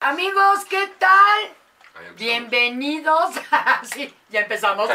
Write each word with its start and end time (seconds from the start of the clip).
Amigos, 0.00 0.64
¿qué 0.68 0.86
tal? 0.98 2.14
Bienvenidos. 2.16 3.34
sí, 3.82 4.14
ya 4.28 4.40
empezamos. 4.42 4.88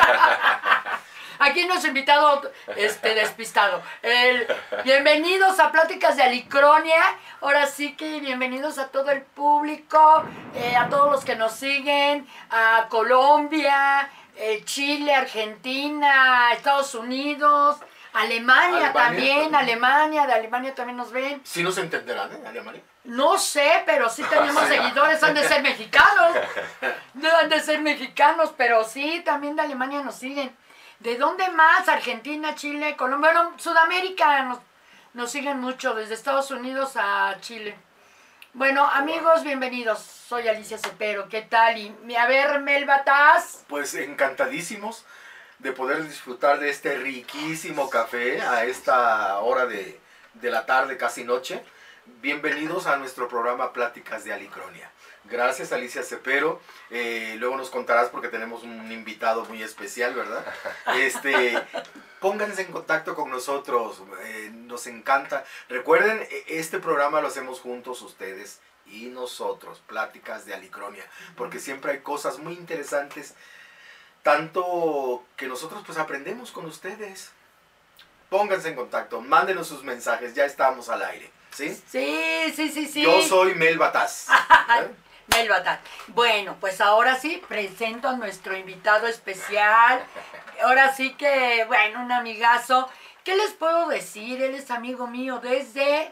Aquí 1.39 1.65
nos 1.65 1.83
ha 1.83 1.87
invitado 1.89 2.49
este 2.77 3.13
despistado. 3.13 3.83
El, 4.01 4.47
bienvenidos 4.85 5.59
a 5.59 5.73
Pláticas 5.73 6.15
de 6.15 6.23
Alicronia. 6.23 7.01
Ahora 7.41 7.67
sí 7.67 7.97
que 7.97 8.21
bienvenidos 8.21 8.77
a 8.77 8.87
todo 8.87 9.11
el 9.11 9.21
público, 9.21 10.23
eh, 10.55 10.77
a 10.77 10.87
todos 10.87 11.11
los 11.11 11.25
que 11.25 11.35
nos 11.35 11.51
siguen, 11.51 12.25
a 12.49 12.87
Colombia, 12.87 14.09
eh, 14.37 14.63
Chile, 14.63 15.13
Argentina, 15.13 16.53
Estados 16.53 16.95
Unidos, 16.95 17.79
Alemania, 18.15 18.65
Alemania 18.77 18.93
también, 18.93 19.51
también. 19.51 19.55
Alemania, 19.55 20.25
de 20.25 20.33
Alemania 20.33 20.73
también 20.73 20.95
nos 20.95 21.11
ven. 21.11 21.41
Sí 21.43 21.61
nos 21.61 21.77
entenderán, 21.77 22.31
¿eh? 22.31 22.39
Alemania. 22.47 22.81
No 23.03 23.37
sé, 23.37 23.83
pero 23.85 24.09
sí 24.09 24.23
tenemos 24.29 24.63
seguidores, 24.67 25.21
han 25.21 25.33
de 25.33 25.45
ser 25.45 25.61
mexicanos. 25.61 26.37
Han 27.41 27.49
de 27.49 27.59
ser 27.59 27.81
mexicanos, 27.81 28.53
pero 28.55 28.83
sí, 28.83 29.21
también 29.25 29.55
de 29.55 29.63
Alemania 29.63 30.01
nos 30.01 30.15
siguen. 30.15 30.55
¿De 30.99 31.17
dónde 31.17 31.49
más? 31.49 31.87
Argentina, 31.89 32.55
Chile, 32.55 32.95
Colombia, 32.95 33.31
bueno, 33.33 33.53
Sudamérica 33.57 34.43
nos, 34.43 34.59
nos 35.13 35.31
siguen 35.31 35.59
mucho, 35.59 35.93
desde 35.93 36.13
Estados 36.13 36.51
Unidos 36.51 36.93
a 36.95 37.35
Chile. 37.41 37.75
Bueno, 38.53 38.85
amigos, 38.85 39.43
bienvenidos. 39.43 39.99
Soy 39.99 40.47
Alicia 40.47 40.77
Cepero, 40.77 41.27
¿qué 41.27 41.41
tal? 41.41 41.77
Y 41.77 42.15
a 42.15 42.25
ver, 42.27 42.59
Mel 42.61 42.85
Bataz. 42.85 43.65
Pues 43.67 43.93
encantadísimos 43.95 45.05
de 45.59 45.71
poder 45.71 46.03
disfrutar 46.07 46.59
de 46.59 46.69
este 46.69 46.97
riquísimo 46.97 47.89
café 47.89 48.41
a 48.41 48.65
esta 48.65 49.39
hora 49.39 49.65
de, 49.65 49.99
de 50.33 50.51
la 50.51 50.65
tarde, 50.65 50.97
casi 50.97 51.23
noche. 51.23 51.63
Bienvenidos 52.21 52.85
a 52.87 52.97
nuestro 52.97 53.27
programa 53.27 53.73
Pláticas 53.73 54.23
de 54.23 54.33
Alicronia. 54.33 54.91
Gracias 55.23 55.71
Alicia 55.71 56.03
Cepero. 56.03 56.61
Eh, 56.91 57.35
luego 57.39 57.57
nos 57.57 57.71
contarás 57.71 58.09
porque 58.09 58.27
tenemos 58.27 58.63
un 58.63 58.91
invitado 58.91 59.43
muy 59.45 59.63
especial, 59.63 60.13
¿verdad? 60.13 60.45
Este, 60.97 61.57
pónganse 62.19 62.61
en 62.61 62.71
contacto 62.71 63.15
con 63.15 63.31
nosotros, 63.31 64.03
eh, 64.23 64.51
nos 64.53 64.85
encanta. 64.85 65.45
Recuerden, 65.67 66.21
e- 66.29 66.43
este 66.59 66.77
programa 66.79 67.21
lo 67.21 67.27
hacemos 67.27 67.59
juntos 67.59 68.01
ustedes 68.03 68.59
y 68.85 69.05
nosotros, 69.07 69.81
Pláticas 69.87 70.45
de 70.45 70.53
Alicronia, 70.53 71.03
porque 71.35 71.57
siempre 71.59 71.93
hay 71.93 71.99
cosas 72.01 72.37
muy 72.37 72.53
interesantes, 72.53 73.33
tanto 74.25 75.23
que 75.37 75.45
nosotros 75.45 75.83
pues 75.85 75.99
aprendemos 75.99 76.51
con 76.51 76.65
ustedes. 76.65 77.31
Pónganse 78.27 78.69
en 78.69 78.75
contacto, 78.75 79.21
mándenos 79.21 79.67
sus 79.67 79.83
mensajes, 79.83 80.33
ya 80.33 80.45
estamos 80.45 80.89
al 80.89 81.03
aire, 81.03 81.31
¿sí? 81.51 81.79
Sí, 81.87 82.51
sí, 82.55 82.69
sí, 82.69 82.87
sí. 82.87 83.03
Yo 83.03 83.21
soy 83.21 83.53
Mel 83.53 83.77
Bataz. 83.77 84.29
¿eh? 84.79 84.89
Mel 85.27 85.47
Batán. 85.47 85.79
Bueno, 86.07 86.57
pues 86.59 86.81
ahora 86.81 87.19
sí 87.19 87.39
presento 87.47 88.09
a 88.09 88.17
nuestro 88.17 88.57
invitado 88.57 89.05
especial. 89.05 90.03
Ahora 90.63 90.91
sí 90.95 91.13
que, 91.13 91.63
bueno, 91.67 92.03
un 92.03 92.11
amigazo. 92.11 92.89
¿Qué 93.23 93.35
les 93.35 93.53
puedo 93.53 93.87
decir? 93.89 94.41
Él 94.41 94.55
es 94.55 94.71
amigo 94.71 95.05
mío 95.05 95.39
desde... 95.39 96.11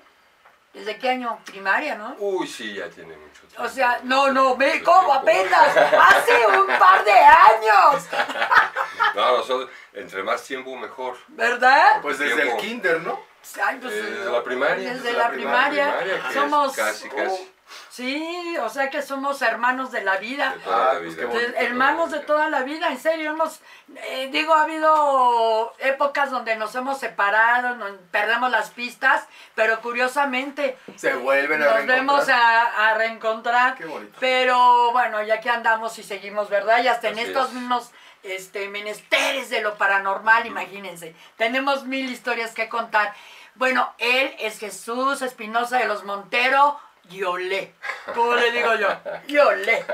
¿Desde 0.73 0.97
qué 0.97 1.09
año? 1.09 1.39
Primaria, 1.45 1.95
¿no? 1.95 2.16
Uy, 2.17 2.47
sí, 2.47 2.73
ya 2.73 2.89
tiene 2.89 3.16
mucho 3.16 3.41
tiempo. 3.47 3.63
O 3.63 3.69
sea, 3.69 3.99
no, 4.03 4.31
no, 4.31 4.57
ve 4.57 4.73
Mucho 4.80 4.85
cómo 4.85 5.21
tiempo. 5.21 5.53
apenas, 5.53 5.77
hace 5.77 6.47
un 6.47 6.65
par 6.80 7.03
de 7.05 7.11
años, 7.11 8.07
No, 9.15 9.38
nosotros, 9.38 9.69
entre 9.93 10.23
más 10.23 10.41
tiempo 10.43 10.75
mejor. 10.75 11.15
¿verdad? 11.27 12.02
Pues 12.02 12.17
desde 12.17 12.41
el 12.52 12.57
kinder, 12.57 13.02
¿no? 13.02 13.19
Ay, 13.63 13.77
pues, 13.80 13.93
Eh, 13.93 14.02
Desde 14.02 14.31
la 14.31 14.43
primaria. 14.43 14.93
Desde 14.93 15.13
la 15.13 15.30
primaria. 15.30 15.99
es 16.27 16.33
Somos... 16.33 16.75
Casi, 16.75 17.08
casi. 17.09 17.52
Sí, 17.89 18.57
o 18.61 18.69
sea 18.69 18.89
que 18.89 19.02
somos 19.02 19.41
hermanos 19.41 19.91
de 19.91 20.03
la 20.03 20.17
vida. 20.17 20.53
De 20.53 20.59
toda 20.61 20.91
Ah, 20.91 20.93
la 20.95 20.99
pues 20.99 21.15
vida. 21.15 21.59
hermanos 21.59 22.11
de 22.11 22.20
toda 22.20 22.49
la 22.49 22.61
vida, 22.64 22.87
en 22.89 22.99
serio, 22.99 23.31
hemos, 23.31 23.61
eh, 23.95 24.30
digo, 24.31 24.53
ha 24.53 24.64
habido 24.64 25.73
épocas 25.80 26.31
donde 26.31 26.55
nos 26.55 26.73
hemos 26.75 26.99
separado, 26.99 27.75
nos 27.75 27.92
perdemos 28.11 28.49
las 28.52 28.71
pistas, 28.71 29.25
pero 29.55 29.80
curiosamente 29.81 30.77
Se 30.95 31.14
vuelven 31.14 31.61
a 31.61 31.65
nos 31.65 31.73
reencontrar. 31.75 31.99
vemos 31.99 32.30
a, 32.30 32.89
a 32.89 32.93
reencontrar. 32.95 33.75
Qué 33.75 33.86
bonito. 33.86 34.17
Pero 34.19 34.92
bueno, 34.92 35.21
ya 35.23 35.39
que 35.39 35.49
andamos 35.49 35.98
y 35.99 36.03
seguimos, 36.03 36.49
¿verdad? 36.49 36.83
Y 36.83 36.87
hasta 36.87 37.09
en 37.09 37.19
estos 37.19 37.49
es. 37.49 37.53
mismos 37.53 37.92
este, 38.23 38.69
menesteres 38.69 39.49
de 39.49 39.61
lo 39.61 39.75
paranormal, 39.77 40.45
imagínense. 40.48 41.15
Tenemos 41.37 41.86
mil 41.86 42.09
historias 42.09 42.52
que 42.53 42.69
contar. 42.69 43.14
Bueno, 43.55 43.93
él 43.99 44.33
es 44.39 44.58
Jesús 44.59 45.21
Espinosa 45.21 45.77
de 45.77 45.86
los 45.86 46.03
Montero 46.05 46.80
Yolé. 47.09 47.73
¿Cómo 48.14 48.36
le 48.36 48.52
digo 48.52 48.75
yo? 48.75 48.89
Yolé. 49.27 49.86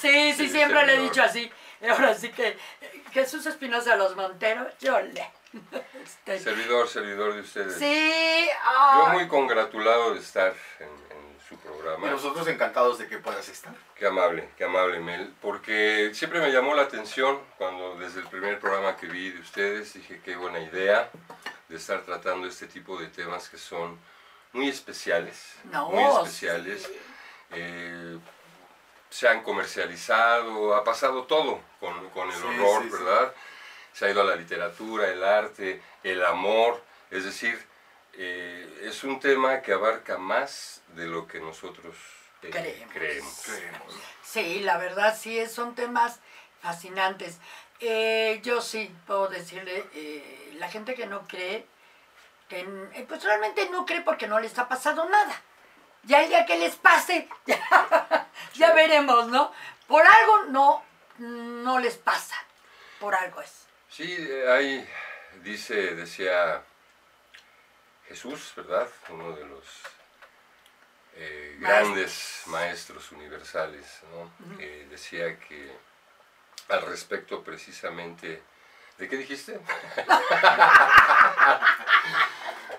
Sí, 0.00 0.32
sí, 0.32 0.34
Sí, 0.34 0.48
siempre 0.48 0.86
le 0.86 0.94
he 0.96 0.98
dicho 1.00 1.22
así. 1.22 1.50
Ahora 1.88 2.14
sí 2.14 2.30
que 2.30 2.56
Jesús 3.12 3.44
Espinosa 3.46 3.92
de 3.92 3.96
los 3.98 4.16
Monteros, 4.16 4.72
Yolé. 4.80 5.30
Este, 6.02 6.38
Servidor, 6.40 6.88
servidor 6.88 7.34
de 7.34 7.40
ustedes. 7.40 7.74
sí, 7.78 8.48
Yo 8.96 9.06
muy 9.12 9.28
congratulado 9.28 10.14
de 10.14 10.20
estar 10.20 10.52
en, 10.80 10.88
en 10.88 11.38
su 11.48 11.54
Y 11.54 11.56
programa. 11.58 12.10
nosotros 12.10 12.46
encantados 12.48 12.98
de 12.98 13.06
que 13.06 13.18
puedas 13.18 13.48
estar. 13.48 13.72
Qué 13.94 14.06
amable, 14.06 14.48
qué 14.58 14.64
amable, 14.64 14.98
Mel. 14.98 15.32
Porque 15.40 16.10
siempre 16.12 16.40
me 16.40 16.50
llamó 16.50 16.74
la 16.74 16.82
atención 16.82 17.38
cuando 17.56 17.96
desde 17.96 18.20
el 18.20 18.26
primer 18.26 18.58
programa 18.58 18.96
que 18.96 19.06
vi 19.06 19.30
de 19.30 19.40
ustedes 19.40 19.94
dije 19.94 20.20
qué 20.24 20.34
buena 20.36 20.58
idea 20.60 21.08
de 21.68 21.76
estar 21.76 22.02
tratando 22.02 22.48
este 22.48 22.66
tipo 22.66 22.98
de 22.98 23.06
temas 23.08 23.48
que 23.48 23.56
son 23.58 23.98
muy 24.54 24.68
especiales. 24.68 25.54
No, 25.64 25.90
muy 25.90 26.02
especiales. 26.04 26.82
sí. 26.84 26.98
Eh, 27.50 28.18
se 29.10 29.28
han 29.28 29.42
comercializado, 29.44 30.74
ha 30.74 30.82
pasado 30.82 31.22
todo 31.24 31.60
con, 31.78 32.08
con 32.10 32.28
el 32.30 32.34
Sí, 32.34 32.42
horror, 32.44 32.82
sí. 32.82 32.88
¿verdad? 32.90 33.34
Se 33.92 34.06
ha 34.06 34.10
ido 34.10 34.22
a 34.22 34.24
la 34.24 34.34
literatura, 34.34 35.08
el 35.08 35.22
arte, 35.22 35.80
el 36.02 36.24
amor, 36.24 36.82
es 37.12 37.24
decir, 37.24 37.64
eh, 38.14 38.80
es 38.82 39.04
un 39.04 39.20
tema 39.20 39.60
que 39.62 39.72
abarca 39.72 40.18
más 40.18 40.82
de 40.96 41.06
lo 41.06 41.28
que 41.28 41.38
nosotros 41.38 41.94
eh, 42.42 42.50
Creemos. 42.50 42.92
creemos. 42.92 43.42
Creemos. 43.44 43.94
Sí, 44.24 44.60
la 44.60 44.78
verdad 44.78 45.16
sí, 45.16 45.46
son 45.46 45.74
temas 45.76 46.18
fascinantes. 46.60 47.38
Yo 48.42 48.62
sí 48.62 48.90
puedo 49.06 49.28
decirle, 49.28 49.84
la 50.58 50.68
gente 50.70 50.94
que 50.94 51.06
no 51.06 51.26
cree, 51.28 51.66
que, 52.54 53.00
eh, 53.00 53.04
pues 53.08 53.22
realmente 53.24 53.68
no 53.70 53.84
cree 53.84 54.02
porque 54.02 54.28
no 54.28 54.38
les 54.38 54.56
ha 54.58 54.68
pasado 54.68 55.08
nada. 55.08 55.34
Ya 56.04 56.22
el 56.22 56.28
día 56.28 56.46
que 56.46 56.58
les 56.58 56.76
pase, 56.76 57.28
ya, 57.46 58.28
ya 58.54 58.72
veremos, 58.72 59.26
¿no? 59.28 59.52
Por 59.88 60.06
algo 60.06 60.44
no, 60.44 60.84
no 61.18 61.78
les 61.80 61.96
pasa, 61.96 62.36
por 63.00 63.14
algo 63.14 63.40
es. 63.40 63.66
Sí, 63.88 64.14
eh, 64.18 64.50
ahí 64.50 64.88
dice, 65.42 65.94
decía 65.94 66.62
Jesús, 68.08 68.52
¿verdad? 68.56 68.88
Uno 69.08 69.32
de 69.32 69.44
los 69.46 69.64
eh, 71.14 71.56
Maestros. 71.58 71.88
grandes 71.88 72.42
maestros 72.46 73.12
universales, 73.12 74.00
¿no? 74.12 74.30
Eh, 74.60 74.86
decía 74.90 75.38
que 75.38 75.76
al 76.68 76.82
respecto 76.82 77.42
precisamente, 77.42 78.42
¿de 78.98 79.08
qué 79.08 79.16
dijiste? 79.16 79.58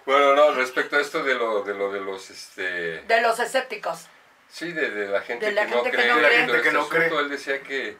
bueno, 0.05 0.35
no, 0.35 0.51
respecto 0.53 0.95
a 0.97 1.01
esto 1.01 1.23
de 1.23 1.35
lo 1.35 1.63
de, 1.63 1.73
lo 1.73 1.91
de 1.91 1.99
los, 2.01 2.29
este, 2.29 3.01
De 3.03 3.21
los 3.21 3.39
escépticos. 3.39 4.07
sí, 4.49 4.71
de, 4.71 4.89
de 4.91 5.07
la 5.07 5.21
gente 5.21 5.47
De 5.47 5.51
la 5.51 5.65
que 5.65 5.71
no 5.75 5.83
gente 5.83 5.91
que 5.91 5.97
cree, 6.03 6.09
no 6.09 6.15
de 6.19 6.21
cree. 6.27 6.45
todo 6.45 6.53
gente 6.53 6.61
que 6.61 6.67
este 6.67 6.73
no 6.79 6.87
cree. 6.89 7.05
asunto, 7.05 7.19
él 7.21 7.29
decía 7.29 7.61
que 7.61 7.97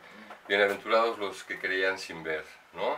bienaventurados 0.48 1.18
los 1.20 1.44
que 1.44 1.60
creían 1.60 1.98
sin 1.98 2.24
ver, 2.24 2.46
¿no? 2.74 2.98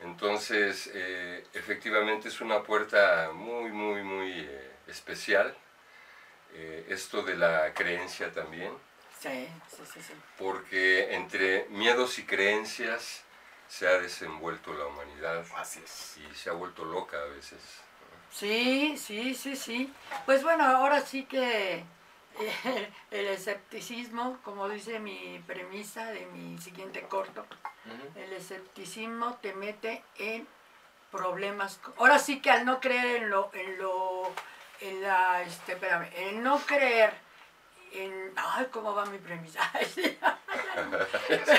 Entonces, 0.00 0.90
eh, 0.92 1.44
efectivamente 1.54 2.28
es 2.28 2.40
una 2.40 2.62
puerta 2.62 3.30
muy, 3.32 3.70
muy, 3.70 4.02
muy 4.02 4.32
eh, 4.40 4.70
especial. 4.88 5.54
eh, 6.54 6.86
esto 6.88 7.22
de 7.22 7.36
la 7.36 7.72
creencia 7.74 8.32
también, 8.32 8.72
Sí, 9.20 9.48
sí, 9.70 9.82
sí, 9.92 10.00
sí. 10.02 10.12
porque 10.38 11.14
entre 11.14 11.64
miedos 11.70 12.18
y 12.18 12.24
creencias 12.26 13.22
se 13.68 13.88
ha 13.88 13.98
desenvuelto 13.98 14.72
la 14.74 14.84
humanidad 14.86 15.44
Así 15.56 15.80
es. 15.82 16.16
y 16.18 16.34
se 16.36 16.50
ha 16.50 16.52
vuelto 16.52 16.84
loca 16.84 17.16
a 17.18 17.24
veces. 17.24 17.58
Sí, 18.34 18.96
sí, 18.98 19.34
sí, 19.34 19.54
sí. 19.54 19.92
Pues 20.26 20.42
bueno, 20.42 20.64
ahora 20.64 21.00
sí 21.00 21.24
que 21.24 21.76
eh, 21.76 22.92
el 23.12 23.26
escepticismo, 23.28 24.38
como 24.42 24.68
dice 24.68 24.98
mi 24.98 25.40
premisa 25.46 26.06
de 26.06 26.26
mi 26.26 26.58
siguiente 26.58 27.02
corto, 27.02 27.46
el 28.16 28.32
escepticismo 28.32 29.34
te 29.36 29.54
mete 29.54 30.02
en 30.18 30.48
problemas. 31.12 31.80
Ahora 31.96 32.18
sí 32.18 32.40
que 32.40 32.50
al 32.50 32.64
no 32.64 32.80
creer 32.80 33.22
en 33.22 33.30
lo, 33.30 33.50
en 33.54 33.78
lo, 33.78 34.32
en 34.80 35.02
la, 35.02 35.42
este, 35.42 35.74
espérame, 35.74 36.10
en 36.16 36.42
no 36.42 36.58
creer 36.58 37.14
en, 37.94 38.32
ay, 38.36 38.66
¿cómo 38.70 38.94
va 38.94 39.06
mi 39.06 39.18
premisa? 39.18 39.60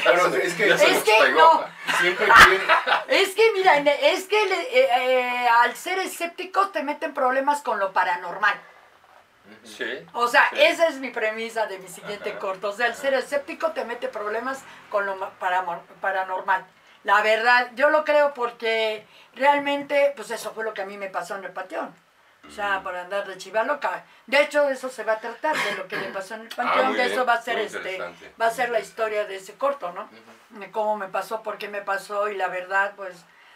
Pero 0.03 0.35
es 0.35 0.53
que, 0.53 0.67
Ya 0.69 0.77
se 0.77 0.85
Es 0.85 0.93
nos 0.93 1.03
que 1.03 1.17
pegó. 1.21 1.39
no. 1.39 1.65
siempre 1.99 2.27
quieren, 2.27 2.61
Es 3.07 3.35
que 3.35 3.51
mira, 3.53 3.77
en- 3.77 3.87
es 3.87 4.25
que 4.27 4.45
le- 4.45 4.79
eh, 4.79 4.89
eh, 5.43 5.47
al 5.47 5.75
ser 5.75 5.99
escéptico 5.99 6.69
te 6.69 6.83
meten 6.83 7.13
problemas 7.13 7.61
con 7.61 7.79
lo 7.79 7.91
paranormal. 7.93 8.59
Sí. 9.63 10.05
O 10.13 10.27
sea, 10.27 10.49
sí. 10.51 10.61
esa 10.61 10.87
es 10.87 10.95
mi 10.95 11.09
premisa 11.11 11.67
de 11.67 11.77
mi 11.79 11.87
siguiente 11.87 12.31
Ajá, 12.31 12.39
corto. 12.39 12.69
O 12.69 12.73
sea, 12.73 12.87
el 12.87 12.93
ajá. 12.93 13.01
ser 13.01 13.13
escéptico 13.13 13.71
te 13.71 13.85
mete 13.85 14.07
problemas 14.07 14.63
con 14.89 15.05
lo 15.05 15.17
paranormal. 16.01 16.65
La 17.03 17.21
verdad, 17.21 17.69
yo 17.75 17.89
lo 17.91 18.03
creo 18.03 18.33
porque 18.33 19.05
realmente, 19.35 20.13
pues 20.15 20.31
eso 20.31 20.51
fue 20.53 20.63
lo 20.63 20.73
que 20.73 20.81
a 20.81 20.85
mí 20.85 20.97
me 20.97 21.09
pasó 21.09 21.35
en 21.35 21.43
el 21.43 21.51
panteón. 21.51 21.95
O 22.47 22.51
sea, 22.51 22.81
por 22.83 22.95
andar 22.95 23.25
de 23.27 23.37
chiva 23.37 23.63
loca. 23.63 24.05
De 24.27 24.41
hecho, 24.41 24.69
eso 24.69 24.87
se 24.89 25.03
va 25.03 25.13
a 25.13 25.19
tratar, 25.19 25.55
de 25.57 25.75
lo 25.75 25.87
que 25.87 25.97
le 25.97 26.09
pasó 26.09 26.35
en 26.35 26.41
el 26.41 26.47
panteón. 26.55 26.85
Ah, 26.85 26.89
de 26.89 26.95
bien, 26.95 27.11
eso 27.11 27.25
va 27.25 27.33
a 27.33 27.41
ser 27.41 27.57
este, 27.59 27.99
va 28.39 28.47
a 28.47 28.51
ser 28.51 28.69
la 28.69 28.79
historia 28.79 29.25
de 29.25 29.37
ese 29.37 29.55
corto, 29.55 29.91
¿no? 29.91 30.09
De 30.49 30.71
cómo 30.71 30.95
me 30.97 31.07
pasó, 31.07 31.41
por 31.43 31.57
qué 31.57 31.67
me 31.69 31.81
pasó 31.81 32.29
y 32.29 32.35
la 32.35 32.47
verdad, 32.47 32.93
pues 32.95 33.15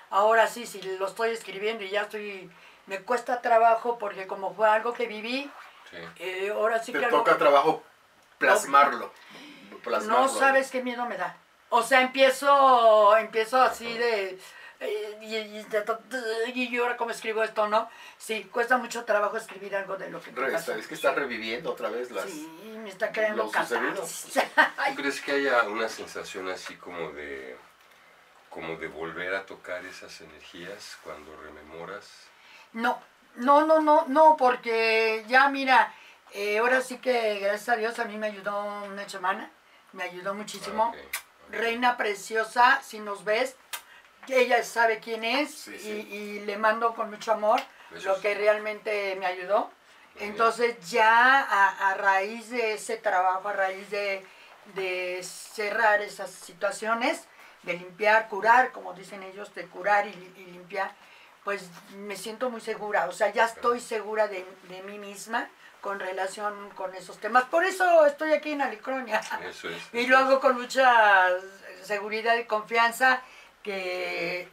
ahora 0.09 0.47
sí, 0.47 0.65
si 0.65 0.81
lo 0.81 1.07
estoy 1.07 1.31
escribiendo 1.31 1.83
y 1.83 1.89
ya 1.89 2.01
estoy, 2.01 2.49
me 2.87 2.99
cuesta 3.01 3.41
trabajo 3.41 3.97
porque 3.99 4.25
como 4.27 4.53
fue 4.53 4.67
algo 4.69 4.93
que 4.93 5.05
viví, 5.07 5.49
Sí. 5.91 5.97
eh, 6.17 6.51
ahora 6.53 6.81
sí 6.83 6.91
Te 6.91 6.99
que 6.99 7.05
algo 7.05 7.19
toca 7.19 7.33
que- 7.33 7.39
trabajo 7.39 7.83
plasmarlo. 8.37 9.11
plasmarlo. 9.83 10.23
no 10.23 10.29
sabes 10.29 10.69
qué 10.71 10.81
miedo 10.83 11.05
me 11.05 11.17
da. 11.17 11.35
O 11.69 11.81
sea, 11.83 12.01
empiezo, 12.01 13.15
empiezo 13.17 13.61
así 13.61 13.91
de... 13.97 14.39
y, 14.81 15.35
y 16.53 16.69
yo 16.69 16.83
ahora 16.83 16.97
cómo 16.97 17.11
escribo 17.11 17.43
esto, 17.43 17.67
¿no? 17.67 17.89
Sí, 18.17 18.45
cuesta 18.45 18.77
mucho 18.77 19.03
trabajo 19.03 19.37
escribir 19.37 19.75
algo 19.75 19.97
de 19.97 20.09
lo 20.09 20.21
que 20.21 20.31
te 20.31 20.41
pasó. 20.51 20.73
Es 20.73 20.87
que 20.87 20.95
estás 20.95 21.15
reviviendo 21.15 21.71
otra 21.71 21.89
vez 21.89 22.11
las... 22.11 22.29
Sí, 22.29 22.49
me 22.81 22.89
está 22.89 23.11
creando 23.11 23.49
catarsis. 23.51 24.33
¿Tú 24.89 24.95
crees 24.95 25.21
que 25.21 25.33
haya 25.33 25.63
una 25.63 25.89
sensación 25.89 26.49
así 26.49 26.75
como 26.75 27.11
de 27.11 27.57
como 28.49 28.77
de 28.77 28.87
volver 28.87 29.35
a 29.35 29.45
tocar 29.45 29.85
esas 29.85 30.21
energías 30.21 30.97
cuando 31.03 31.35
rememoras? 31.37 32.09
No, 32.73 32.99
no, 33.35 33.65
no, 33.65 33.79
no, 33.79 34.05
no, 34.07 34.37
porque 34.37 35.23
ya 35.27 35.49
mira, 35.49 35.93
eh, 36.33 36.57
ahora 36.57 36.81
sí 36.81 36.97
que 36.97 37.39
gracias 37.39 37.69
a 37.69 37.75
Dios 37.75 37.99
a 37.99 38.05
mí 38.05 38.17
me 38.17 38.27
ayudó 38.27 38.83
una 38.85 39.05
chamana, 39.05 39.51
me 39.93 40.03
ayudó 40.03 40.33
muchísimo. 40.33 40.85
Ah, 40.85 40.89
ok, 40.89 40.97
ok. 40.97 41.53
Reina 41.53 41.97
preciosa, 41.97 42.81
si 42.81 42.99
nos 42.99 43.23
ves, 43.23 43.55
ella 44.33 44.63
sabe 44.63 44.99
quién 44.99 45.23
es 45.23 45.53
Sí, 45.53 45.73
y- 45.75 45.79
sí. 45.79 45.89
Y, 46.11 46.39
le 46.45 46.57
mando 46.57 46.93
con 46.95 47.09
mucho 47.09 47.31
amor 47.31 47.59
Besos. 47.89 48.05
lo 48.05 48.21
que 48.21 48.33
realmente 48.35 49.15
me 49.19 49.25
ayudó. 49.25 49.65
Muy 49.65 50.19
bien. 50.21 50.31
Entonces 50.31 50.75
ya 50.89 51.41
a, 51.41 51.89
a 51.91 51.93
raíz 51.95 52.49
de 52.49 52.73
ese 52.73 52.97
trabajo, 52.97 53.47
a 53.49 53.53
raíz 53.53 53.89
de, 53.89 54.25
de 54.75 55.21
cerrar 55.23 56.01
esas 56.01 56.29
situaciones, 56.31 57.23
de 57.63 57.73
limpiar, 57.73 58.27
curar, 58.29 58.71
como 58.71 58.93
dicen 58.93 59.23
ellos, 59.23 59.53
de 59.55 59.65
curar 59.67 60.07
y, 60.07 60.13
li- 60.13 60.33
y 60.37 60.45
limpiar, 60.51 60.91
pues 61.43 61.69
me 61.95 62.15
siento 62.15 62.49
muy 62.49 62.61
segura, 62.61 63.07
o 63.07 63.11
sea, 63.11 63.31
ya 63.31 63.45
estoy 63.45 63.79
segura 63.79 64.27
de, 64.27 64.45
de 64.67 64.81
mí 64.83 64.97
misma 64.99 65.49
con 65.81 65.99
relación 65.99 66.69
con 66.71 66.93
esos 66.95 67.17
temas. 67.19 67.45
Por 67.45 67.63
eso 67.63 68.05
estoy 68.05 68.33
aquí 68.33 68.51
en 68.51 68.61
Alicronia. 68.61 69.21
Eso 69.47 69.69
es. 69.69 69.81
Y 69.93 70.07
lo 70.07 70.17
hago 70.17 70.39
con 70.41 70.59
mucha 70.59 71.27
seguridad 71.83 72.35
y 72.37 72.43
confianza 72.43 73.21
que 73.63 74.47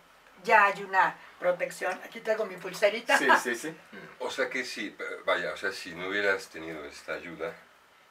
ya 0.44 0.66
hay 0.66 0.82
una 0.82 1.16
protección. 1.38 1.92
Aquí 2.04 2.20
traigo 2.20 2.46
mi 2.46 2.56
pulserita. 2.56 3.18
Sí, 3.18 3.28
sí, 3.42 3.54
sí. 3.54 3.76
O 4.18 4.30
sea 4.30 4.48
que 4.48 4.64
si, 4.64 4.94
vaya, 5.24 5.52
o 5.52 5.56
sea, 5.56 5.72
si 5.72 5.94
no 5.94 6.08
hubieras 6.08 6.48
tenido 6.48 6.84
esta 6.84 7.14
ayuda, 7.14 7.54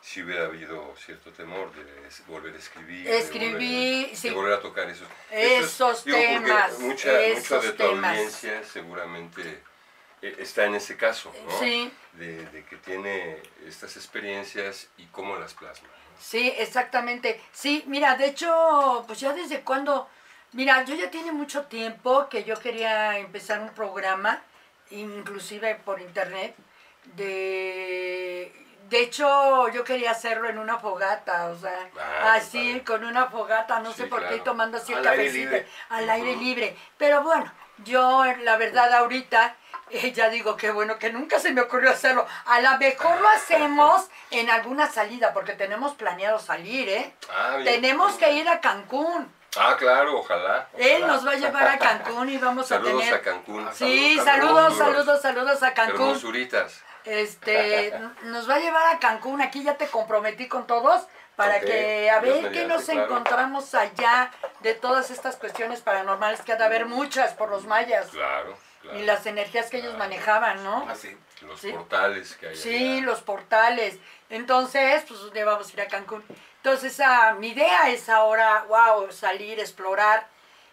si 0.01 0.21
hubiera 0.21 0.45
habido 0.45 0.95
cierto 0.97 1.31
temor 1.31 1.73
de 1.73 1.83
volver 2.27 2.53
a 2.53 2.57
escribir, 2.59 3.07
Escribí, 3.07 3.95
de 3.95 4.01
volver, 4.03 4.15
sí. 4.15 4.29
de 4.29 4.35
volver 4.35 4.53
a 4.53 4.59
tocar 4.59 4.89
esos, 4.89 5.07
Esos 5.31 6.05
digo, 6.05 6.17
temas, 6.17 6.79
Mucha, 6.79 7.11
mucha 7.11 7.59
de 7.59 7.71
tu 7.71 7.77
temas. 7.77 8.11
audiencia 8.11 8.63
seguramente 8.63 9.63
eh, 10.21 10.35
está 10.37 10.65
en 10.65 10.75
ese 10.75 10.95
caso, 10.95 11.33
¿no? 11.47 11.59
Sí. 11.59 11.91
De, 12.13 12.45
de 12.45 12.65
que 12.65 12.75
tiene 12.77 13.41
estas 13.65 13.97
experiencias 13.97 14.87
y 14.97 15.05
cómo 15.07 15.37
las 15.37 15.53
plasma. 15.55 15.87
¿no? 15.87 16.21
Sí, 16.21 16.53
exactamente. 16.55 17.41
Sí, 17.51 17.83
mira, 17.87 18.15
de 18.15 18.27
hecho, 18.27 19.03
pues 19.07 19.19
ya 19.19 19.33
desde 19.33 19.61
cuando, 19.61 20.07
mira, 20.55 20.83
yo 20.85 20.95
ya 20.95 21.11
tiene 21.11 21.31
mucho 21.31 21.63
tiempo 21.65 22.27
que 22.29 22.43
yo 22.43 22.55
quería 22.59 23.17
empezar 23.19 23.59
un 23.59 23.69
programa, 23.69 24.41
inclusive 24.89 25.75
por 25.85 26.01
internet, 26.01 26.55
de, 27.15 28.51
de 28.89 28.99
hecho, 28.99 29.69
yo 29.69 29.83
quería 29.83 30.11
hacerlo 30.11 30.49
en 30.49 30.57
una 30.57 30.79
fogata, 30.79 31.47
o 31.47 31.55
sea, 31.57 31.89
Ah, 31.99 32.33
así, 32.35 32.79
con 32.81 33.03
una 33.03 33.27
fogata, 33.27 33.79
no 33.79 33.91
Sí, 33.91 34.01
sé 34.03 34.07
por 34.07 34.27
qué, 34.27 34.37
tomando 34.39 34.77
así 34.77 34.91
el 34.93 34.99
Al 34.99 35.03
cafecito, 35.03 35.55
al 35.89 36.09
aire 36.09 36.35
libre. 36.35 36.75
Pero 36.97 37.21
bueno, 37.23 37.51
yo, 37.83 38.23
la 38.43 38.57
verdad, 38.57 38.91
ahorita, 38.93 39.55
eh, 39.91 40.11
ya 40.13 40.29
digo 40.29 40.55
que 40.57 40.71
bueno, 40.71 40.97
que 40.97 41.11
nunca 41.11 41.39
se 41.39 41.51
me 41.51 41.61
ocurrió 41.61 41.91
hacerlo. 41.91 42.25
A 42.45 42.59
lo 42.61 42.77
mejor 42.77 43.21
lo 43.21 43.27
hacemos 43.29 44.07
en 44.31 44.49
alguna 44.49 44.87
salida, 44.87 45.33
porque 45.33 45.53
tenemos 45.53 45.93
planeado 45.93 46.39
salir, 46.39 46.89
¿eh? 46.89 47.13
Ah, 47.29 47.57
bien. 47.57 47.65
Tenemos 47.65 48.15
que 48.15 48.31
ir 48.33 48.47
a 48.49 48.61
Cancún. 48.61 49.31
Ah, 49.57 49.75
claro, 49.77 50.19
ojalá. 50.19 50.67
Él 50.77 50.97
ojalá. 51.03 51.13
nos 51.13 51.27
va 51.27 51.31
a 51.31 51.35
llevar 51.35 51.67
a 51.67 51.77
Cancún 51.79 52.29
y 52.29 52.37
vamos 52.37 52.65
a 52.71 52.75
Saludos 52.75 52.99
tener... 53.03 53.13
a 53.13 53.21
Cancún. 53.21 53.69
Sí, 53.73 54.19
Saludos, 54.23 54.77
saludos, 54.77 54.77
saludos, 54.77 55.21
saludos 55.21 55.63
a 55.63 55.73
Cancún. 55.73 56.01
Hermosuritas. 56.09 56.81
Este, 57.05 57.93
nos 58.23 58.49
va 58.49 58.55
a 58.55 58.59
llevar 58.59 58.95
a 58.95 58.99
Cancún, 58.99 59.41
aquí 59.41 59.63
ya 59.63 59.75
te 59.77 59.87
comprometí 59.87 60.47
con 60.47 60.65
todos, 60.67 61.03
para 61.35 61.59
que 61.59 62.09
a 62.09 62.19
ver 62.19 62.51
qué 62.51 62.65
nos 62.65 62.85
claro. 62.85 63.03
encontramos 63.03 63.73
allá 63.75 64.31
de 64.61 64.73
todas 64.73 65.11
estas 65.11 65.35
cuestiones 65.35 65.81
paranormales, 65.81 66.41
que 66.41 66.53
ha 66.53 66.55
de 66.55 66.63
haber 66.65 66.85
muchas 66.85 67.33
por 67.33 67.49
los 67.49 67.65
mayas 67.65 68.07
Claro, 68.07 68.57
claro. 68.81 68.97
y 68.99 69.03
las 69.03 69.25
energías 69.25 69.69
que 69.69 69.77
ellos 69.77 69.97
manejaban, 69.97 70.63
¿no? 70.63 70.85
Los 71.41 71.59
Sí. 71.59 71.71
portales 71.73 72.35
que 72.37 72.47
hay 72.47 72.55
Sí, 72.55 72.93
allá. 72.97 73.05
los 73.05 73.21
portales. 73.21 73.97
Entonces, 74.29 75.03
pues 75.07 75.19
ya 75.33 75.45
vamos 75.45 75.67
a 75.69 75.73
ir 75.73 75.81
a 75.81 75.87
Cancún. 75.87 76.23
Entonces, 76.65 76.99
ah, 76.99 77.35
mi 77.39 77.49
idea 77.49 77.91
es 77.91 78.09
ahora, 78.09 78.65
wow, 78.67 79.11
salir, 79.11 79.59
explorar, 79.59 80.25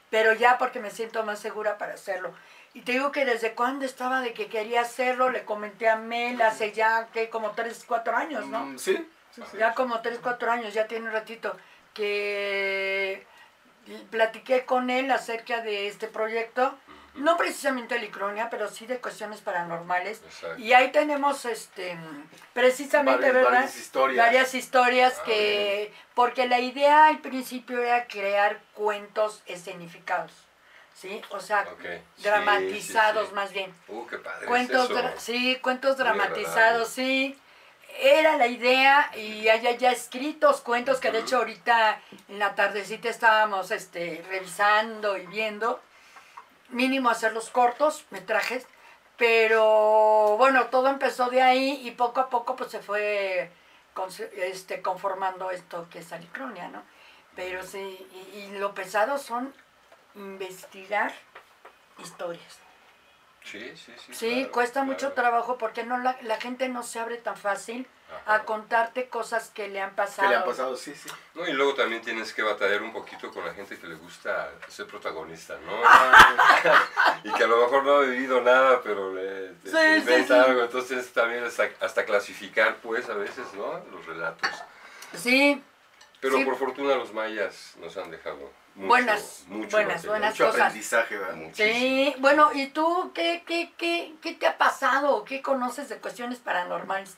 pero 0.09 0.33
ya 0.33 0.56
porque 0.56 0.81
me 0.81 0.91
siento 0.91 1.23
más 1.23 1.39
segura 1.39 1.77
para 1.77 1.93
hacerlo. 1.93 2.33
Y 2.73 2.81
te 2.81 2.93
digo 2.93 3.12
que 3.12 3.27
desde 3.27 3.53
cuando 3.53 3.85
estaba 3.85 4.23
de 4.23 4.33
que 4.33 4.47
quería 4.47 4.81
hacerlo, 4.81 5.29
le 5.29 5.44
comenté 5.44 5.91
a 5.91 5.97
Mel 5.97 6.41
hace 6.41 6.73
ya, 6.73 7.09
que 7.12 7.29
como 7.29 7.50
3, 7.50 7.85
4 7.87 8.17
años, 8.17 8.47
¿no? 8.47 8.65
Mm, 8.65 8.79
sí, 8.79 9.06
sí, 9.33 9.43
sí. 9.50 9.59
Ya 9.59 9.75
como 9.75 10.00
3, 10.00 10.21
4 10.23 10.50
años, 10.50 10.73
ya 10.73 10.87
tiene 10.87 11.09
un 11.09 11.12
ratito, 11.12 11.55
que 11.93 13.27
platiqué 14.11 14.65
con 14.65 14.89
él 14.89 15.11
acerca 15.11 15.61
de 15.61 15.89
este 15.89 16.09
proyecto, 16.09 16.75
no 17.14 17.37
precisamente 17.37 17.99
Licronia, 17.99 18.49
pero 18.50 18.69
sí 18.69 18.87
de 18.87 18.99
cuestiones 19.00 19.41
paranormales. 19.41 20.22
Exacto. 20.25 20.58
Y 20.58 20.72
ahí 20.72 20.91
tenemos 20.93 21.44
este 21.44 21.96
precisamente, 22.55 23.19
Varias- 23.27 23.34
¿verdad? 23.34 23.51
varias 23.53 23.77
historias. 23.77 24.27
Varias 24.27 24.55
historias 24.55 25.15
Ah, 25.20 25.22
que 25.25 25.94
porque 26.15 26.46
la 26.46 26.60
idea 26.60 27.06
al 27.08 27.19
principio 27.19 27.82
era 27.82 28.06
crear 28.06 28.60
cuentos 28.75 29.43
escenificados. 29.46 30.32
¿Sí? 30.94 31.20
O 31.31 31.41
sea, 31.41 31.67
dramatizados 32.22 33.25
sí, 33.25 33.29
sí. 33.31 33.34
más 33.34 33.53
bien. 33.53 33.75
Uh, 33.89 34.06
qué 34.06 34.19
padre. 34.19 34.46
Cuentos, 34.46 34.84
es 34.84 34.91
eso. 34.91 35.01
dra- 35.03 35.19
sí, 35.19 35.56
cuentos 35.63 35.96
Muy 35.96 36.05
dramatizados, 36.05 36.89
sí. 36.89 37.39
Era 38.01 38.37
la 38.37 38.46
idea 38.46 39.10
y 39.17 39.48
hay 39.48 39.77
ya 39.79 39.91
escritos 39.91 40.60
cuentos 40.63 40.98
que 40.98 41.10
de 41.10 41.19
hecho 41.20 41.39
ahorita 41.39 42.01
en 42.29 42.39
la 42.39 42.55
tardecita 42.55 43.08
estábamos 43.08 43.70
este, 43.70 44.25
revisando 44.29 45.19
y 45.19 45.27
viendo. 45.27 45.81
Mínimo 46.72 47.08
hacerlos 47.10 47.50
cortos, 47.50 48.05
metrajes. 48.10 48.67
Pero 49.17 50.36
bueno, 50.38 50.67
todo 50.67 50.88
empezó 50.88 51.29
de 51.31 51.43
ahí 51.43 51.81
y 51.86 51.93
poco 51.93 52.20
a 52.20 52.29
poco 52.29 52.56
pues 52.56 52.70
se 52.70 52.81
fue 52.81 53.50
conse- 53.94 54.31
este, 54.34 54.82
conformando 54.82 55.50
esto 55.50 55.86
que 55.91 56.00
es 56.00 56.12
Alicronia, 56.12 56.69
¿no? 56.69 56.82
Pero 57.36 57.62
sí, 57.62 57.79
y 58.34 58.58
lo 58.58 58.74
pesado 58.74 59.19
son 59.19 59.55
investigar 60.14 61.12
historias. 61.98 62.58
Sí, 63.44 63.72
sí, 63.77 63.93
sí. 64.06 64.15
Sí, 64.15 64.31
claro, 64.37 64.53
cuesta 64.53 64.72
claro. 64.81 64.87
mucho 64.87 65.13
trabajo 65.13 65.58
porque 65.58 65.84
no 65.84 65.99
la, 65.99 66.17
la 66.22 66.41
gente 66.41 66.69
no 66.69 66.82
se 66.82 66.99
abre 67.01 67.17
tan 67.17 67.37
fácil 67.37 67.87
Ajá. 68.25 68.34
a 68.37 68.43
contarte 68.44 69.08
cosas 69.08 69.51
que 69.51 69.69
le 69.69 69.81
han 69.81 69.91
¿Qué 69.91 69.96
pasado. 69.96 70.29
le 70.29 70.37
ha 70.37 70.44
pasado? 70.44 70.77
Sí, 70.77 70.94
sí. 70.94 71.08
No, 71.34 71.46
y 71.49 71.53
luego 71.53 71.75
también 71.75 72.03
tienes 72.03 72.32
que 72.32 72.43
batallar 72.43 72.82
un 72.82 72.93
poquito 72.93 73.31
con 73.32 73.44
la 73.44 73.53
gente 73.53 73.79
que 73.79 73.87
le 73.89 73.94
gusta 73.96 74.51
ser 74.69 74.87
protagonista, 74.87 75.56
¿no? 75.67 75.72
y 77.25 77.32
que 77.32 77.44
a 77.44 77.46
lo 77.46 77.56
mejor 77.63 77.84
no 77.84 77.96
ha 77.96 78.01
vivido 78.03 78.41
nada, 78.41 78.81
pero 78.82 79.13
le 79.15 79.49
te- 79.55 79.70
Sí, 79.70 79.77
te 79.77 79.96
inventa 79.99 80.44
sí. 80.44 80.51
algo. 80.51 80.63
Entonces 80.63 81.13
también 81.13 81.44
hasta, 81.44 81.69
hasta 81.81 82.05
clasificar, 82.05 82.77
pues, 82.77 83.08
a 83.08 83.15
veces, 83.15 83.53
¿no? 83.55 83.82
Los 83.91 84.06
relatos. 84.06 84.51
Sí, 85.17 85.63
Pero 86.20 86.37
Sí. 86.39 86.44
por 86.44 86.56
fortuna 86.56 86.94
los 86.94 87.13
mayas 87.13 87.72
nos 87.79 87.96
han 87.96 88.11
dejado 88.11 88.51
mucho, 88.74 88.88
Buenas, 88.88 89.44
mucho 89.48 89.76
buenas, 89.76 90.06
buenas. 90.06 90.31
Mucho 90.31 90.46
cosas. 90.46 90.60
aprendizaje, 90.62 91.17
¿verdad? 91.19 91.34
Muchísimo. 91.34 91.74
sí. 91.74 92.14
Bueno, 92.19 92.50
¿y 92.55 92.69
tú 92.69 93.12
qué, 93.14 93.44
qué, 93.46 93.72
qué, 93.76 94.14
qué 94.22 94.32
te 94.34 94.46
ha 94.46 94.56
pasado? 94.58 95.24
¿Qué 95.24 95.43
conoces 95.43 95.88
de 95.88 95.98
cuestiones 95.98 96.38
paranormales? 96.38 97.17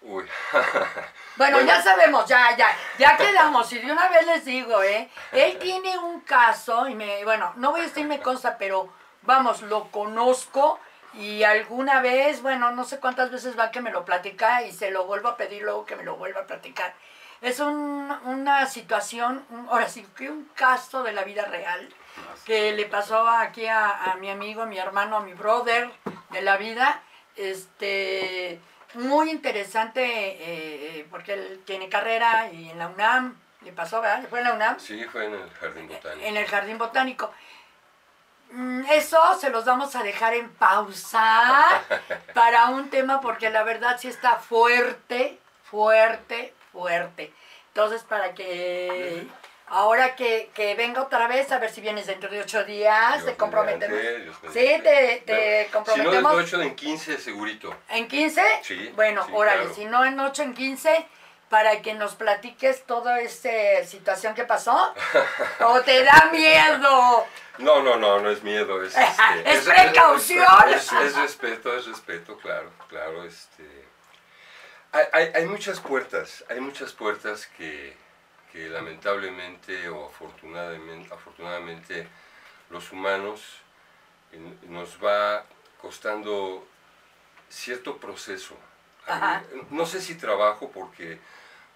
Uy. 0.00 0.24
Bueno, 0.52 0.76
Bueno. 1.36 1.60
ya 1.60 1.80
sabemos, 1.82 2.26
ya, 2.26 2.56
ya, 2.56 2.76
ya 2.98 3.16
quedamos. 3.18 3.72
Y 3.72 3.78
de 3.78 3.92
una 3.92 4.08
vez 4.08 4.26
les 4.26 4.44
digo, 4.44 4.82
¿eh? 4.82 5.08
Él 5.30 5.58
tiene 5.58 5.96
un 5.98 6.20
caso, 6.22 6.88
y 6.88 6.94
me, 6.94 7.24
bueno, 7.24 7.52
no 7.56 7.70
voy 7.70 7.80
a 7.80 7.84
decir 7.84 8.06
me 8.06 8.20
consta, 8.20 8.58
pero 8.58 8.92
vamos, 9.22 9.62
lo 9.62 9.90
conozco 9.90 10.80
y 11.14 11.42
alguna 11.44 12.00
vez, 12.00 12.40
bueno, 12.42 12.70
no 12.72 12.84
sé 12.84 12.98
cuántas 12.98 13.30
veces 13.30 13.56
va 13.58 13.70
que 13.70 13.82
me 13.82 13.92
lo 13.92 14.04
platica 14.04 14.62
y 14.62 14.72
se 14.72 14.90
lo 14.90 15.04
vuelvo 15.04 15.28
a 15.28 15.36
pedir 15.36 15.62
luego 15.62 15.84
que 15.84 15.94
me 15.94 16.04
lo 16.04 16.16
vuelva 16.16 16.40
a 16.40 16.46
platicar. 16.46 16.94
Es 17.42 17.60
un- 17.60 18.10
una 18.24 18.66
situación, 18.66 19.44
un- 19.50 19.68
ahora 19.68 19.88
sí 19.88 20.06
que 20.16 20.30
un 20.30 20.44
caso 20.54 21.02
de 21.02 21.12
la 21.12 21.24
vida 21.24 21.44
real 21.46 21.88
que 22.44 22.72
le 22.72 22.86
pasó 22.86 23.28
aquí 23.28 23.66
a, 23.66 24.12
a 24.12 24.16
mi 24.16 24.30
amigo, 24.30 24.62
a 24.62 24.66
mi 24.66 24.78
hermano, 24.78 25.16
a 25.16 25.20
mi 25.20 25.34
brother 25.34 25.90
de 26.30 26.42
la 26.42 26.56
vida. 26.56 27.02
Este, 27.36 28.60
muy 28.94 29.30
interesante 29.30 30.02
eh, 30.04 30.98
eh, 31.00 31.06
porque 31.10 31.32
él 31.34 31.62
tiene 31.64 31.88
carrera 31.88 32.50
y 32.52 32.70
en 32.70 32.78
la 32.78 32.88
UNAM, 32.88 33.36
le 33.62 33.72
pasó, 33.72 34.00
¿verdad? 34.00 34.24
¿Fue 34.28 34.40
en 34.40 34.44
la 34.44 34.52
UNAM? 34.54 34.78
Sí, 34.78 35.04
fue 35.10 35.26
en 35.26 35.34
el 35.34 35.50
Jardín 35.50 35.88
Botánico. 35.88 36.26
En 36.26 36.36
el 36.36 36.46
Jardín 36.46 36.78
Botánico. 36.78 37.32
Mm, 38.50 38.84
Eso 38.90 39.38
se 39.40 39.48
los 39.50 39.64
vamos 39.64 39.96
a 39.96 40.02
dejar 40.02 40.34
en 40.34 40.50
pausa 40.50 41.82
para 42.34 42.66
un 42.66 42.90
tema 42.90 43.20
porque 43.20 43.48
la 43.50 43.62
verdad 43.62 43.96
sí 43.98 44.08
está 44.08 44.36
fuerte, 44.36 45.38
fuerte, 45.64 46.52
fuerte. 46.72 47.32
Entonces 47.68 48.02
para 48.02 48.34
que 48.34 49.26
ahora 49.68 50.14
que, 50.16 50.50
que 50.54 50.74
venga 50.74 51.02
otra 51.02 51.26
vez, 51.28 51.50
a 51.52 51.58
ver 51.58 51.70
si 51.70 51.80
vienes 51.80 52.06
dentro 52.06 52.28
de 52.30 52.40
ocho 52.40 52.64
días, 52.64 53.14
Dios 53.22 53.26
te 53.26 53.36
comprometemos. 53.36 53.96
mediante, 53.96 54.48
Sí, 54.48 54.82
te, 54.82 55.22
te 55.26 55.64
Si 55.64 55.70
no 55.70 55.72
comprometemos. 55.72 56.36
de 56.36 56.42
8, 56.42 56.62
en 56.62 56.74
15 56.76 57.18
segurito. 57.18 57.74
¿En 57.88 58.08
15? 58.08 58.42
Sí, 58.62 58.92
Bueno, 58.94 59.24
sí, 59.26 59.32
órale, 59.34 59.60
claro. 59.62 59.74
si 59.74 59.84
no 59.86 60.04
en 60.04 60.18
8, 60.20 60.42
en 60.42 60.54
15, 60.54 61.06
para 61.48 61.80
que 61.82 61.94
nos 61.94 62.14
platiques 62.16 62.84
toda 62.84 63.20
esta 63.20 63.84
situación 63.86 64.34
que 64.34 64.44
pasó. 64.44 64.94
¿O 65.60 65.80
te 65.82 66.02
da 66.04 66.28
miedo? 66.32 67.26
No, 67.58 67.82
no, 67.82 67.96
no, 67.96 68.20
no 68.20 68.30
es 68.30 68.42
miedo, 68.42 68.82
es... 68.82 68.94
Es 69.44 69.60
precaución. 69.64 70.46
Es, 70.74 70.90
es 70.92 71.16
respeto, 71.16 71.74
es 71.76 71.86
respeto, 71.86 72.36
claro, 72.38 72.70
claro, 72.88 73.24
este... 73.24 73.81
Hay, 74.92 75.46
muchas 75.46 75.80
puertas, 75.80 76.44
hay 76.50 76.60
muchas 76.60 76.92
puertas 76.92 77.46
que, 77.56 77.96
que 78.52 78.68
lamentablemente 78.68 79.88
o 79.88 80.06
afortunadamente, 80.06 81.12
afortunadamente 81.14 82.06
los 82.68 82.92
humanos 82.92 83.40
nos 84.68 85.02
va 85.02 85.44
costando 85.80 86.66
cierto 87.48 87.96
proceso. 87.96 88.54
Ajá. 89.06 89.42
No 89.70 89.86
sé 89.86 90.00
si 90.02 90.14
trabajo 90.14 90.70
porque 90.70 91.18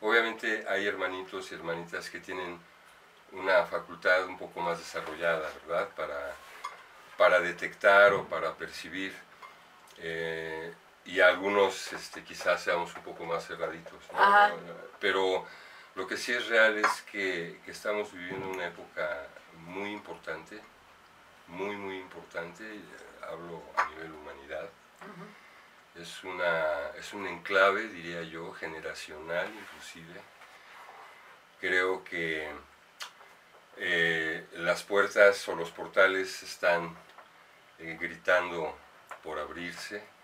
obviamente 0.02 0.66
hay 0.68 0.86
hermanitos 0.86 1.50
y 1.50 1.54
hermanitas 1.54 2.10
que 2.10 2.20
tienen 2.20 2.58
una 3.32 3.64
facultad 3.64 4.26
un 4.26 4.36
poco 4.38 4.60
más 4.60 4.78
desarrollada, 4.78 5.50
¿verdad? 5.66 5.88
Para, 5.96 6.34
para 7.16 7.40
detectar 7.40 8.12
o 8.12 8.24
para 8.26 8.52
percibir. 8.54 9.14
eh, 9.98 10.74
y 11.06 11.20
algunos 11.20 11.92
este, 11.92 12.22
quizás 12.24 12.62
seamos 12.62 12.94
un 12.96 13.02
poco 13.02 13.24
más 13.24 13.46
cerraditos. 13.46 14.02
¿no? 14.12 14.56
Pero 14.98 15.46
lo 15.94 16.06
que 16.06 16.16
sí 16.16 16.32
es 16.32 16.48
real 16.48 16.76
es 16.78 17.02
que, 17.10 17.60
que 17.64 17.70
estamos 17.70 18.12
viviendo 18.12 18.48
una 18.48 18.66
época 18.66 19.26
muy 19.58 19.92
importante, 19.92 20.60
muy, 21.48 21.76
muy 21.76 21.96
importante, 21.98 22.64
eh, 22.64 22.80
hablo 23.22 23.62
a 23.76 23.86
nivel 23.90 24.12
humanidad. 24.12 24.68
Es, 25.94 26.24
una, 26.24 26.90
es 26.98 27.12
un 27.14 27.26
enclave, 27.26 27.88
diría 27.88 28.22
yo, 28.22 28.52
generacional 28.52 29.48
inclusive. 29.54 30.20
Creo 31.60 32.04
que 32.04 32.50
eh, 33.78 34.46
las 34.54 34.82
puertas 34.82 35.48
o 35.48 35.54
los 35.54 35.70
portales 35.70 36.42
están 36.42 36.96
eh, 37.78 37.96
gritando 37.98 38.76
por 39.22 39.38
abrirse. 39.38 40.15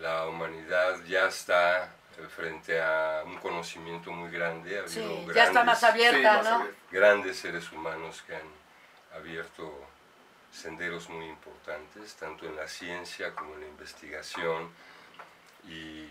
La 0.00 0.26
humanidad 0.26 1.02
ya 1.06 1.26
está 1.26 1.88
frente 2.34 2.80
a 2.80 3.22
un 3.24 3.36
conocimiento 3.38 4.10
muy 4.10 4.30
grande. 4.30 4.78
Ha 4.78 4.82
habido 4.82 4.88
Sí, 4.88 5.26
ya 5.34 5.44
está 5.44 5.64
más 5.64 5.80
grandes- 5.82 6.08
abierta, 6.12 6.42
Sí, 6.42 6.48
¿no? 6.48 6.66
grandes 6.90 7.38
seres 7.38 7.70
humanos 7.72 8.22
que 8.26 8.34
han 8.36 8.48
abierto 9.14 9.86
senderos 10.52 11.08
muy 11.10 11.26
importantes, 11.26 12.14
tanto 12.16 12.46
en 12.46 12.56
la 12.56 12.66
ciencia 12.68 13.34
como 13.34 13.54
en 13.54 13.60
la 13.60 13.66
investigación, 13.66 14.70
y 15.68 16.06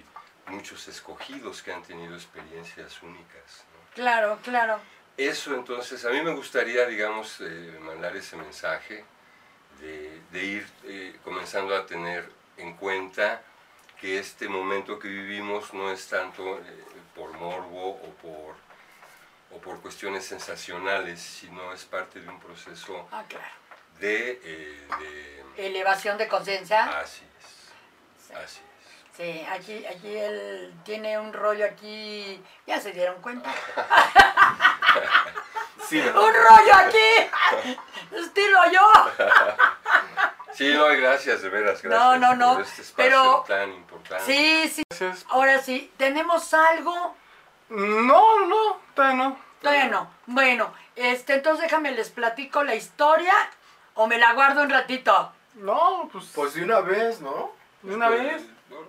muchos 0.48 0.88
escogidos 0.88 1.64
que 1.64 1.72
han 1.74 1.82
tenido 1.82 2.14
experiencias 2.16 3.02
únicas. 3.02 3.64
¿no? 3.74 3.96
Claro, 3.96 4.38
claro. 4.44 4.80
Eso 5.18 5.56
entonces, 5.56 6.04
a 6.06 6.10
mí 6.10 6.22
me 6.22 6.32
gustaría, 6.36 6.86
digamos, 6.86 7.38
eh, 7.42 7.80
mandar 7.82 8.16
ese 8.16 8.36
mensaje 8.36 9.04
de, 9.80 10.22
de 10.32 10.44
ir 10.44 10.68
eh, 10.84 11.16
comenzando 11.24 11.76
a 11.76 11.86
tener 11.86 12.30
en 12.58 12.76
cuenta 12.76 13.42
que 14.00 14.20
este 14.20 14.48
momento 14.50 15.00
que 15.00 15.08
vivimos 15.08 15.74
no 15.74 15.92
es 15.92 16.08
tanto 16.08 16.58
eh, 16.60 16.86
por 17.16 17.32
morbo 17.34 17.92
o 17.92 18.10
por, 18.22 18.56
o 19.52 19.62
por 19.62 19.82
cuestiones 19.82 20.26
sensacionales, 20.26 21.22
sino 21.22 21.72
es 21.74 21.86
parte 21.86 22.20
de 22.20 22.28
un 22.30 22.40
proceso 22.40 23.08
Ah, 23.12 23.24
claro. 23.28 23.46
de... 24.00 24.40
eh, 24.44 24.88
de- 25.00 25.68
Elevación 25.68 26.18
de 26.18 26.28
conciencia. 26.28 27.00
así 27.00 27.24
es, 27.40 28.36
así 28.36 28.60
es. 28.60 28.66
Sí, 29.16 29.46
aquí, 29.50 29.86
aquí 29.86 30.14
él 30.18 30.74
tiene 30.84 31.18
un 31.18 31.32
rollo 31.32 31.64
aquí. 31.66 32.44
Ya 32.68 32.82
se 32.82 32.92
dieron 32.92 33.22
cuenta. 33.22 33.54
Sí, 35.88 36.00
¡Un 36.00 36.14
rollo 36.14 36.74
aquí! 36.74 37.78
¡Estilo 38.16 38.58
yo! 38.72 39.26
Sí, 40.56 40.74
no, 40.74 40.86
gracias, 40.88 41.42
de 41.42 41.50
veras, 41.50 41.82
gracias 41.82 41.90
No, 41.92 42.18
no, 42.18 42.36
no, 42.36 42.54
por 42.54 42.62
este 42.64 42.82
espacio 42.82 42.96
pero- 43.12 43.44
tan 43.48 43.74
importante. 43.74 44.26
Sí, 44.26 44.70
sí. 44.70 44.84
Gracias. 44.90 45.26
Ahora 45.30 45.60
sí, 45.62 45.92
¿tenemos 45.98 46.54
algo? 46.54 47.16
No, 47.70 48.46
no, 48.48 48.80
todavía 48.94 49.18
no. 49.18 49.40
Todavía 49.62 49.88
no. 49.88 50.10
Bueno, 50.28 50.74
este, 50.96 51.34
entonces 51.36 51.64
déjame 51.64 51.92
les 51.92 52.10
platico 52.12 52.64
la 52.64 52.76
historia 52.76 53.34
o 53.96 54.08
me 54.08 54.18
la 54.18 54.34
guardo 54.34 54.62
un 54.62 54.70
ratito. 54.70 55.32
No, 55.56 56.10
pues, 56.12 56.32
pues 56.36 56.54
de 56.54 56.64
una 56.64 56.82
vez, 56.82 57.20
¿no? 57.22 57.52
De 57.82 57.96
una 57.96 58.10
vez. 58.10 58.44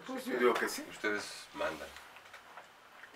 Pues 0.06 0.24
yo 0.24 0.36
digo 0.36 0.54
que 0.54 0.68
sí. 0.68 0.84
Ustedes 0.90 1.46
mandan. 1.54 1.88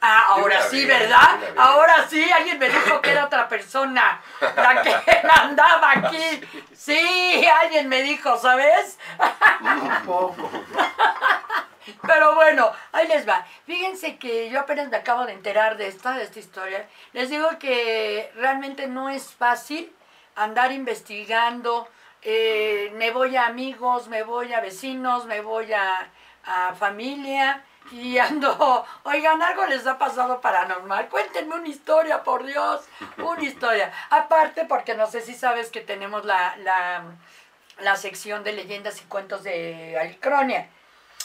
Ah, 0.02 0.26
ahora 0.30 0.62
sí, 0.62 0.86
¿verdad? 0.86 1.38
Ahora 1.58 2.06
sí, 2.08 2.30
alguien 2.32 2.58
me 2.58 2.70
dijo 2.70 3.00
que 3.02 3.10
era 3.10 3.26
otra 3.26 3.46
persona 3.48 4.20
la 4.56 4.82
que 4.82 4.94
andaba 5.28 5.90
aquí. 5.92 6.40
Sí, 6.72 7.46
alguien 7.62 7.86
me 7.88 8.02
dijo, 8.02 8.38
¿sabes? 8.38 8.98
Un 9.60 10.06
poco. 10.06 10.50
Pero 12.06 12.34
bueno, 12.34 12.72
ahí 12.92 13.08
les 13.08 13.28
va. 13.28 13.44
Fíjense 13.66 14.16
que 14.16 14.48
yo 14.48 14.60
apenas 14.60 14.88
me 14.88 14.96
acabo 14.96 15.26
de 15.26 15.32
enterar 15.32 15.76
de 15.76 15.88
esta, 15.88 16.12
de 16.12 16.22
esta 16.24 16.38
historia. 16.38 16.88
Les 17.12 17.28
digo 17.28 17.58
que 17.58 18.32
realmente 18.36 18.86
no 18.86 19.10
es 19.10 19.30
fácil 19.34 19.92
andar 20.34 20.72
investigando. 20.72 21.88
eh, 22.22 22.90
me 22.94 23.10
voy 23.10 23.36
a 23.36 23.46
amigos, 23.46 24.08
me 24.08 24.22
voy 24.22 24.52
a 24.54 24.60
vecinos, 24.60 25.26
me 25.26 25.40
voy 25.40 25.72
a, 25.72 26.08
a 26.44 26.74
familia 26.74 27.64
y 27.90 28.18
ando, 28.18 28.86
oigan, 29.04 29.42
algo 29.42 29.66
les 29.66 29.86
ha 29.86 29.98
pasado 29.98 30.40
paranormal. 30.40 31.08
Cuéntenme 31.08 31.54
una 31.56 31.68
historia, 31.68 32.22
por 32.22 32.44
Dios, 32.44 32.82
una 33.18 33.42
historia. 33.42 33.92
Aparte, 34.10 34.64
porque 34.64 34.94
no 34.94 35.06
sé 35.06 35.20
si 35.20 35.34
sabes 35.34 35.70
que 35.70 35.80
tenemos 35.80 36.24
la, 36.24 36.56
la, 36.58 37.02
la 37.80 37.96
sección 37.96 38.44
de 38.44 38.52
leyendas 38.52 39.00
y 39.00 39.04
cuentos 39.04 39.42
de 39.42 39.98
Alicronia. 39.98 40.68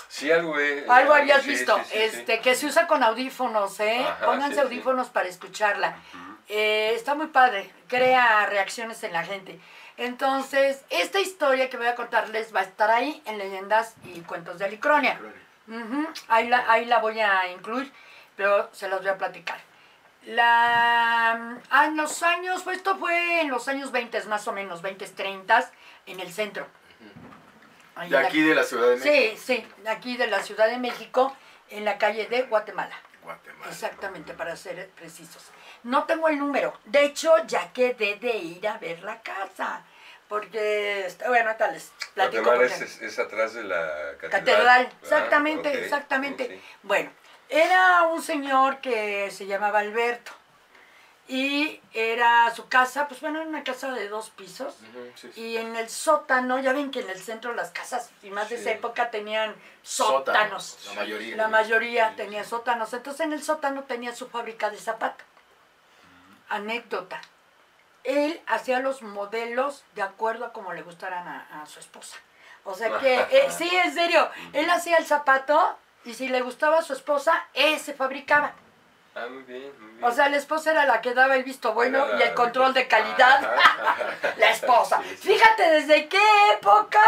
Sí, 0.08 0.32
algo 0.32 0.60
he- 0.60 0.86
Algo 0.90 1.14
habías 1.14 1.42
sí, 1.44 1.50
visto, 1.50 1.76
sí, 1.78 1.84
sí, 1.86 1.92
sí. 1.92 1.98
este, 2.04 2.40
que 2.40 2.56
se 2.56 2.66
usa 2.68 2.88
con 2.88 3.04
audífonos, 3.04 3.80
¿eh? 3.80 4.00
Ajá, 4.08 4.26
Pónganse 4.26 4.62
audífonos 4.62 5.10
para 5.10 5.28
escucharla. 5.28 5.96
Eh, 6.48 6.94
está 6.96 7.16
muy 7.16 7.28
padre, 7.28 7.72
crea 7.88 8.46
reacciones 8.46 9.04
en 9.04 9.14
la 9.14 9.24
gente. 9.24 9.60
Entonces, 9.98 10.84
esta 10.90 11.20
historia 11.20 11.70
que 11.70 11.78
voy 11.78 11.88
a 11.88 11.96
contarles 11.96 12.54
va 12.56 12.60
a 12.60 12.64
estar 12.64 12.92
ahí 12.92 13.22
en 13.26 13.38
Leyendas 13.38 13.96
y 14.04 14.20
Cuentos 14.22 14.60
de 14.60 14.66
Alicronia. 14.66 15.20
Ujú, 15.68 16.08
ahí, 16.28 16.48
la, 16.48 16.72
ahí 16.72 16.86
la 16.86 17.00
voy 17.00 17.20
a 17.20 17.48
incluir, 17.52 17.92
pero 18.36 18.70
se 18.74 18.88
las 18.88 19.00
voy 19.00 19.10
a 19.10 19.18
platicar. 19.18 19.60
La, 20.24 21.60
ah, 21.70 21.86
en 21.86 21.98
los 21.98 22.24
años, 22.24 22.62
pues 22.64 22.78
esto 22.78 22.98
fue 22.98 23.42
en 23.42 23.50
los 23.50 23.68
años 23.68 23.92
20 23.92 24.22
más 24.24 24.48
o 24.48 24.52
menos, 24.54 24.82
20, 24.82 25.08
30, 25.08 25.72
en 26.06 26.20
el 26.20 26.32
centro. 26.32 26.68
Ahí 27.96 28.10
De 28.10 28.20
la- 28.22 28.28
aquí 28.28 28.42
de 28.42 28.56
la 28.56 28.64
Ciudad 28.64 28.90
de 28.90 28.96
México. 28.98 29.36
Sí, 29.38 29.38
sí, 29.38 29.68
aquí 29.88 30.18
de 30.18 30.28
la 30.28 30.42
Ciudad 30.44 30.68
de 30.68 30.78
México, 30.78 31.36
en 31.70 31.86
la 31.86 31.98
calle 31.98 32.26
de 32.28 32.44
Guatemala. 32.44 32.96
Guatemala. 33.24 33.72
Exactamente, 33.72 34.34
para 34.34 34.56
ser 34.56 34.90
precisos. 34.90 35.44
No 35.84 36.04
tengo 36.04 36.28
el 36.28 36.38
número. 36.38 36.74
De 36.86 37.06
hecho, 37.06 37.34
ya 37.48 37.72
quedé 37.72 38.16
de 38.16 38.36
ir 38.38 38.68
a 38.68 38.78
ver 38.78 39.02
la 39.04 39.22
casa. 39.22 39.84
Porque, 40.40 41.08
bueno, 41.30 41.56
tal 41.56 41.72
les 41.74 41.94
platico. 42.14 42.44
Guatemala 42.44 42.66
es, 42.76 42.82
es- 42.82 43.02
es 43.02 43.20
atrás 43.20 43.54
de 43.54 43.64
la 43.64 44.12
catedral. 44.20 44.32
Catedral, 44.32 44.90
Ah, 44.92 44.98
exactamente, 45.02 45.84
exactamente. 45.86 46.48
sí, 46.50 46.56
sí. 46.56 46.62
Bueno, 46.84 47.10
era 47.48 48.02
un 48.04 48.22
señor 48.22 48.82
que 48.82 49.32
se 49.32 49.46
llamaba 49.46 49.80
Alberto. 49.80 50.34
y 51.28 51.82
era 51.94 52.54
su 52.54 52.68
casa, 52.68 53.08
pues 53.08 53.20
bueno, 53.22 53.40
era 53.40 53.50
una 53.50 53.64
casa 53.64 53.92
de 53.94 54.08
dos 54.10 54.30
pisos. 54.30 54.76
Y 55.36 55.58
en 55.58 55.76
el 55.76 55.90
sótano, 55.90 56.60
ya 56.60 56.72
ven 56.74 56.92
que 56.92 57.00
en 57.00 57.10
el 57.10 57.20
centro 57.20 57.54
las 57.56 57.72
casas, 57.72 58.12
y 58.22 58.30
más 58.30 58.50
de 58.50 58.58
esa 58.58 58.70
época, 58.72 59.10
tenían 59.10 59.56
sótanos. 59.82 60.78
La 60.86 60.94
mayoría. 60.94 61.36
La 61.38 61.48
mayoría 61.48 62.14
tenía 62.16 62.44
sótanos. 62.44 62.94
Entonces 62.94 63.22
en 63.26 63.34
el 63.34 63.42
sótano 63.42 63.86
tenía 63.86 64.14
su 64.14 64.28
fábrica 64.30 64.70
de 64.70 64.78
zapatos. 64.78 65.26
Anécdota. 66.50 67.20
Él 68.06 68.42
hacía 68.48 68.80
los 68.80 69.02
modelos 69.02 69.84
de 69.96 70.02
acuerdo 70.02 70.46
a 70.46 70.54
como 70.54 70.74
le 70.74 70.84
gustaran 70.84 71.28
a, 71.28 71.66
su 71.66 71.80
esposa. 71.80 72.18
O 72.64 72.74
sea 72.74 73.00
que, 73.00 73.16
eh, 73.32 73.48
sí, 73.50 73.70
en 73.84 73.94
serio, 73.94 74.30
él 74.54 74.70
hacía 74.70 74.98
el 74.98 75.06
zapato 75.06 75.78
y 76.06 76.14
si 76.14 76.28
le 76.28 76.42
gustaba 76.42 76.80
a 76.80 76.84
su 76.84 76.94
esposa, 76.94 77.48
él 77.54 77.80
se 77.80 77.94
fabricaba. 77.94 78.54
Ah, 79.16 79.28
muy 79.30 79.44
bien, 79.44 79.72
muy 79.80 79.92
bien. 79.94 80.04
O 80.04 80.12
sea, 80.12 80.28
la 80.28 80.36
esposa 80.36 80.72
era 80.72 80.86
la 80.86 81.00
que 81.00 81.14
daba 81.14 81.38
el 81.38 81.44
visto 81.46 81.74
bueno 81.74 82.06
y 82.20 82.22
el 82.22 82.34
control 82.34 82.74
de 82.74 82.86
calidad. 82.86 83.50
la 84.38 84.52
esposa. 84.52 85.02
Fíjate 85.02 85.72
desde 85.72 86.10
qué 86.10 86.20
época 86.54 87.02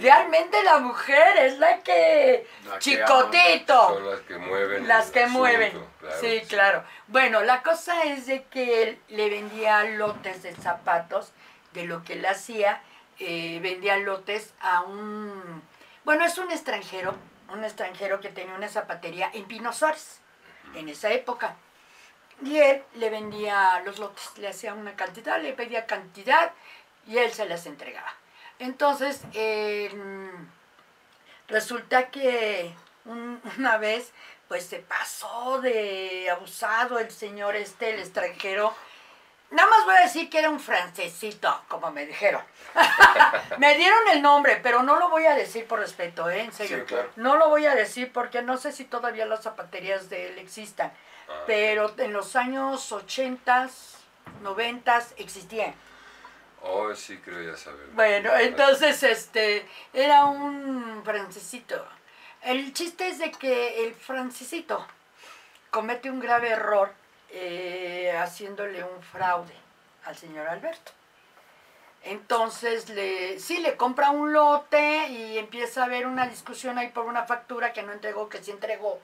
realmente 0.00 0.62
la 0.62 0.78
mujer 0.78 1.38
es 1.38 1.58
la 1.58 1.78
que... 1.82 2.46
chicotito. 2.80 3.94
Son 3.94 4.10
las 4.10 4.20
que 4.20 4.36
mueven. 4.36 4.86
Las 4.86 5.10
que 5.10 5.26
mueven. 5.26 5.72
sí, 6.20 6.42
claro. 6.48 6.84
Bueno, 7.06 7.40
la 7.40 7.62
cosa 7.62 8.02
es 8.02 8.26
de 8.26 8.44
que 8.44 8.82
él 8.82 8.98
le 9.08 9.30
vendía 9.30 9.84
lotes 9.84 10.42
de 10.42 10.54
zapatos, 10.54 11.32
de 11.72 11.84
lo 11.84 12.04
que 12.04 12.14
él 12.14 12.26
hacía, 12.26 12.82
eh, 13.18 13.58
vendía 13.62 13.96
lotes 13.96 14.52
a 14.60 14.82
un... 14.82 15.62
Bueno, 16.04 16.26
es 16.26 16.36
un 16.36 16.50
extranjero, 16.50 17.14
un 17.50 17.64
extranjero 17.64 18.20
que 18.20 18.28
tenía 18.28 18.54
una 18.54 18.68
zapatería 18.68 19.30
en 19.32 19.46
Pino 19.46 19.72
Suárez 19.72 20.20
en 20.74 20.88
esa 20.88 21.10
época. 21.10 21.56
Y 22.42 22.58
él 22.58 22.82
le 22.94 23.10
vendía 23.10 23.82
los 23.84 23.98
lotes, 23.98 24.38
le 24.38 24.48
hacía 24.48 24.74
una 24.74 24.94
cantidad, 24.94 25.40
le 25.40 25.52
pedía 25.54 25.86
cantidad 25.86 26.52
y 27.06 27.18
él 27.18 27.32
se 27.32 27.46
las 27.46 27.66
entregaba. 27.66 28.12
Entonces, 28.58 29.22
resulta 31.48 32.10
que 32.10 32.72
una 33.04 33.78
vez, 33.78 34.12
pues 34.46 34.66
se 34.66 34.78
pasó 34.78 35.60
de 35.60 36.28
abusado 36.30 36.98
el 36.98 37.10
señor 37.10 37.56
este, 37.56 37.94
el 37.94 38.00
extranjero. 38.00 38.74
Nada 39.50 39.68
más 39.70 39.84
voy 39.86 39.94
a 39.96 40.00
decir 40.02 40.28
que 40.28 40.38
era 40.38 40.50
un 40.50 40.60
francesito, 40.60 41.62
como 41.68 41.90
me 41.90 42.04
dijeron. 42.04 42.42
me 43.58 43.76
dieron 43.76 44.08
el 44.12 44.20
nombre, 44.20 44.60
pero 44.62 44.82
no 44.82 44.98
lo 44.98 45.08
voy 45.08 45.24
a 45.24 45.34
decir 45.34 45.66
por 45.66 45.78
respeto, 45.78 46.28
¿eh? 46.28 46.42
En 46.42 46.52
serio. 46.52 46.84
No 47.16 47.36
lo 47.36 47.48
voy 47.48 47.64
a 47.64 47.74
decir 47.74 48.12
porque 48.12 48.42
no 48.42 48.58
sé 48.58 48.72
si 48.72 48.84
todavía 48.84 49.24
las 49.24 49.42
zapaterías 49.42 50.10
de 50.10 50.28
él 50.28 50.38
existan. 50.38 50.92
Ah, 51.28 51.44
pero 51.46 51.94
en 51.96 52.12
los 52.12 52.36
años 52.36 52.92
80, 52.92 53.70
90 54.42 55.02
existían. 55.16 55.74
Oh, 56.60 56.94
sí, 56.94 57.16
creo 57.18 57.52
ya 57.52 57.56
saber. 57.56 57.86
Bueno, 57.92 58.36
entonces, 58.36 59.02
este, 59.02 59.66
era 59.94 60.26
un 60.26 61.02
francesito. 61.04 61.86
El 62.42 62.72
chiste 62.74 63.08
es 63.08 63.18
de 63.18 63.30
que 63.30 63.84
el 63.86 63.94
francesito 63.94 64.86
comete 65.70 66.10
un 66.10 66.20
grave 66.20 66.50
error 66.50 66.92
eh, 67.30 68.14
haciéndole 68.16 68.82
un 68.84 69.02
fraude 69.02 69.54
al 70.04 70.16
señor 70.16 70.46
Alberto. 70.46 70.92
Entonces, 72.04 72.88
le, 72.90 73.38
sí, 73.38 73.58
le 73.58 73.76
compra 73.76 74.10
un 74.10 74.32
lote 74.32 75.08
y 75.08 75.38
empieza 75.38 75.82
a 75.82 75.86
haber 75.86 76.06
una 76.06 76.26
discusión 76.26 76.78
ahí 76.78 76.88
por 76.88 77.06
una 77.06 77.24
factura 77.24 77.72
que 77.72 77.82
no 77.82 77.92
entregó, 77.92 78.28
que 78.28 78.42
sí 78.42 78.50
entregó. 78.50 79.00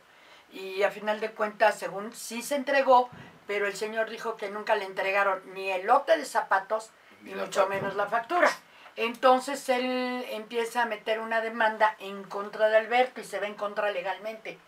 Y 0.52 0.82
a 0.84 0.90
final 0.90 1.20
de 1.20 1.32
cuentas, 1.32 1.78
según 1.78 2.14
sí 2.14 2.40
se 2.40 2.54
entregó, 2.54 3.10
pero 3.46 3.66
el 3.66 3.74
señor 3.74 4.08
dijo 4.08 4.36
que 4.36 4.50
nunca 4.50 4.76
le 4.76 4.84
entregaron 4.84 5.42
ni 5.52 5.70
el 5.70 5.86
lote 5.86 6.16
de 6.16 6.24
zapatos, 6.24 6.90
ni 7.22 7.34
mucho 7.34 7.66
menos 7.66 7.96
la 7.96 8.06
factura. 8.06 8.50
Entonces 8.96 9.68
él 9.68 10.24
empieza 10.30 10.82
a 10.82 10.86
meter 10.86 11.18
una 11.18 11.40
demanda 11.40 11.96
en 11.98 12.22
contra 12.24 12.68
de 12.68 12.76
Alberto 12.76 13.20
y 13.20 13.24
se 13.24 13.40
va 13.40 13.46
en 13.46 13.54
contra 13.54 13.90
legalmente. 13.90 14.58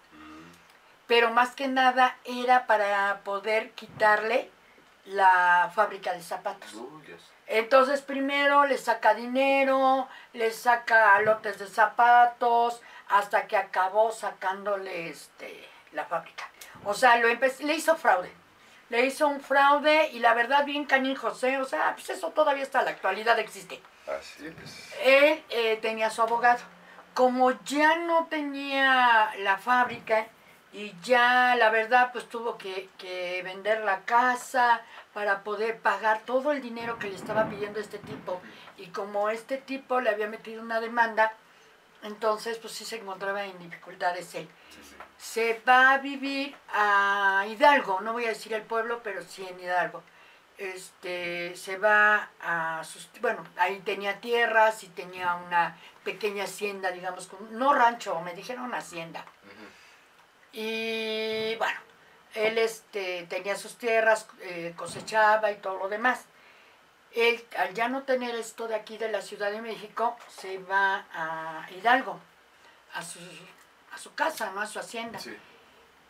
Pero 1.07 1.31
más 1.31 1.55
que 1.55 1.69
nada 1.69 2.17
era 2.25 2.67
para 2.67 3.21
poder 3.25 3.71
quitarle 3.73 4.51
la 5.05 5.71
fábrica 5.75 6.13
de 6.13 6.23
zapatos. 6.23 6.75
Entonces 7.47 8.03
primero 8.03 8.67
le 8.67 8.77
saca 8.77 9.15
dinero, 9.15 10.09
le 10.33 10.51
saca 10.51 11.21
lotes 11.21 11.59
de 11.59 11.69
zapatos, 11.69 12.81
hasta 13.09 13.47
que 13.47 13.57
acabó 13.57 14.11
sacándole 14.11 15.09
este, 15.09 15.69
la 15.93 16.05
fábrica. 16.05 16.45
O 16.85 16.95
sea, 16.95 17.17
lo 17.19 17.29
le 17.29 17.75
hizo 17.75 17.97
fraude. 17.97 18.33
Le 18.89 19.05
hizo 19.05 19.27
un 19.27 19.41
fraude 19.41 20.11
y 20.13 20.21
la 20.21 20.35
verdad 20.35 20.65
bien 20.65 20.85
canijo, 20.85 21.33
¿eh? 21.43 21.59
O 21.59 21.65
sea, 21.65 21.95
pues 21.95 22.11
eso 22.11 22.31
todavía 22.31 22.63
hasta 22.63 22.83
la 22.83 22.91
actualidad 22.91 23.39
existe. 23.39 23.83
Así 24.07 24.47
es. 24.47 24.93
Él 25.03 25.45
eh, 25.51 25.79
tenía 25.83 26.11
su 26.11 26.23
abogado. 26.23 26.61
Como 27.15 27.51
ya 27.65 27.97
no 27.97 28.27
tenía 28.27 29.33
la 29.39 29.57
fábrica 29.59 30.27
y 30.77 30.95
ya 31.03 31.57
la 31.57 31.71
verdad 31.71 32.11
pues 32.13 32.29
tuvo 32.29 32.57
que, 32.59 32.89
que 32.99 33.43
vender 33.43 33.83
la 33.83 34.03
casa, 34.03 34.83
para 35.17 35.43
poder 35.45 35.79
pagar 35.79 36.21
todo 36.27 36.53
el 36.53 36.61
dinero 36.61 36.99
que 36.99 37.09
le 37.09 37.17
estaba 37.17 37.49
pidiendo 37.49 37.81
este 37.81 37.97
tipo. 37.97 38.39
Y 38.77 38.89
como 38.89 39.31
este 39.31 39.57
tipo 39.57 39.99
le 40.03 40.11
había 40.11 40.27
metido 40.27 40.61
una 40.61 40.79
demanda, 40.79 41.33
entonces 42.03 42.59
pues 42.59 42.75
sí 42.75 42.85
se 42.85 42.97
encontraba 42.97 43.43
en 43.47 43.59
dificultades 43.59 44.35
él. 44.35 44.47
Se 45.17 45.63
va 45.67 45.93
a 45.93 45.99
vivir 45.99 46.55
a 46.69 47.47
Hidalgo, 47.49 48.03
no 48.03 48.13
voy 48.13 48.27
a 48.27 48.29
decir 48.29 48.53
el 48.53 48.61
pueblo, 48.61 49.01
pero 49.03 49.23
sí 49.23 49.47
en 49.49 49.59
Hidalgo. 49.59 50.03
Este, 50.59 51.57
se 51.57 51.79
va 51.79 52.29
a 52.43 52.85
sus, 52.85 53.09
bueno, 53.23 53.43
ahí 53.57 53.81
tenía 53.87 54.21
tierras 54.21 54.85
y 54.85 54.89
tenía 54.89 55.37
una 55.37 55.79
pequeña 56.05 56.45
hacienda, 56.45 56.91
digamos, 56.91 57.31
no 57.53 57.73
rancho, 57.73 58.21
me 58.21 58.35
dijeron 58.35 58.75
hacienda. 58.75 59.25
Y 60.57 61.55
bueno, 61.57 61.79
él 62.35 62.57
este, 62.57 63.27
tenía 63.29 63.57
sus 63.57 63.77
tierras, 63.77 64.27
eh, 64.41 64.73
cosechaba 64.75 65.53
y 65.53 65.57
todo 65.57 65.79
lo 65.79 65.89
demás. 65.91 66.25
Él, 67.13 67.45
al 67.59 67.75
ya 67.75 67.89
no 67.89 68.05
tener 68.05 68.35
esto 68.35 68.67
de 68.67 68.75
aquí 68.75 68.97
de 68.97 69.13
la 69.13 69.21
Ciudad 69.21 69.51
de 69.51 69.61
México, 69.61 70.17
se 70.35 70.57
va 70.59 71.05
a 71.13 71.71
Hidalgo, 71.73 72.19
a 72.95 73.03
su, 73.03 73.19
a 73.93 73.99
su 73.99 74.15
casa, 74.15 74.51
¿no? 74.55 74.63
a 74.63 74.67
su 74.67 74.79
hacienda. 74.79 75.19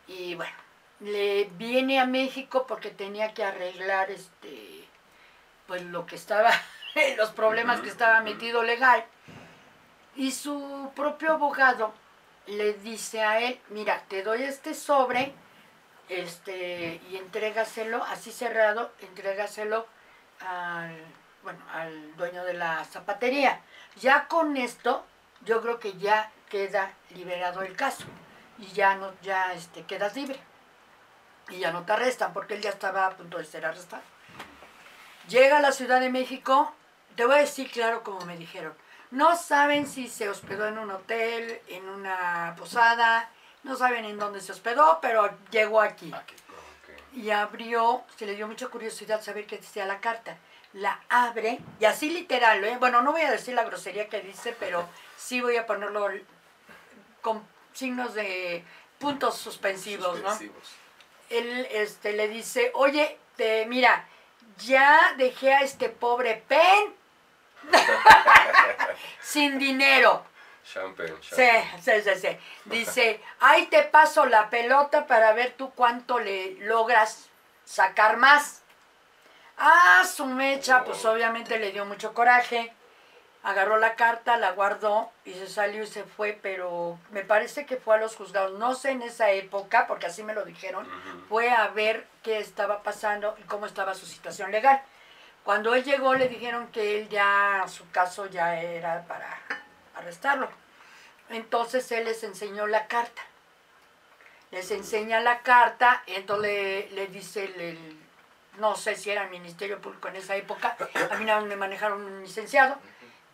Y 0.07 0.35
bueno, 0.35 0.55
le 1.01 1.49
viene 1.57 1.99
a 1.99 2.05
México 2.05 2.65
porque 2.67 2.89
tenía 2.89 3.33
que 3.33 3.43
arreglar 3.43 4.09
este, 4.11 4.87
pues 5.67 5.83
lo 5.83 6.05
que 6.05 6.15
estaba, 6.15 6.51
los 7.17 7.31
problemas 7.31 7.81
que 7.81 7.89
estaba 7.89 8.21
metido 8.21 8.63
legal. 8.63 9.03
Y 10.15 10.31
su 10.31 10.89
propio 10.95 11.33
abogado 11.33 11.93
le 12.47 12.73
dice 12.73 13.21
a 13.21 13.39
él, 13.39 13.59
mira, 13.69 14.03
te 14.07 14.23
doy 14.23 14.43
este 14.43 14.73
sobre 14.73 15.33
este, 16.09 17.01
y 17.09 17.17
entrégaselo, 17.17 18.03
así 18.03 18.31
cerrado, 18.31 18.91
entrégaselo 19.01 19.85
al, 20.39 20.97
bueno, 21.43 21.59
al 21.73 22.15
dueño 22.15 22.43
de 22.45 22.53
la 22.53 22.83
zapatería. 22.85 23.61
Ya 23.97 24.27
con 24.27 24.57
esto, 24.57 25.05
yo 25.43 25.61
creo 25.61 25.79
que 25.79 25.97
ya 25.97 26.31
queda 26.49 26.93
liberado 27.11 27.61
el 27.61 27.75
caso 27.75 28.05
y 28.57 28.67
ya 28.67 28.95
no, 28.95 29.11
ya 29.21 29.53
este, 29.53 29.83
quedas 29.83 30.15
libre. 30.15 30.39
Y 31.49 31.59
ya 31.59 31.71
no 31.71 31.85
te 31.85 31.93
arrestan 31.93 32.33
porque 32.33 32.55
él 32.55 32.61
ya 32.61 32.69
estaba 32.69 33.05
a 33.05 33.11
punto 33.11 33.37
de 33.37 33.45
ser 33.45 33.65
arrestado. 33.65 34.03
Llega 35.29 35.57
a 35.57 35.61
la 35.61 35.71
Ciudad 35.71 35.99
de 35.99 36.09
México, 36.09 36.73
te 37.15 37.25
voy 37.25 37.35
a 37.35 37.39
decir 37.39 37.69
claro 37.71 38.03
como 38.03 38.25
me 38.25 38.37
dijeron, 38.37 38.73
no 39.11 39.35
saben 39.37 39.87
si 39.87 40.07
se 40.07 40.29
hospedó 40.29 40.67
en 40.67 40.77
un 40.77 40.91
hotel, 40.91 41.61
en 41.67 41.87
una 41.87 42.55
posada, 42.57 43.29
no 43.63 43.75
saben 43.75 44.05
en 44.05 44.17
dónde 44.19 44.41
se 44.41 44.51
hospedó, 44.51 44.99
pero 45.01 45.29
llegó 45.51 45.81
aquí. 45.81 46.13
Y 47.13 47.29
abrió, 47.31 48.03
se 48.17 48.25
le 48.25 48.35
dio 48.35 48.47
mucha 48.47 48.67
curiosidad 48.67 49.21
saber 49.21 49.45
qué 49.45 49.57
decía 49.57 49.85
la 49.85 49.99
carta. 49.99 50.37
La 50.73 51.01
abre, 51.09 51.59
y 51.79 51.85
así 51.85 52.09
literal, 52.09 52.63
¿eh? 52.63 52.77
bueno, 52.77 53.01
no 53.01 53.13
voy 53.13 53.21
a 53.21 53.31
decir 53.31 53.55
la 53.55 53.63
grosería 53.63 54.09
que 54.09 54.21
dice, 54.21 54.55
pero 54.59 54.87
sí 55.15 55.41
voy 55.41 55.55
a 55.55 55.65
ponerlo 55.65 56.09
con 57.21 57.41
signos 57.73 58.13
de 58.13 58.63
puntos 58.99 59.37
suspensivos, 59.37 60.21
¿no? 60.21 60.37
Él 61.29 61.67
este, 61.71 62.13
le 62.13 62.27
dice, 62.27 62.71
oye, 62.75 63.17
te, 63.37 63.65
mira, 63.65 64.07
ya 64.65 65.13
dejé 65.17 65.53
a 65.53 65.61
este 65.61 65.89
pobre 65.89 66.43
Pen 66.47 66.93
sin 69.21 69.57
dinero. 69.59 70.25
Champagne, 70.63 71.13
Sí, 71.21 71.49
sí, 71.81 71.91
sí, 72.03 72.15
sí. 72.19 72.37
Dice, 72.65 73.21
ahí 73.39 73.67
te 73.67 73.83
paso 73.83 74.25
la 74.25 74.49
pelota 74.49 75.07
para 75.07 75.31
ver 75.31 75.53
tú 75.57 75.71
cuánto 75.73 76.19
le 76.19 76.55
logras 76.59 77.29
sacar 77.63 78.17
más. 78.17 78.63
Ah, 79.57 80.03
su 80.05 80.25
mecha, 80.25 80.83
pues 80.83 81.03
obviamente 81.05 81.57
le 81.57 81.71
dio 81.71 81.85
mucho 81.85 82.13
coraje. 82.13 82.73
agarró 83.43 83.77
la 83.77 83.95
carta, 83.95 84.35
la 84.35 84.51
guardó 84.51 85.09
y 85.23 85.33
se 85.33 85.47
salió 85.47 85.83
y 85.83 85.87
se 85.87 86.03
fue, 86.03 86.37
pero 86.41 86.99
me 87.11 87.23
parece 87.23 87.65
que 87.65 87.77
fue 87.77 87.95
a 87.95 87.99
los 87.99 88.15
juzgados, 88.17 88.59
no 88.59 88.75
sé 88.75 88.91
en 88.91 89.01
esa 89.03 89.31
época, 89.31 89.87
porque 89.87 90.07
así 90.07 90.21
me 90.21 90.33
lo 90.33 90.43
dijeron, 90.43 90.85
fue 91.29 91.49
a 91.49 91.67
ver 91.69 92.05
qué 92.23 92.39
estaba 92.39 92.83
pasando 92.83 93.35
y 93.39 93.43
cómo 93.43 93.65
estaba 93.65 93.95
su 93.95 94.05
situación 94.05 94.51
legal. 94.51 94.81
Cuando 95.47 95.73
él 95.75 95.85
llegó 95.85 96.13
le 96.13 96.27
dijeron 96.27 96.67
que 96.73 96.99
él 96.99 97.07
ya, 97.07 97.63
su 97.69 97.89
caso 97.91 98.25
ya 98.25 98.59
era 98.59 99.05
para 99.07 99.29
arrestarlo. 99.95 100.49
Entonces 101.29 101.89
él 101.93 102.03
les 102.03 102.21
enseñó 102.25 102.67
la 102.67 102.87
carta. 102.87 103.21
Les 104.51 104.69
enseña 104.71 105.21
la 105.21 105.43
carta, 105.43 106.03
entonces 106.05 106.91
le, 106.91 107.07
dice 107.07 107.45
el, 107.45 107.97
no 108.57 108.75
sé 108.75 108.97
si 108.97 109.09
era 109.09 109.23
el 109.23 109.29
Ministerio 109.29 109.79
Público 109.79 110.09
en 110.09 110.17
esa 110.17 110.35
época, 110.35 110.75
a 111.09 111.15
mí 111.15 111.23
me 111.23 111.55
manejaron 111.55 112.03
un 112.03 112.23
licenciado, 112.23 112.77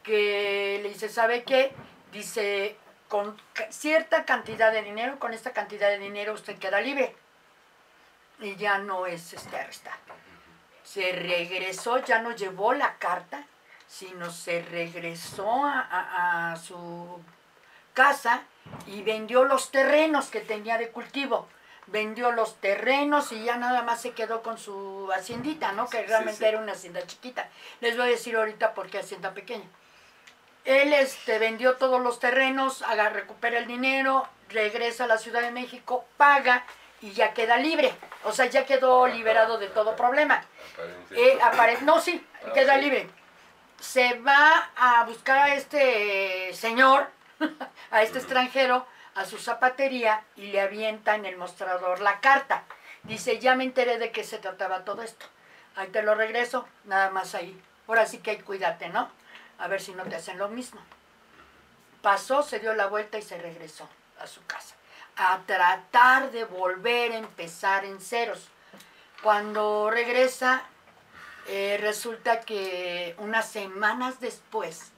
que 0.04 0.82
le 0.84 0.89
dice, 0.89 1.10
¿sabe 1.10 1.43
qué? 1.43 1.73
Dice, 2.12 2.78
con 3.08 3.36
cierta 3.71 4.23
cantidad 4.23 4.71
de 4.71 4.84
dinero, 4.84 5.17
con 5.17 5.34
esta 5.34 5.52
cantidad 5.52 5.89
de 5.89 5.97
dinero 5.97 6.34
usted 6.34 6.60
queda 6.60 6.80
libre. 6.80 7.15
Y 8.39 8.56
ya 8.56 8.78
no 8.78 9.08
es 9.08 9.34
este 9.34 9.58
arrestado. 9.58 9.97
Se 10.93 11.12
regresó, 11.12 11.97
ya 11.99 12.19
no 12.19 12.36
llevó 12.36 12.73
la 12.73 12.97
carta, 12.97 13.45
sino 13.88 14.29
se 14.32 14.62
regresó 14.62 15.63
a 15.65 16.56
su 16.63 17.19
casa 17.93 18.43
y 18.88 19.01
vendió 19.01 19.45
los 19.45 19.71
terrenos 19.71 20.27
que 20.27 20.41
tenía 20.41 20.77
de 20.77 20.89
cultivo. 20.89 21.47
Vendió 21.88 22.32
los 22.32 22.62
terrenos 22.62 23.32
y 23.32 23.43
ya 23.43 23.58
nada 23.58 23.82
más 23.82 24.01
se 24.01 24.12
quedó 24.12 24.41
con 24.41 24.58
su 24.58 25.10
haciendita, 25.13 25.73
¿no? 25.73 25.88
Que 25.89 26.03
realmente 26.03 26.47
era 26.47 26.60
una 26.60 26.71
hacienda 26.71 27.06
chiquita. 27.06 27.49
Les 27.82 27.97
voy 27.97 28.08
a 28.08 28.12
decir 28.12 28.36
ahorita 28.36 28.73
por 28.73 28.89
qué 28.89 28.99
hacienda 28.99 29.34
pequeña. 29.34 29.65
Él 30.63 30.93
este, 30.93 31.39
vendió 31.39 31.75
todos 31.75 32.01
los 32.01 32.19
terrenos, 32.19 32.84
haga, 32.84 33.10
recupera 33.10 33.58
el 33.58 33.67
dinero, 33.67 34.27
regresa 34.47 35.03
a 35.03 35.08
la 35.08 35.17
Ciudad 35.17 35.41
de 35.41 35.51
México, 35.51 36.06
paga 36.15 36.65
y 37.04 37.12
ya 37.12 37.34
queda 37.34 37.58
libre. 37.58 37.94
O 38.24 38.32
sea, 38.32 38.46
ya 38.46 38.66
quedó 38.66 39.06
liberado 39.08 39.58
de 39.58 39.68
todo 39.68 39.94
problema. 39.96 40.44
Eh, 41.12 41.38
no, 41.82 42.00
sí, 42.00 42.26
ah, 42.46 42.54
queda 42.54 42.78
libre. 42.78 43.10
Se 43.80 44.20
va 44.20 44.72
a 44.78 45.04
buscar 45.04 45.50
a 45.50 45.56
este 45.56 46.54
señor 46.54 47.10
a 47.92 48.04
este 48.04 48.20
extranjero 48.20 48.88
a 49.16 49.26
su 49.26 49.38
zapatería 49.38 50.24
y 50.38 50.48
le 50.48 50.62
avienta 50.62 51.16
en 51.16 51.26
el 51.26 51.36
mostrador 51.36 52.00
la 52.00 52.22
carta. 52.22 52.63
Dice, 53.04 53.38
ya 53.38 53.54
me 53.56 53.66
enteré 53.66 53.98
de 53.98 54.12
qué 54.12 54.24
se 54.24 54.38
trataba 54.38 54.86
todo 54.86 55.04
esto. 55.04 55.26
Ahí 55.76 55.89
te 55.89 56.04
lo 56.04 56.16
regreso, 56.16 56.66
nada 56.86 57.10
más 57.10 57.36
ahí. 57.36 57.62
Ahora 57.86 58.06
sí 58.06 58.20
que 58.20 58.42
cuídate, 58.42 58.88
¿no? 58.88 59.10
A 59.58 59.68
ver 59.68 59.82
si 59.82 59.94
no 59.94 60.04
te 60.04 60.16
hacen 60.16 60.38
lo 60.38 60.48
mismo. 60.48 60.80
Pasó, 62.02 62.44
se 62.44 62.60
dio 62.60 62.74
la 62.74 62.88
vuelta 62.88 63.18
y 63.18 63.22
se 63.22 63.38
regresó 63.38 63.89
a 64.20 64.26
su 64.26 64.46
casa. 64.46 64.76
A 65.15 65.39
tratar 65.45 66.32
de 66.32 66.43
volver 66.45 67.12
a 67.12 67.17
empezar 67.17 67.86
en 67.86 67.99
ceros. 68.02 68.49
Cuando 69.21 69.89
regresa, 69.89 70.63
eh, 71.47 71.78
resulta 71.80 72.41
que 72.41 73.15
unas 73.19 73.49
semanas 73.49 74.19
después 74.19 74.91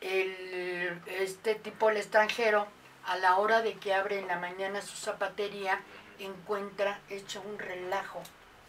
el, 0.00 1.00
este 1.06 1.54
tipo, 1.54 1.90
el 1.90 1.98
extranjero, 1.98 2.66
a 3.06 3.16
la 3.16 3.36
hora 3.36 3.62
de 3.62 3.74
que 3.74 3.94
abre 3.94 4.18
en 4.18 4.28
la 4.28 4.38
mañana 4.38 4.82
su 4.82 4.96
zapatería, 4.96 5.80
encuentra 6.18 7.00
hecho 7.08 7.42
un 7.42 7.58
relajo. 7.58 8.22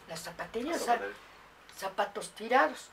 La 0.08 0.17
zapatería, 0.17 0.76
zapatos 1.78 2.32
tirados. 2.32 2.89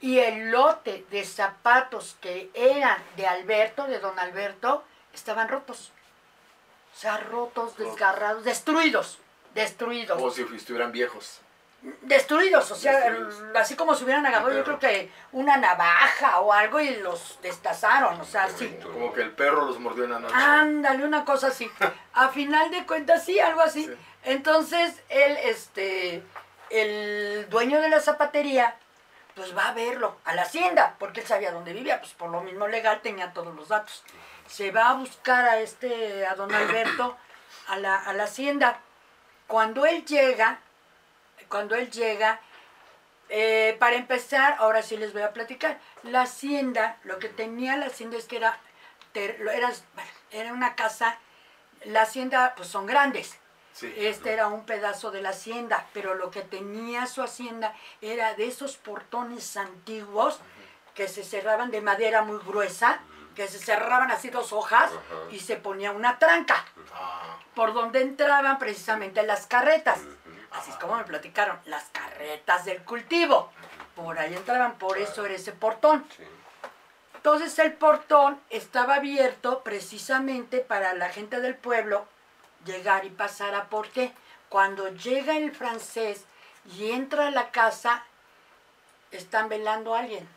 Y 0.00 0.18
el 0.18 0.50
lote 0.50 1.04
de 1.10 1.24
zapatos 1.24 2.16
que 2.20 2.50
eran 2.54 3.02
de 3.16 3.26
Alberto, 3.26 3.86
de 3.86 3.98
don 3.98 4.18
Alberto, 4.18 4.84
estaban 5.12 5.48
rotos. 5.48 5.92
O 6.98 7.00
sea, 7.00 7.18
rotos, 7.18 7.76
desgarrados, 7.76 8.42
destruidos. 8.42 9.20
Destruidos. 9.54 10.18
Como 10.18 10.32
si 10.32 10.42
estuvieran 10.42 10.90
viejos 10.90 11.42
destruidos, 12.02 12.68
o 12.72 12.74
sea, 12.74 13.16
así 13.54 13.76
como 13.76 13.94
si 13.94 14.02
hubieran 14.02 14.26
agarrado 14.26 14.52
yo 14.52 14.64
creo 14.64 14.78
que 14.80 15.12
una 15.30 15.56
navaja 15.58 16.40
o 16.40 16.52
algo 16.52 16.80
y 16.80 16.96
los 16.96 17.38
destazaron, 17.40 18.20
o 18.20 18.24
sea, 18.24 18.44
así. 18.44 18.76
Como 18.82 19.12
que 19.12 19.22
el 19.22 19.30
perro 19.30 19.64
los 19.64 19.78
mordió 19.78 20.04
en 20.04 20.10
la 20.10 20.18
noche. 20.18 20.34
Ándale, 20.34 21.04
una 21.04 21.24
cosa 21.24 21.48
así. 21.48 21.70
A 22.14 22.30
final 22.30 22.72
de 22.72 22.84
cuentas, 22.84 23.24
sí, 23.24 23.38
algo 23.38 23.60
así. 23.60 23.88
Entonces, 24.24 25.00
él, 25.08 25.36
este, 25.44 26.24
el 26.70 27.48
dueño 27.48 27.80
de 27.80 27.90
la 27.90 28.00
zapatería, 28.00 28.74
pues 29.36 29.56
va 29.56 29.68
a 29.68 29.72
verlo 29.72 30.16
a 30.24 30.34
la 30.34 30.42
hacienda, 30.42 30.96
porque 30.98 31.20
él 31.20 31.28
sabía 31.28 31.52
dónde 31.52 31.72
vivía, 31.72 32.00
pues 32.00 32.12
por 32.14 32.30
lo 32.30 32.40
mismo 32.40 32.66
legal 32.66 33.02
tenía 33.02 33.32
todos 33.32 33.54
los 33.54 33.68
datos. 33.68 34.02
Se 34.48 34.70
va 34.72 34.90
a 34.90 34.94
buscar 34.94 35.44
a 35.44 35.60
este, 35.60 36.26
a 36.26 36.34
don 36.34 36.52
Alberto, 36.52 37.16
a 37.68 37.76
la, 37.76 37.96
a 37.96 38.12
la 38.12 38.24
hacienda. 38.24 38.80
Cuando 39.46 39.86
él 39.86 40.04
llega, 40.04 40.58
cuando 41.48 41.76
él 41.76 41.90
llega, 41.90 42.40
eh, 43.28 43.76
para 43.78 43.96
empezar, 43.96 44.56
ahora 44.58 44.82
sí 44.82 44.96
les 44.96 45.12
voy 45.12 45.22
a 45.22 45.32
platicar, 45.32 45.78
la 46.02 46.22
hacienda, 46.22 46.96
lo 47.04 47.18
que 47.18 47.28
tenía 47.28 47.76
la 47.76 47.86
hacienda 47.86 48.16
es 48.16 48.24
que 48.24 48.36
era, 48.36 48.58
era, 49.14 49.72
era 50.30 50.52
una 50.52 50.74
casa, 50.74 51.18
la 51.84 52.02
hacienda 52.02 52.54
pues 52.56 52.68
son 52.68 52.86
grandes, 52.86 53.38
este 53.82 54.32
era 54.32 54.48
un 54.48 54.64
pedazo 54.64 55.10
de 55.10 55.22
la 55.22 55.30
hacienda, 55.30 55.86
pero 55.92 56.14
lo 56.14 56.30
que 56.30 56.40
tenía 56.40 57.06
su 57.06 57.22
hacienda 57.22 57.74
era 58.00 58.34
de 58.34 58.48
esos 58.48 58.76
portones 58.76 59.56
antiguos 59.56 60.40
que 60.94 61.06
se 61.06 61.22
cerraban 61.22 61.70
de 61.70 61.80
madera 61.80 62.22
muy 62.22 62.38
gruesa, 62.38 63.00
que 63.38 63.46
se 63.46 63.60
cerraban 63.60 64.10
así 64.10 64.30
dos 64.30 64.52
hojas 64.52 64.90
y 65.30 65.38
se 65.38 65.54
ponía 65.54 65.92
una 65.92 66.18
tranca, 66.18 66.64
ah. 66.92 67.38
por 67.54 67.72
donde 67.72 68.00
entraban 68.00 68.58
precisamente 68.58 69.22
las 69.22 69.46
carretas. 69.46 70.00
Así 70.50 70.72
es 70.72 70.76
como 70.78 70.96
me 70.96 71.04
platicaron, 71.04 71.56
las 71.66 71.84
carretas 71.92 72.64
del 72.64 72.82
cultivo. 72.82 73.52
Por 73.94 74.18
ahí 74.18 74.34
entraban, 74.34 74.76
por 74.76 74.98
eso 74.98 75.24
era 75.24 75.34
ese 75.36 75.52
portón. 75.52 76.04
Entonces 77.14 77.56
el 77.60 77.74
portón 77.74 78.40
estaba 78.50 78.96
abierto 78.96 79.62
precisamente 79.62 80.58
para 80.58 80.94
la 80.94 81.08
gente 81.08 81.40
del 81.40 81.54
pueblo 81.54 82.06
llegar 82.64 83.04
y 83.04 83.10
pasar 83.10 83.54
a 83.54 83.66
porque 83.66 84.12
cuando 84.48 84.88
llega 84.88 85.36
el 85.36 85.54
francés 85.54 86.24
y 86.76 86.90
entra 86.90 87.28
a 87.28 87.30
la 87.30 87.52
casa, 87.52 88.04
están 89.12 89.48
velando 89.48 89.94
a 89.94 90.00
alguien. 90.00 90.28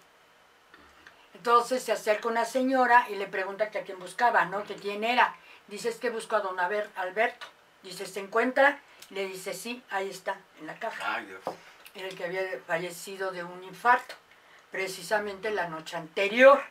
Entonces 1.41 1.81
se 1.81 1.91
acerca 1.91 2.27
una 2.27 2.45
señora 2.45 3.07
y 3.09 3.15
le 3.15 3.25
pregunta 3.25 3.71
que 3.71 3.79
a 3.79 3.83
quién 3.83 3.97
buscaba, 3.97 4.45
¿no? 4.45 4.63
Que 4.63 4.75
quién 4.75 5.03
era. 5.03 5.35
Dice, 5.65 5.89
es 5.89 5.95
que 5.95 6.11
busco 6.11 6.35
a 6.35 6.41
don 6.41 6.59
Alberto. 6.59 7.47
Dice, 7.81 8.05
¿se 8.05 8.19
encuentra? 8.19 8.79
Le 9.09 9.25
dice, 9.25 9.55
sí, 9.55 9.81
ahí 9.89 10.07
está, 10.07 10.37
en 10.59 10.67
la 10.67 10.75
caja. 10.75 11.15
Ay, 11.15 11.25
Dios. 11.25 11.41
Era 11.95 12.09
el 12.09 12.15
que 12.15 12.25
había 12.25 12.43
fallecido 12.67 13.31
de 13.31 13.43
un 13.43 13.63
infarto, 13.63 14.13
precisamente 14.69 15.49
la 15.49 15.67
noche 15.67 15.97
anterior, 15.97 16.61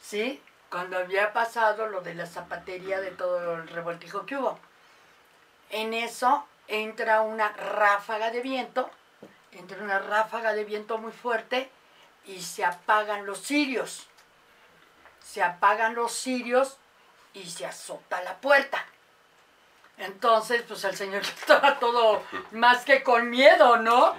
¿sí? 0.00 0.40
Cuando 0.70 0.96
había 0.96 1.32
pasado 1.32 1.88
lo 1.88 2.00
de 2.00 2.14
la 2.14 2.26
zapatería 2.26 3.00
de 3.00 3.10
todo 3.10 3.56
el 3.56 3.66
revoltijo 3.66 4.24
que 4.24 4.36
hubo. 4.36 4.56
En 5.70 5.94
eso 5.94 6.46
entra 6.68 7.22
una 7.22 7.48
ráfaga 7.48 8.30
de 8.30 8.40
viento, 8.40 8.88
entra 9.50 9.82
una 9.82 9.98
ráfaga 9.98 10.52
de 10.52 10.64
viento 10.64 10.96
muy 10.98 11.10
fuerte 11.10 11.68
y 12.26 12.40
se 12.40 12.64
apagan 12.64 13.26
los 13.26 13.42
cirios. 13.42 14.06
Se 15.22 15.42
apagan 15.42 15.94
los 15.94 16.12
cirios 16.12 16.78
y 17.34 17.48
se 17.48 17.66
azota 17.66 18.22
la 18.22 18.36
puerta. 18.40 18.84
Entonces, 19.98 20.62
pues 20.66 20.82
el 20.84 20.96
señor 20.96 21.22
estaba 21.40 21.78
todo 21.78 22.22
más 22.52 22.84
que 22.84 23.02
con 23.02 23.30
miedo, 23.30 23.76
¿no? 23.76 24.14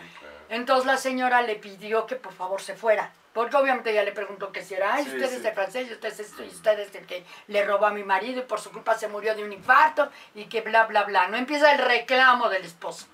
Entonces 0.49 0.85
la 0.85 0.97
señora 0.97 1.41
le 1.41 1.55
pidió 1.55 2.05
que 2.05 2.15
por 2.15 2.33
favor 2.33 2.61
se 2.61 2.75
fuera. 2.75 3.11
Porque 3.33 3.55
obviamente 3.55 3.91
ella 3.91 4.03
le 4.03 4.11
preguntó 4.11 4.51
que 4.51 4.61
si 4.61 4.73
era, 4.73 4.93
ay, 4.93 5.03
usted 5.03 5.23
es 5.23 5.45
el 5.45 5.53
francés, 5.53 5.87
y 5.89 5.93
usted 5.93 6.09
es 6.09 6.19
esto, 6.19 6.43
y 6.43 6.49
usted 6.49 6.77
es 6.79 6.93
el 6.93 7.05
que 7.05 7.25
le 7.47 7.65
robó 7.65 7.85
a 7.85 7.91
mi 7.91 8.03
marido 8.03 8.41
y 8.41 8.45
por 8.45 8.59
su 8.59 8.71
culpa 8.71 8.97
se 8.97 9.07
murió 9.07 9.33
de 9.35 9.45
un 9.45 9.53
infarto 9.53 10.09
y 10.35 10.45
que 10.45 10.59
bla, 10.59 10.85
bla, 10.85 11.03
bla. 11.03 11.29
No 11.29 11.37
empieza 11.37 11.71
el 11.71 11.77
reclamo 11.77 12.49
del 12.49 12.65
esposo. 12.65 13.07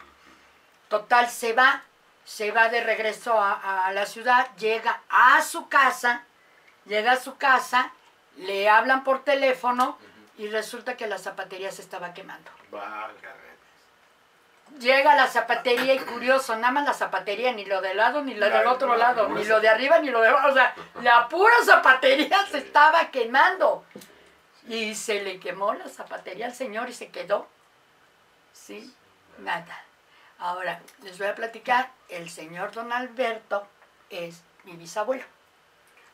Total, 0.89 1.29
se 1.29 1.53
va, 1.53 1.83
se 2.27 2.51
va 2.51 2.67
de 2.67 2.83
regreso 2.83 3.39
a, 3.39 3.85
a 3.87 3.91
la 3.93 4.05
ciudad, 4.05 4.49
llega 4.57 4.99
a 5.07 5.41
su 5.41 5.69
casa, 5.69 6.25
llega 6.85 7.13
a 7.13 7.15
su 7.15 7.37
casa, 7.37 7.93
le 8.35 8.67
hablan 8.67 9.05
por 9.05 9.23
teléfono 9.23 9.97
y 10.37 10.49
resulta 10.49 10.97
que 10.97 11.07
la 11.07 11.17
zapatería 11.17 11.71
se 11.71 11.81
estaba 11.81 12.13
quemando. 12.13 12.51
Llega 14.77 15.15
la 15.15 15.27
zapatería 15.27 15.93
y 15.93 15.99
curioso, 15.99 16.53
nada 16.57 16.71
más 16.71 16.85
la 16.85 16.93
zapatería, 16.93 17.53
ni 17.53 17.63
lo 17.63 17.79
del 17.79 17.95
lado, 17.95 18.21
ni 18.21 18.33
lo 18.33 18.49
del 18.49 18.67
otro 18.67 18.97
lado, 18.97 19.29
ni 19.29 19.45
lo 19.45 19.61
de 19.61 19.69
arriba, 19.69 19.99
ni 19.99 20.09
lo 20.09 20.19
de 20.19 20.27
abajo. 20.27 20.49
O 20.49 20.53
sea, 20.53 20.75
la 21.01 21.29
pura 21.29 21.55
zapatería 21.63 22.45
se 22.47 22.57
estaba 22.57 23.09
quemando. 23.09 23.85
Y 24.67 24.93
se 24.95 25.23
le 25.23 25.39
quemó 25.39 25.73
la 25.73 25.87
zapatería 25.87 26.47
al 26.47 26.53
señor 26.53 26.89
y 26.89 26.93
se 26.93 27.09
quedó. 27.09 27.47
¿Sí? 28.51 28.93
Nada. 29.37 29.86
Ahora, 30.39 30.79
les 31.03 31.17
voy 31.17 31.27
a 31.27 31.35
platicar, 31.35 31.91
el 32.09 32.29
señor 32.29 32.71
don 32.71 32.91
Alberto 32.93 33.67
es 34.09 34.41
mi 34.65 34.73
bisabuelo. 34.75 35.23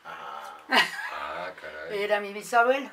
Ah, 0.04 0.40
Ah, 0.68 1.50
caray. 1.60 2.02
Era 2.02 2.20
mi 2.20 2.32
bisabuelo. 2.32 2.90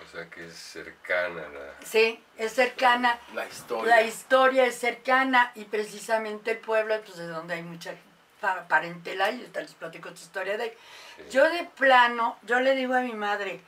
O 0.00 0.08
sea 0.10 0.30
que 0.30 0.46
es 0.46 0.54
cercana 0.56 1.42
la... 1.48 1.74
Sí, 1.84 2.22
es 2.36 2.52
cercana. 2.54 3.18
la 3.34 3.46
historia. 3.46 3.94
La 3.96 4.02
historia 4.02 4.64
es 4.66 4.78
cercana 4.78 5.50
y 5.56 5.64
precisamente 5.64 6.52
el 6.52 6.58
pueblo, 6.58 7.00
pues 7.04 7.18
es 7.18 7.28
donde 7.28 7.54
hay 7.54 7.62
mucha 7.64 7.94
pa- 8.40 8.66
parentela 8.68 9.30
y 9.32 9.38
les 9.52 9.74
platico 9.74 10.08
esta 10.08 10.20
historia 10.20 10.56
de. 10.56 10.70
Sí. 11.16 11.30
Yo 11.30 11.50
de 11.50 11.64
plano, 11.64 12.38
yo 12.44 12.60
le 12.60 12.76
digo 12.76 12.94
a 12.94 13.00
mi 13.00 13.12
madre, 13.14 13.60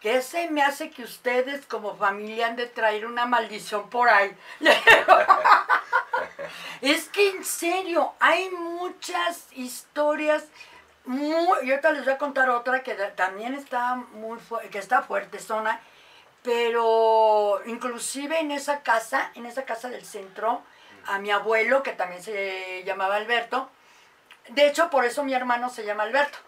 que 0.00 0.20
se 0.20 0.50
me 0.50 0.62
hace 0.62 0.90
que 0.90 1.02
ustedes 1.04 1.64
como 1.64 1.96
familia 1.96 2.48
han 2.48 2.56
de 2.56 2.66
traer 2.66 3.06
una 3.06 3.24
maldición 3.24 3.88
por 3.88 4.10
ahí. 4.10 4.36
es 6.80 7.08
que 7.08 7.30
en 7.30 7.44
serio, 7.44 8.14
hay 8.20 8.50
muchas 8.50 9.46
historias 9.52 10.44
muy, 11.04 11.46
y 11.62 11.70
ahorita 11.70 11.92
les 11.92 12.04
voy 12.04 12.14
a 12.14 12.18
contar 12.18 12.50
otra 12.50 12.82
que 12.82 12.94
también 12.94 13.54
está 13.54 13.94
muy 13.94 14.38
que 14.70 14.78
está 14.78 15.02
fuerte 15.02 15.38
zona, 15.38 15.80
pero 16.42 17.60
inclusive 17.66 18.40
en 18.40 18.50
esa 18.50 18.82
casa, 18.82 19.30
en 19.34 19.46
esa 19.46 19.64
casa 19.64 19.88
del 19.88 20.04
centro, 20.04 20.62
a 21.06 21.18
mi 21.18 21.30
abuelo, 21.30 21.82
que 21.82 21.92
también 21.92 22.22
se 22.22 22.82
llamaba 22.84 23.16
Alberto, 23.16 23.70
de 24.50 24.66
hecho 24.66 24.90
por 24.90 25.04
eso 25.04 25.24
mi 25.24 25.34
hermano 25.34 25.70
se 25.70 25.84
llama 25.84 26.02
Alberto. 26.02 26.38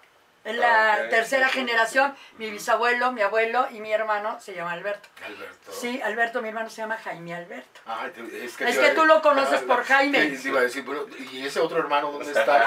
En 0.43 0.59
la 0.59 0.95
Ah, 0.95 1.09
tercera 1.11 1.49
generación, 1.51 2.15
mi 2.39 2.51
bisabuelo, 2.51 3.13
mi 3.13 3.21
abuelo 3.21 3.67
y 3.73 3.81
mi 3.81 3.93
hermano 3.93 4.41
se 4.41 4.55
llama 4.55 4.73
Alberto. 4.73 5.09
Alberto. 5.25 5.71
Sí, 5.71 6.01
Alberto, 6.03 6.41
mi 6.41 6.49
hermano 6.49 6.71
se 6.71 6.79
llama 6.81 6.97
Jaime 6.97 7.35
Alberto. 7.35 7.81
Ah, 7.87 8.07
es 8.33 8.57
que, 8.57 8.69
Es 8.69 8.95
tú 8.95 9.05
lo 9.05 9.21
conoces 9.21 9.61
por 9.63 9.85
Jaime. 9.85 10.31
Sí, 10.31 10.37
sí, 10.39 10.49
iba 10.49 10.61
a 10.61 10.63
decir, 10.63 10.83
bueno, 10.83 11.03
¿y 11.31 11.45
ese 11.47 11.61
otro 11.61 11.79
hermano 11.79 12.11
dónde 12.13 12.33
está? 12.33 12.65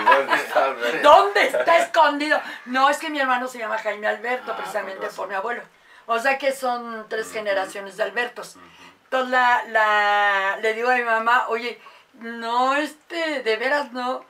¿Y 0.00 0.04
dónde 0.04 0.34
está 0.34 0.64
Alberto? 0.64 0.98
¿Dónde 1.10 1.46
está 1.46 1.78
escondido? 1.78 2.40
No, 2.64 2.88
es 2.88 2.96
que 2.96 3.10
mi 3.10 3.20
hermano 3.20 3.46
se 3.48 3.58
llama 3.58 3.76
Jaime 3.76 4.06
Alberto, 4.06 4.52
Ah, 4.52 4.56
precisamente 4.56 5.06
por 5.08 5.28
mi 5.28 5.34
abuelo. 5.34 5.62
O 6.06 6.18
sea 6.18 6.38
que 6.38 6.52
son 6.52 7.06
tres 7.10 7.30
generaciones 7.32 7.98
de 7.98 8.02
Albertos. 8.02 8.56
Entonces 9.04 9.30
la, 9.30 9.62
la, 9.68 10.58
le 10.62 10.72
digo 10.72 10.88
a 10.88 10.94
mi 10.96 11.02
mamá, 11.02 11.48
oye, 11.48 11.78
no, 12.14 12.74
este, 12.76 13.42
de 13.42 13.56
veras 13.56 13.92
no, 13.92 14.24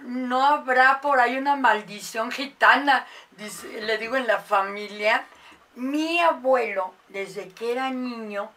no 0.00 0.44
habrá 0.46 1.00
por 1.00 1.20
ahí 1.20 1.36
una 1.36 1.56
maldición 1.56 2.30
gitana, 2.30 3.06
dice, 3.32 3.80
le 3.82 3.98
digo 3.98 4.16
en 4.16 4.26
la 4.26 4.38
familia. 4.40 5.24
Mi 5.74 6.20
abuelo, 6.20 6.94
desde 7.08 7.48
que 7.50 7.72
era 7.72 7.90
niño, 7.90 8.50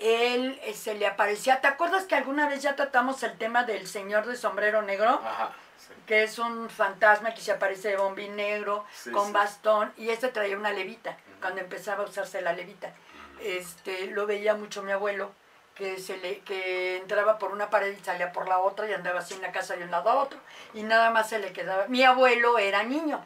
él 0.00 0.58
eh, 0.64 0.74
se 0.74 0.94
le 0.94 1.06
aparecía, 1.06 1.60
¿te 1.60 1.68
acuerdas 1.68 2.04
que 2.04 2.16
alguna 2.16 2.48
vez 2.48 2.62
ya 2.62 2.74
tratamos 2.74 3.22
el 3.22 3.38
tema 3.38 3.62
del 3.64 3.86
señor 3.86 4.26
de 4.26 4.36
sombrero 4.36 4.82
negro? 4.82 5.20
Ajá, 5.24 5.52
sí. 5.78 5.92
que 6.06 6.24
es 6.24 6.38
un 6.40 6.68
fantasma 6.68 7.32
que 7.32 7.40
se 7.40 7.52
aparece 7.52 7.88
de 7.90 7.96
bombín 7.96 8.34
negro, 8.34 8.84
Sí, 8.92 9.10
con 9.12 9.26
sí. 9.28 9.32
bastón, 9.32 9.92
y 9.96 10.08
este 10.10 10.28
traía 10.28 10.56
una 10.56 10.72
levita, 10.72 11.16
cuando 11.40 11.60
empezaba 11.60 12.02
a 12.02 12.08
usarse 12.08 12.40
la 12.42 12.52
levita. 12.52 12.92
Este, 13.40 14.06
lo 14.06 14.26
veía 14.26 14.54
mucho 14.54 14.82
mi 14.82 14.90
abuelo, 14.92 15.32
que 15.74 15.98
se 15.98 16.16
le, 16.18 16.40
que 16.40 16.98
entraba 16.98 17.38
por 17.38 17.52
una 17.52 17.70
pared 17.70 17.96
y 17.96 18.04
salía 18.04 18.32
por 18.32 18.48
la 18.48 18.58
otra 18.58 18.88
y 18.88 18.92
andaba 18.92 19.20
así 19.20 19.34
en 19.34 19.42
la 19.42 19.52
casa 19.52 19.76
de 19.76 19.84
un 19.84 19.90
lado 19.90 20.10
a 20.10 20.16
otro. 20.16 20.38
Y 20.72 20.82
nada 20.82 21.10
más 21.10 21.28
se 21.28 21.38
le 21.38 21.52
quedaba. 21.52 21.86
Mi 21.88 22.04
abuelo 22.04 22.58
era 22.58 22.82
niño, 22.84 23.24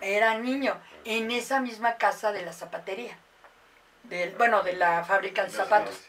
era 0.00 0.38
niño, 0.38 0.76
en 1.04 1.30
esa 1.30 1.60
misma 1.60 1.96
casa 1.96 2.32
de 2.32 2.44
la 2.44 2.52
zapatería. 2.52 3.16
Del, 4.04 4.34
bueno, 4.36 4.62
de 4.62 4.72
la 4.72 5.04
fábrica 5.04 5.44
de 5.44 5.50
zapatos. 5.50 6.00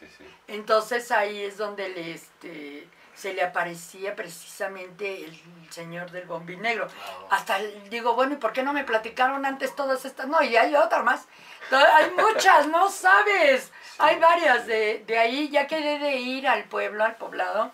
Entonces 0.46 1.10
ahí 1.10 1.42
es 1.42 1.58
donde 1.58 1.88
le, 1.90 2.12
este, 2.12 2.88
se 3.20 3.34
le 3.34 3.42
aparecía 3.42 4.16
precisamente 4.16 5.24
el 5.24 5.38
señor 5.70 6.10
del 6.10 6.26
bombín 6.26 6.62
negro. 6.62 6.88
Hasta 7.30 7.58
digo, 7.90 8.14
bueno, 8.14 8.32
¿y 8.34 8.36
por 8.38 8.52
qué 8.52 8.62
no 8.62 8.72
me 8.72 8.84
platicaron 8.84 9.44
antes 9.44 9.74
todas 9.76 10.04
estas? 10.04 10.26
No, 10.26 10.42
y 10.42 10.56
hay 10.56 10.74
otra 10.74 11.02
más. 11.02 11.26
Hay 11.70 12.10
muchas, 12.12 12.66
no 12.68 12.88
sabes. 12.90 13.70
Hay 13.98 14.18
varias 14.18 14.66
de, 14.66 15.04
de 15.06 15.18
ahí. 15.18 15.50
Ya 15.50 15.66
quedé 15.66 15.98
de 15.98 16.16
ir 16.16 16.48
al 16.48 16.64
pueblo, 16.64 17.04
al 17.04 17.16
poblado, 17.16 17.72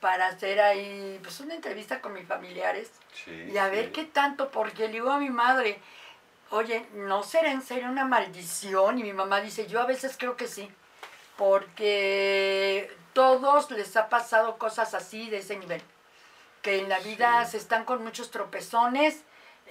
para 0.00 0.28
hacer 0.28 0.58
ahí 0.60 1.20
pues 1.22 1.38
una 1.40 1.54
entrevista 1.54 2.00
con 2.00 2.14
mis 2.14 2.26
familiares 2.26 2.90
Sí, 3.24 3.50
y 3.52 3.58
a 3.58 3.68
ver 3.68 3.86
sí. 3.86 3.90
qué 3.92 4.04
tanto, 4.06 4.50
porque 4.50 4.86
le 4.86 4.94
digo 4.94 5.10
a 5.10 5.18
mi 5.18 5.28
madre, 5.28 5.78
oye, 6.50 6.86
¿no 6.94 7.22
será 7.22 7.52
en 7.52 7.60
serio 7.60 7.88
una 7.88 8.06
maldición? 8.06 8.98
Y 8.98 9.02
mi 9.02 9.12
mamá 9.12 9.42
dice, 9.42 9.66
yo 9.66 9.80
a 9.82 9.86
veces 9.86 10.16
creo 10.18 10.34
que 10.34 10.48
sí, 10.48 10.70
porque 11.36 12.90
todos 13.12 13.70
les 13.70 13.96
ha 13.96 14.08
pasado 14.08 14.58
cosas 14.58 14.94
así 14.94 15.28
de 15.30 15.38
ese 15.38 15.56
nivel, 15.56 15.82
que 16.62 16.78
en 16.78 16.88
la 16.88 16.98
vida 17.00 17.44
Sí. 17.44 17.52
se 17.52 17.56
están 17.58 17.84
con 17.84 18.02
muchos 18.02 18.30
tropezones 18.30 19.22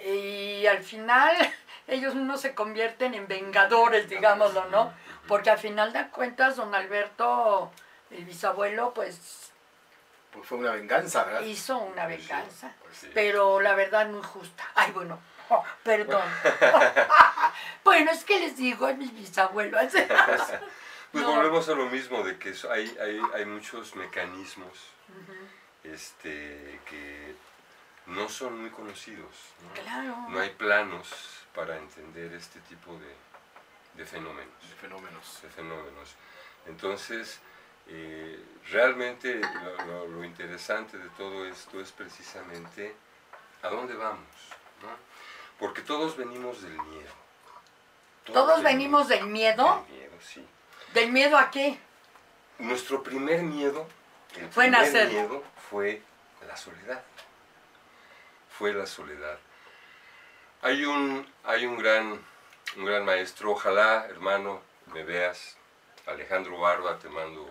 y 0.04 0.66
al 0.66 0.82
final 0.82 1.34
ellos 1.86 2.14
no 2.14 2.36
se 2.36 2.54
convierten 2.54 3.14
en 3.14 3.26
vengadores, 3.28 4.08
digámoslo, 4.08 4.66
¿no? 4.66 4.92
Porque 5.28 5.50
al 5.50 5.58
final 5.58 5.92
de 5.92 6.08
cuentas, 6.08 6.56
don 6.56 6.74
Alberto, 6.74 7.70
el 8.10 8.24
bisabuelo, 8.24 8.92
pues 8.94 9.50
Pues 10.32 10.46
fue 10.48 10.58
una 10.58 10.72
venganza, 10.72 11.24
¿verdad? 11.24 11.40
hizo 11.42 11.78
una 11.78 12.04
Pues 12.04 12.20
sí, 12.22 12.28
venganza, 12.28 12.72
pues 12.82 12.96
sí. 12.98 13.10
pero 13.14 13.60
la 13.60 13.74
verdad 13.74 14.06
muy 14.06 14.22
justa. 14.22 14.64
Ay, 14.74 14.90
bueno, 14.92 15.18
oh, 15.50 15.64
perdón. 15.82 16.22
bueno, 17.84 18.10
es 18.10 18.24
que 18.24 18.40
les 18.40 18.56
digo 18.56 18.86
a 18.86 18.92
mis 18.94 19.12
bisabuelos. 19.14 19.92
Pues 21.12 21.24
No. 21.24 21.34
volvemos 21.36 21.68
a 21.68 21.74
lo 21.74 21.86
mismo, 21.86 22.22
de 22.24 22.38
que 22.38 22.54
hay, 22.70 22.96
hay, 22.98 23.20
hay 23.34 23.44
muchos 23.44 23.94
mecanismos 23.96 24.72
este, 25.84 26.80
que 26.88 27.34
no 28.06 28.28
son 28.28 28.60
muy 28.60 28.70
conocidos. 28.70 29.34
¿no? 29.62 29.82
claro. 29.82 30.16
No 30.28 30.40
hay 30.40 30.50
planos 30.50 31.08
para 31.54 31.76
entender 31.76 32.32
este 32.32 32.60
tipo 32.60 32.92
de, 32.98 33.14
de 34.02 34.06
fenómenos. 34.06 34.54
De 34.68 34.74
fenómenos. 34.76 35.42
de 35.42 35.48
fenómenos. 35.50 36.14
Entonces, 36.66 37.40
eh, 37.88 38.42
realmente 38.70 39.40
lo, 39.40 39.84
lo- 39.86 40.08
lo 40.08 40.24
interesante 40.24 40.96
de 40.98 41.08
todo 41.10 41.44
esto 41.46 41.80
es 41.80 41.90
precisamente 41.92 42.94
a 43.62 43.68
dónde 43.68 43.94
vamos, 43.94 44.26
¿no? 44.82 44.88
Porque 45.58 45.82
todos 45.82 46.16
venimos 46.16 46.62
del 46.62 46.72
miedo. 46.80 47.12
Todos 48.24 48.62
venimos 48.62 49.08
del 49.08 49.26
miedo. 49.26 49.84
Del 49.88 49.98
miedo, 49.98 50.18
sí. 50.20 50.46
¿Del 50.94 51.10
miedo 51.12 51.38
a 51.38 51.50
qué? 51.50 51.78
Nuestro 52.58 53.02
primer 53.02 53.42
miedo, 53.42 53.86
el 54.36 54.48
Fue 54.50 54.64
primer 54.64 54.80
nacer. 54.82 55.08
miedo 55.08 55.42
fue 55.70 56.02
la 56.46 56.56
soledad. 56.56 57.02
Fue 58.58 58.72
la 58.72 58.86
soledad. 58.86 59.38
Hay 60.60 60.84
un, 60.84 61.26
hay 61.44 61.66
un 61.66 61.76
gran, 61.78 62.24
un 62.76 62.84
gran 62.84 63.04
maestro, 63.04 63.52
ojalá, 63.52 64.06
hermano, 64.08 64.60
me 64.92 65.02
veas, 65.02 65.56
Alejandro 66.06 66.58
Barba, 66.58 66.98
te 66.98 67.08
mando 67.08 67.50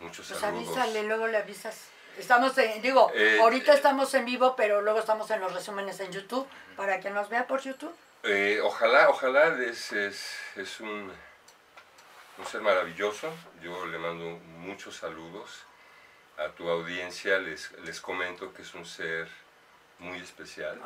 muchos 0.00 0.28
Pues 0.28 0.38
saludos. 0.40 0.68
avísale, 0.76 1.02
luego 1.04 1.26
le 1.26 1.38
avisas. 1.38 1.88
Estamos 2.18 2.56
en, 2.58 2.80
digo, 2.82 3.10
Eh, 3.14 3.38
ahorita 3.40 3.72
eh, 3.72 3.76
estamos 3.76 4.12
en 4.14 4.24
vivo, 4.24 4.54
pero 4.54 4.80
luego 4.82 5.00
estamos 5.00 5.30
en 5.30 5.40
los 5.40 5.52
resúmenes 5.52 5.98
en 6.00 6.12
YouTube, 6.12 6.46
para 6.76 7.00
que 7.00 7.10
nos 7.10 7.28
vea 7.28 7.46
por 7.46 7.60
YouTube. 7.62 7.94
Eh, 8.22 8.60
ojalá, 8.62 9.08
ojalá, 9.08 9.48
es, 9.64 9.92
es, 9.92 10.36
es 10.56 10.80
un, 10.80 11.12
un 12.38 12.46
ser 12.46 12.60
maravilloso. 12.60 13.32
Yo 13.62 13.86
le 13.86 13.98
mando 13.98 14.24
muchos 14.58 14.96
saludos 14.96 15.64
a 16.38 16.48
tu 16.48 16.68
audiencia. 16.68 17.38
Les, 17.38 17.72
les 17.84 18.00
comento 18.00 18.52
que 18.52 18.62
es 18.62 18.74
un 18.74 18.84
ser 18.84 19.28
muy 19.98 20.18
especial, 20.18 20.80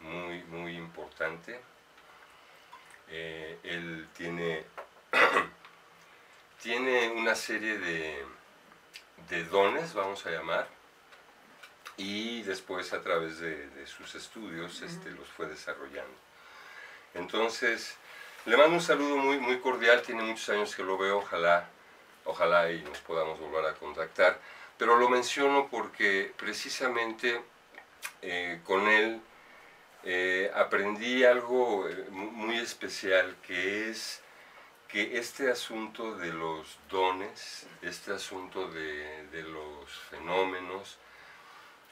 muy, 0.00 0.42
muy 0.44 0.76
importante. 0.76 1.60
Eh, 3.08 3.58
él 3.64 4.08
tiene, 4.16 4.64
tiene 6.62 7.10
una 7.10 7.34
serie 7.34 7.78
de, 7.78 8.24
de 9.28 9.44
dones, 9.44 9.94
vamos 9.94 10.24
a 10.26 10.30
llamar, 10.30 10.68
y 11.96 12.42
después 12.42 12.92
a 12.92 13.02
través 13.02 13.40
de, 13.40 13.68
de 13.70 13.86
sus 13.86 14.14
estudios 14.14 14.80
este, 14.82 15.10
los 15.10 15.26
fue 15.28 15.46
desarrollando. 15.46 16.16
Entonces, 17.14 17.96
le 18.46 18.56
mando 18.56 18.74
un 18.76 18.80
saludo 18.82 19.16
muy, 19.16 19.38
muy 19.38 19.58
cordial, 19.60 20.02
tiene 20.02 20.22
muchos 20.22 20.48
años 20.50 20.74
que 20.74 20.82
lo 20.82 20.96
veo, 20.98 21.18
ojalá, 21.18 21.68
ojalá 22.24 22.70
y 22.72 22.82
nos 22.82 22.98
podamos 22.98 23.38
volver 23.38 23.66
a 23.66 23.74
contactar, 23.74 24.38
pero 24.78 24.96
lo 24.96 25.08
menciono 25.08 25.68
porque 25.70 26.32
precisamente 26.36 27.40
eh, 28.22 28.60
con 28.64 28.88
él 28.88 29.20
eh, 30.04 30.50
aprendí 30.54 31.24
algo 31.24 31.88
eh, 31.88 32.06
mu- 32.10 32.30
muy 32.30 32.58
especial, 32.58 33.36
que 33.46 33.90
es 33.90 34.22
que 34.88 35.18
este 35.18 35.50
asunto 35.50 36.16
de 36.16 36.32
los 36.32 36.78
dones, 36.88 37.66
este 37.82 38.12
asunto 38.12 38.68
de, 38.70 39.26
de 39.28 39.42
los 39.42 39.88
fenómenos, 40.10 40.98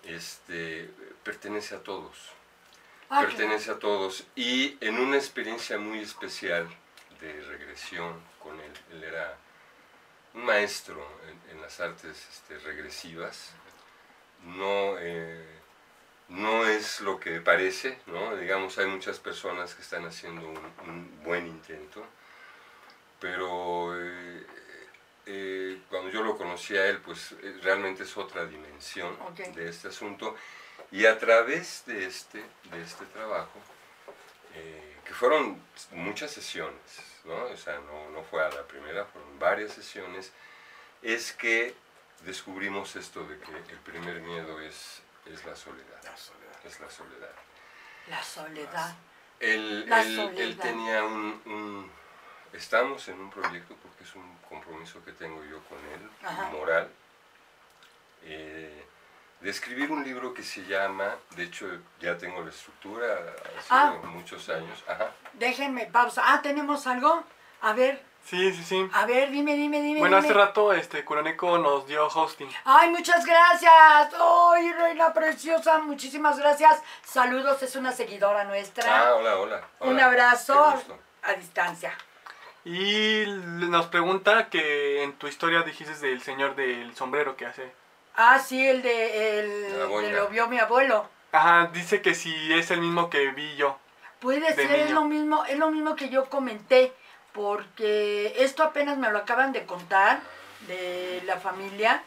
este, 0.04 0.90
pertenece 1.22 1.74
a 1.76 1.82
todos 1.82 2.16
Ah, 3.10 3.22
pertenece 3.22 3.70
a 3.70 3.78
todos 3.78 4.26
y 4.36 4.76
en 4.80 4.98
una 4.98 5.16
experiencia 5.16 5.78
muy 5.78 6.00
especial 6.00 6.68
de 7.20 7.40
regresión 7.42 8.20
con 8.38 8.60
él. 8.60 8.72
Él 8.92 9.04
era 9.04 9.36
un 10.34 10.44
maestro 10.44 11.06
en, 11.26 11.56
en 11.56 11.62
las 11.62 11.80
artes 11.80 12.26
este, 12.30 12.58
regresivas. 12.58 13.52
No, 14.44 14.98
eh, 14.98 15.58
no 16.28 16.66
es 16.66 17.00
lo 17.00 17.18
que 17.18 17.40
parece, 17.40 17.98
¿no? 18.06 18.36
Digamos, 18.36 18.76
hay 18.78 18.86
muchas 18.86 19.18
personas 19.18 19.74
que 19.74 19.82
están 19.82 20.04
haciendo 20.04 20.46
un, 20.46 21.22
buen 21.24 21.46
intento, 21.46 22.04
pero 23.18 23.98
eh, 23.98 24.46
eh, 25.26 25.78
cuando 25.88 26.10
yo 26.10 26.22
lo 26.22 26.36
conocí 26.36 26.76
a 26.76 26.86
él, 26.86 26.98
pues 26.98 27.34
realmente 27.62 28.02
es 28.02 28.16
otra 28.16 28.44
dimensión 28.44 29.16
de 29.54 29.68
este 29.68 29.88
asunto. 29.88 30.36
Y 30.90 31.04
a 31.06 31.18
través 31.18 31.84
de 31.86 32.06
este, 32.06 32.38
de 32.70 32.82
este 32.82 33.04
trabajo, 33.06 33.58
que 35.04 35.14
fueron 35.14 35.62
muchas 35.92 36.30
sesiones, 36.30 36.80
¿no? 37.24 37.44
O 37.44 37.56
sea, 37.56 37.78
no, 37.80 38.10
no 38.10 38.22
fue 38.24 38.44
a 38.44 38.48
la 38.50 38.62
primera, 38.66 39.04
fueron 39.06 39.38
varias 39.38 39.72
sesiones, 39.72 40.32
es 41.02 41.32
que 41.32 41.74
descubrimos 42.24 42.96
esto 42.96 43.22
de 43.24 43.38
que 43.38 43.56
el 43.72 43.78
primer 43.80 44.20
miedo 44.20 44.60
es 44.60 45.02
es 45.26 45.44
la 45.44 45.54
soledad. 45.54 46.02
La 46.04 46.16
soledad. 46.16 46.60
Es 46.64 46.80
la 46.80 46.90
soledad. 46.90 47.32
La 48.08 48.22
soledad. 48.22 48.94
Él, 49.40 49.88
La 49.88 50.00
él, 50.02 50.16
soledad. 50.16 50.40
él 50.40 50.58
tenía 50.58 51.04
un, 51.04 51.42
un- 51.44 51.98
Estamos 52.54 53.06
en 53.08 53.20
un 53.20 53.30
proyecto 53.30 53.76
porque 53.82 54.04
es 54.04 54.14
un 54.14 54.38
compromiso 54.48 55.04
que 55.04 55.12
tengo 55.12 55.44
yo 55.44 55.62
con 55.64 55.78
él, 55.78 56.10
Ajá. 56.24 56.44
moral, 56.50 56.90
eh, 58.24 58.84
de 59.40 59.50
escribir 59.50 59.90
un 59.92 60.02
libro 60.04 60.34
que 60.34 60.42
se 60.42 60.64
llama, 60.64 61.14
de 61.36 61.44
hecho 61.44 61.66
ya 62.00 62.16
tengo 62.18 62.42
la 62.42 62.50
estructura, 62.50 63.06
hace 63.58 63.66
Ah. 63.70 63.94
muchos 64.04 64.48
años, 64.48 64.82
ajá, 64.88 65.10
Déjenme 65.34 65.86
pausa. 65.86 66.22
Ah, 66.26 66.42
¿tenemos 66.42 66.86
algo? 66.88 67.22
A 67.60 67.72
ver, 67.72 68.02
Sí, 68.24 68.52
sí, 68.52 68.64
sí. 68.64 68.90
a 68.92 69.06
ver, 69.06 69.30
dime, 69.30 69.54
dime, 69.54 69.80
dime. 69.80 70.00
Bueno, 70.00 70.16
dime. 70.16 70.28
hace 70.28 70.34
rato 70.36 70.72
este 70.72 71.04
Kuroneko 71.04 71.56
nos 71.58 71.86
dio 71.86 72.06
hosting. 72.08 72.48
Ay, 72.64 72.90
muchas 72.90 73.24
gracias. 73.24 73.72
Ay, 74.20 74.72
reina 74.72 75.12
preciosa, 75.14 75.78
muchísimas 75.78 76.38
gracias. 76.38 76.82
Saludos, 77.04 77.62
es 77.62 77.74
una 77.76 77.92
seguidora 77.92 78.44
nuestra. 78.44 78.84
Ah, 79.08 79.14
hola, 79.14 79.36
hola. 79.38 79.60
Un 79.80 79.90
hola. 79.94 80.06
abrazo 80.06 80.66
Qué 80.70 80.76
gusto. 80.76 80.98
a 81.22 81.32
distancia. 81.34 81.96
Y 82.64 83.24
nos 83.26 83.86
pregunta 83.86 84.48
que 84.50 85.02
en 85.04 85.12
tu 85.14 85.26
historia 85.28 85.62
dijiste 85.62 85.94
del 86.06 86.20
señor 86.20 86.54
del 86.56 86.94
sombrero 86.96 87.36
que 87.36 87.46
hace. 87.46 87.72
Ah, 88.20 88.40
sí, 88.40 88.66
el 88.66 88.82
de 88.82 89.38
el, 89.40 89.62
de 90.02 90.10
lo 90.12 90.26
vio 90.26 90.48
mi 90.48 90.58
abuelo. 90.58 91.08
Ajá, 91.30 91.70
dice 91.72 92.02
que 92.02 92.16
si 92.16 92.52
es 92.52 92.70
el 92.72 92.80
mismo 92.80 93.08
que 93.10 93.30
vi 93.30 93.54
yo. 93.54 93.78
Puede 94.18 94.40
De 94.40 94.54
ser, 94.54 94.70
es 94.80 94.90
lo 94.90 95.04
mismo, 95.04 95.44
es 95.44 95.56
lo 95.56 95.70
mismo 95.70 95.94
que 95.94 96.08
yo 96.08 96.24
comenté, 96.28 96.92
porque 97.32 98.34
esto 98.38 98.64
apenas 98.64 98.98
me 98.98 99.08
lo 99.12 99.18
acaban 99.18 99.52
de 99.52 99.64
contar 99.66 100.18
de 100.66 101.22
la 101.26 101.36
familia, 101.38 102.02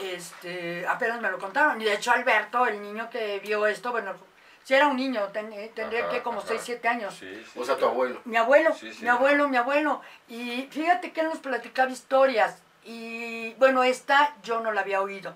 este, 0.00 0.86
apenas 0.86 1.20
me 1.20 1.30
lo 1.30 1.38
contaron. 1.40 1.80
Y 1.80 1.84
de 1.84 1.94
hecho 1.94 2.12
Alberto, 2.12 2.66
el 2.68 2.80
niño 2.80 3.10
que 3.10 3.40
vio 3.40 3.66
esto, 3.66 3.90
bueno, 3.90 4.14
si 4.62 4.74
era 4.74 4.86
un 4.86 4.96
niño, 4.96 5.20
ten- 5.32 5.52
eh, 5.52 5.72
tendría 5.74 6.02
Ajá, 6.04 6.10
que 6.10 6.22
como 6.22 6.38
ajá. 6.38 6.48
6, 6.50 6.60
7 6.64 6.86
años. 6.86 7.12
Sí, 7.14 7.44
sí, 7.52 7.58
O 7.58 7.64
sea, 7.64 7.74
sí. 7.74 7.80
tu 7.80 7.86
abuelo. 7.88 8.20
Mi 8.24 8.36
abuelo, 8.36 8.72
Sí, 8.72 8.92
sí. 8.92 9.02
mi 9.02 9.08
abuelo, 9.08 9.48
mi 9.48 9.56
abuelo. 9.56 10.00
Y 10.28 10.68
fíjate 10.70 11.10
que 11.10 11.22
él 11.22 11.28
nos 11.28 11.38
platicaba 11.38 11.90
historias. 11.90 12.62
Y 12.84 13.54
bueno, 13.54 13.82
esta 13.82 14.36
yo 14.44 14.60
no 14.60 14.70
la 14.70 14.82
había 14.82 15.00
oído. 15.02 15.34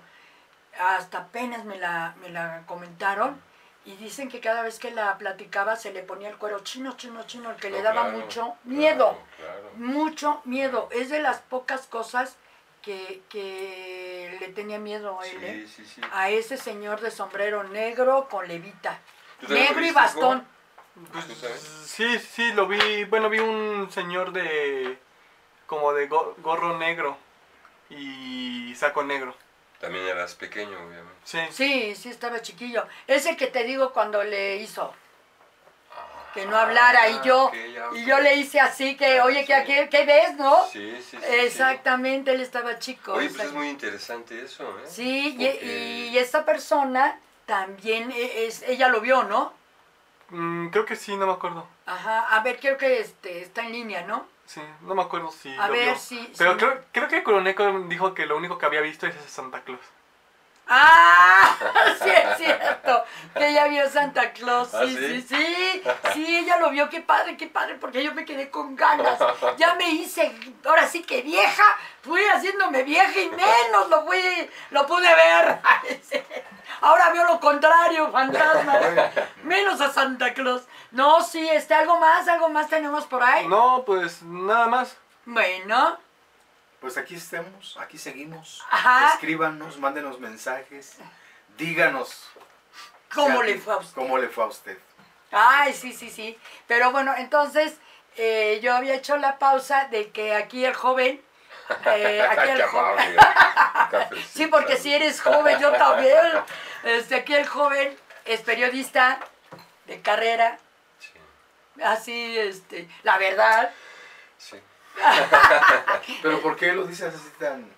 Hasta 0.79 1.19
apenas 1.19 1.65
me 1.65 1.77
la, 1.77 2.15
me 2.21 2.29
la 2.29 2.63
comentaron. 2.65 3.41
Y 3.83 3.95
dicen 3.95 4.29
que 4.29 4.39
cada 4.41 4.61
vez 4.61 4.77
que 4.77 4.91
la 4.91 5.17
platicaba 5.17 5.75
se 5.75 5.91
le 5.91 6.03
ponía 6.03 6.29
el 6.29 6.37
cuero 6.37 6.59
chino, 6.59 6.95
chino, 6.97 7.23
chino, 7.25 7.49
el 7.49 7.55
que 7.57 7.71
le 7.71 7.81
daba 7.81 8.03
claro, 8.03 8.17
mucho 8.19 8.55
miedo. 8.63 9.17
claro. 9.37 9.71
Mucho 9.75 10.41
miedo. 10.45 10.87
Es 10.91 11.09
de 11.09 11.19
las 11.19 11.39
pocas 11.39 11.87
cosas 11.87 12.37
que, 12.83 13.23
que 13.29 14.37
le 14.39 14.49
tenía 14.49 14.77
miedo 14.77 15.19
a 15.19 15.25
él. 15.25 15.43
¿eh? 15.43 15.65
Sí, 15.67 15.83
sí, 15.83 15.93
sí. 15.95 16.01
A 16.13 16.29
ese 16.29 16.57
señor 16.57 17.01
de 17.01 17.09
sombrero 17.09 17.63
negro 17.63 18.27
con 18.29 18.47
levita. 18.47 18.99
¿Tú 19.39 19.47
también 19.47 19.65
lo 19.69 19.71
Negro 19.73 19.85
y 19.87 19.91
bastón. 19.91 20.47
Pues, 21.11 21.25
sí, 21.87 22.19
sí, 22.19 22.51
lo 22.53 22.67
vi. 22.67 23.05
Bueno, 23.05 23.29
vi 23.29 23.39
un 23.39 23.89
señor 23.91 24.31
de. 24.31 24.99
como 25.65 25.93
de 25.93 26.05
go- 26.07 26.35
gorro 26.39 26.77
negro 26.77 27.17
y 27.89 28.73
saco 28.75 29.03
negro. 29.03 29.35
También 29.81 30.05
eras 30.07 30.35
pequeño, 30.35 30.77
obviamente. 30.77 31.11
Sí. 31.25 31.39
Sí, 31.51 31.95
sí 31.95 32.09
estaba 32.09 32.41
chiquillo. 32.41 32.85
Ese 33.07 33.35
que 33.35 33.47
te 33.47 33.63
digo 33.63 33.91
cuando 33.91 34.23
le 34.23 34.57
hizo. 34.57 34.93
Que 36.33 36.45
no 36.45 36.55
Ah, 36.55 36.61
hablara 36.61 37.09
y 37.09 37.19
yo, 37.25 37.45
ok, 37.47 37.53
ya, 37.73 37.89
y 37.93 38.05
yo 38.05 38.19
le 38.21 38.35
hice 38.35 38.61
así 38.61 38.95
que, 38.95 39.19
Ah, 39.19 39.25
oye, 39.25 39.41
sí. 39.41 39.47
¿qué, 39.47 39.63
qué, 39.65 39.89
qué 39.89 40.05
ves, 40.05 40.37
no? 40.37 40.65
Sí, 40.67 40.95
sí, 40.97 41.03
sí. 41.11 41.17
sí. 41.17 41.25
Exactamente, 41.41 42.31
él 42.31 42.39
estaba 42.41 42.79
chico. 42.79 43.13
Oye, 43.13 43.27
pues 43.29 43.47
es 43.47 43.51
muy 43.51 43.67
interesante 43.67 44.41
eso, 44.41 44.63
¿eh? 44.79 44.83
Sí, 44.87 45.35
y, 45.37 45.45
Porque- 45.45 46.09
y 46.13 46.17
esa 46.17 46.45
persona 46.45 47.19
también 47.45 48.11
e- 48.11 48.45
es, 48.45 48.61
ella 48.61 48.87
lo 48.87 49.01
vio, 49.01 49.23
¿no? 49.23 49.51
Mm, 50.29 50.69
creo 50.69 50.85
que 50.85 50.95
sí, 50.95 51.17
no 51.17 51.27
me 51.27 51.33
acuerdo. 51.33 51.67
Ajá, 51.85 52.27
a 52.33 52.41
ver, 52.43 52.59
creo 52.61 52.77
que 52.77 53.01
este 53.01 53.41
está 53.41 53.63
en 53.63 53.73
línea, 53.73 54.03
¿no? 54.03 54.25
Sí, 54.53 54.61
no 54.81 54.95
me 54.95 55.01
acuerdo 55.03 55.31
si 55.31 55.47
A 55.55 55.67
lo 55.67 55.73
ver 55.73 55.85
vio. 55.85 55.95
si- 55.95 56.29
Pero 56.37 56.57
creo, 56.57 56.83
creo 56.91 57.07
que 57.07 57.23
Kuroneko 57.23 57.83
dijo 57.87 58.13
que 58.13 58.25
lo 58.25 58.35
único 58.35 58.57
que 58.57 58.65
había 58.65 58.81
visto 58.81 59.07
es 59.07 59.15
ese 59.15 59.29
Santa 59.29 59.61
Claus. 59.61 59.79
¡Ah! 60.67 61.55
Sí, 62.01 62.09
es 62.09 62.37
cierto. 62.37 63.03
Que 63.35 63.49
ella 63.49 63.67
vio 63.67 63.87
Santa 63.89 64.31
Claus. 64.31 64.73
¿Ah, 64.73 64.83
Sí, 64.85 64.95
sí, 64.97 65.21
sí? 65.21 65.83
sí. 66.13 66.37
Ella 66.37 66.57
lo 66.57 66.69
vio. 66.71 66.89
Qué 66.89 67.01
padre, 67.01 67.37
qué 67.37 67.47
padre. 67.47 67.75
Porque 67.75 68.03
yo 68.03 68.13
me 68.13 68.25
quedé 68.25 68.49
con 68.49 68.75
ganas. 68.75 69.19
Ya 69.57 69.75
me 69.75 69.89
hice, 69.89 70.33
ahora 70.65 70.87
sí 70.87 71.03
que 71.03 71.21
vieja. 71.21 71.63
Fui 72.01 72.21
haciéndome 72.33 72.83
vieja 72.83 73.19
y 73.19 73.29
menos 73.29 73.89
lo 73.89 74.05
fui, 74.05 74.49
lo 74.71 74.87
pude 74.87 75.07
ver. 75.13 75.59
Ahora 76.81 77.09
veo 77.11 77.25
lo 77.25 77.39
contrario, 77.39 78.11
fantasma. 78.11 78.79
Menos 79.43 79.79
a 79.81 79.91
Santa 79.91 80.33
Claus. 80.33 80.63
No, 80.89 81.21
sí, 81.21 81.47
este, 81.47 81.75
algo 81.75 81.99
más, 81.99 82.27
algo 82.27 82.49
más 82.49 82.69
tenemos 82.69 83.05
por 83.05 83.21
ahí. 83.21 83.47
No, 83.47 83.83
pues 83.85 84.23
nada 84.23 84.65
más. 84.67 84.97
Bueno, 85.25 85.99
Pues 86.81 86.97
aquí 86.97 87.15
estemos, 87.15 87.77
aquí 87.79 87.97
seguimos. 87.97 88.65
Ajá. 88.69 89.13
Escríbanos, 89.13 89.77
mándenos 89.77 90.19
mensajes. 90.19 90.97
Díganos. 91.57 92.27
¿cómo 93.13 93.43
le 93.43 93.57
fue 93.59 93.73
a 93.73 93.77
usted? 93.77 93.93
¿Cómo 93.95 94.17
le 94.17 94.27
fue 94.29 94.43
a 94.43 94.47
usted? 94.47 94.77
Ay, 95.31 95.73
sí, 95.73 95.93
sí, 95.93 96.09
sí. 96.09 96.37
Pero 96.67 96.91
bueno, 96.91 97.13
entonces 97.17 97.75
eh, 98.17 98.59
yo 98.63 98.73
había 98.75 98.95
hecho 98.95 99.15
la 99.17 99.37
pausa 99.37 99.87
de 99.91 100.09
que 100.11 100.33
aquí 100.33 100.65
el 100.65 100.73
joven. 100.73 101.21
eh, 101.85 102.21
aquí 102.29 102.49
el 102.49 102.63
joven. 102.63 103.15
Sí, 104.33 104.47
porque 104.47 104.77
si 104.77 104.93
eres 104.93 105.21
joven, 105.21 105.59
yo 105.59 105.71
también. 105.73 106.17
Este, 106.83 107.15
aquí 107.15 107.35
el 107.35 107.45
joven 107.47 107.95
es 108.25 108.41
periodista 108.41 109.19
de 109.85 110.01
carrera, 110.01 110.57
Sí, 110.99 111.83
así, 111.83 112.37
este, 112.39 112.87
la 113.03 113.17
verdad. 113.17 113.71
sí. 114.37 114.59
Pero 116.21 116.41
¿por 116.41 116.55
qué 116.55 116.73
lo 116.73 116.83
dices 116.85 117.13
así 117.13 117.29
tan... 117.39 117.69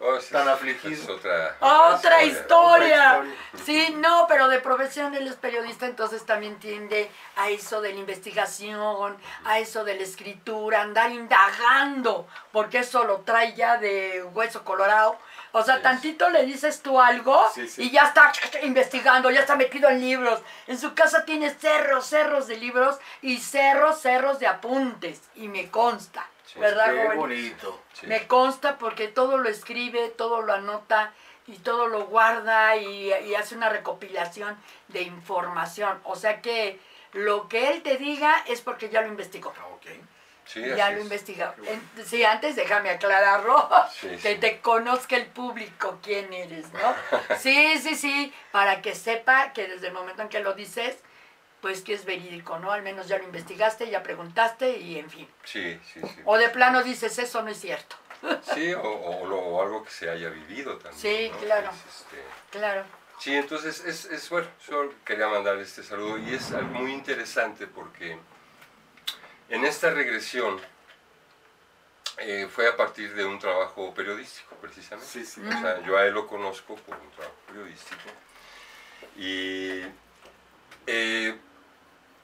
Oh, 0.00 0.16
Tan 0.30 0.48
afligido. 0.48 0.92
Es 0.94 1.08
otra, 1.08 1.56
Otra 1.58 2.22
historia. 2.22 3.16
Otra 3.18 3.24
historia. 3.26 3.34
Sí, 3.64 3.96
no, 3.98 4.26
pero 4.28 4.46
de 4.46 4.60
profesión 4.60 5.12
él 5.16 5.26
es 5.26 5.34
periodista, 5.34 5.86
entonces 5.86 6.24
también 6.24 6.56
tiende 6.60 7.10
a 7.34 7.48
eso 7.48 7.80
de 7.80 7.92
la 7.92 7.98
investigación, 7.98 9.16
a 9.44 9.58
eso 9.58 9.82
de 9.82 9.96
la 9.96 10.04
escritura, 10.04 10.82
andar 10.82 11.10
indagando, 11.10 12.28
porque 12.52 12.78
eso 12.78 13.02
lo 13.02 13.22
trae 13.22 13.56
ya 13.56 13.76
de 13.78 14.22
hueso 14.34 14.62
colorado. 14.64 15.18
O 15.50 15.64
sea, 15.64 15.78
Sí. 15.78 15.82
tantito 15.82 16.30
le 16.30 16.44
dices 16.44 16.80
tú 16.80 17.00
algo 17.00 17.50
Sí, 17.52 17.68
sí. 17.68 17.82
y 17.82 17.90
ya 17.90 18.02
está 18.04 18.30
investigando, 18.62 19.32
ya 19.32 19.40
está 19.40 19.56
metido 19.56 19.88
en 19.88 19.98
libros. 20.00 20.40
En 20.68 20.78
su 20.78 20.94
casa 20.94 21.24
tiene 21.24 21.50
cerros, 21.52 22.06
cerros 22.06 22.46
de 22.46 22.56
libros 22.56 22.98
y 23.20 23.38
cerros, 23.38 24.00
cerros 24.00 24.38
de 24.38 24.46
apuntes. 24.46 25.22
Y 25.34 25.48
me 25.48 25.70
consta, 25.72 26.24
Sí, 26.50 26.58
¿verdad, 26.58 26.94
Qué 26.94 27.16
bonito. 27.16 27.82
Sí. 27.92 28.06
Me 28.06 28.26
consta 28.26 28.78
porque 28.78 29.08
todo 29.08 29.36
lo 29.38 29.48
escribe, 29.48 30.08
todo 30.08 30.40
lo 30.40 30.54
anota 30.54 31.12
y 31.46 31.58
todo 31.58 31.88
lo 31.88 32.06
guarda 32.06 32.76
y, 32.76 33.12
y 33.12 33.34
hace 33.34 33.54
una 33.54 33.68
recopilación 33.68 34.56
de 34.88 35.02
información. 35.02 36.00
O 36.04 36.16
sea 36.16 36.40
que 36.40 36.80
lo 37.12 37.48
que 37.48 37.70
él 37.70 37.82
te 37.82 37.96
diga 37.96 38.44
es 38.46 38.62
porque 38.62 38.88
ya 38.88 39.02
lo 39.02 39.08
investigó. 39.08 39.52
Ah. 39.58 39.64
Sí, 40.48 40.62
ya 40.62 40.90
lo 40.90 40.96
es. 40.98 41.02
investigó. 41.04 41.44
Sí, 42.06 42.24
antes 42.24 42.56
déjame 42.56 42.88
aclararlo, 42.88 43.68
Sí, 43.92 44.08
que 44.22 44.36
te 44.36 44.60
conozca 44.60 45.16
el 45.16 45.26
público 45.26 45.98
quién 46.02 46.32
eres, 46.32 46.72
¿no? 46.72 46.94
Sí, 47.38 47.78
sí, 47.78 47.94
sí, 47.94 48.32
para 48.50 48.80
que 48.80 48.94
sepa 48.94 49.52
que 49.52 49.68
desde 49.68 49.88
el 49.88 49.92
momento 49.92 50.22
en 50.22 50.30
que 50.30 50.40
lo 50.40 50.54
dices, 50.54 50.96
pues 51.60 51.82
que 51.82 51.94
es 51.94 52.04
verídico, 52.04 52.58
¿no? 52.58 52.70
Al 52.72 52.82
menos 52.82 53.08
ya 53.08 53.18
lo 53.18 53.24
investigaste, 53.24 53.90
ya 53.90 54.02
preguntaste 54.02 54.78
y 54.78 54.98
en 54.98 55.10
fin. 55.10 55.28
Sí, 55.44 55.78
sí, 55.92 56.00
sí. 56.00 56.20
O 56.24 56.36
de 56.38 56.48
plano 56.50 56.82
dices, 56.82 57.18
eso 57.18 57.42
no 57.42 57.50
es 57.50 57.60
cierto. 57.60 57.96
Sí, 58.54 58.72
o, 58.74 58.82
o 58.82 59.26
lo- 59.26 59.38
o 59.38 59.62
algo 59.62 59.84
que 59.84 59.90
se 59.90 60.10
haya 60.10 60.28
vivido 60.30 60.76
también. 60.78 61.00
Sí, 61.00 61.30
¿no? 61.32 61.38
claro. 61.38 61.70
Es, 61.70 61.96
este, 62.00 62.24
Claro. 62.50 62.84
Sí, 63.20 63.34
entonces 63.34 63.84
es, 63.84 64.04
es 64.06 64.30
bueno, 64.30 64.46
yo 64.68 64.92
quería 65.04 65.26
mandar 65.28 65.58
este 65.58 65.82
saludo 65.82 66.18
y 66.18 66.34
es 66.34 66.52
algo 66.52 66.68
muy 66.78 66.92
interesante 66.92 67.66
porque 67.66 68.16
en 69.48 69.64
esta 69.64 69.90
regresión 69.90 70.60
eh, 72.18 72.48
fue 72.52 72.68
a 72.68 72.76
partir 72.76 73.14
de 73.14 73.24
un 73.24 73.38
trabajo 73.38 73.92
periodístico, 73.94 74.54
precisamente. 74.60 75.10
Sí, 75.10 75.24
sí. 75.24 75.40
O 75.46 75.50
sea, 75.60 75.80
yo 75.84 75.96
a 75.96 76.04
él 76.04 76.14
lo 76.14 76.26
conozco 76.26 76.74
por 76.76 76.96
un 76.96 77.10
trabajo 77.10 77.36
periodístico. 77.46 78.00
Y 79.16 79.82
eh, 80.86 81.38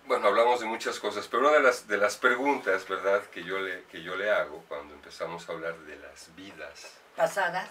bueno, 0.06 0.28
hablamos 0.28 0.60
de 0.60 0.66
muchas 0.66 0.98
cosas, 1.00 1.26
pero 1.28 1.42
una 1.48 1.52
de 1.56 1.60
las, 1.62 1.86
de 1.88 1.96
las 1.96 2.16
preguntas, 2.16 2.86
¿verdad?, 2.88 3.22
que 3.30 3.42
yo, 3.44 3.58
le, 3.58 3.84
que 3.84 4.02
yo 4.02 4.16
le 4.16 4.30
hago 4.30 4.64
cuando 4.68 4.94
empezamos 4.94 5.48
a 5.48 5.52
hablar 5.52 5.76
de 5.80 5.96
las 5.96 6.34
vidas. 6.36 6.92
Pasadas. 7.16 7.70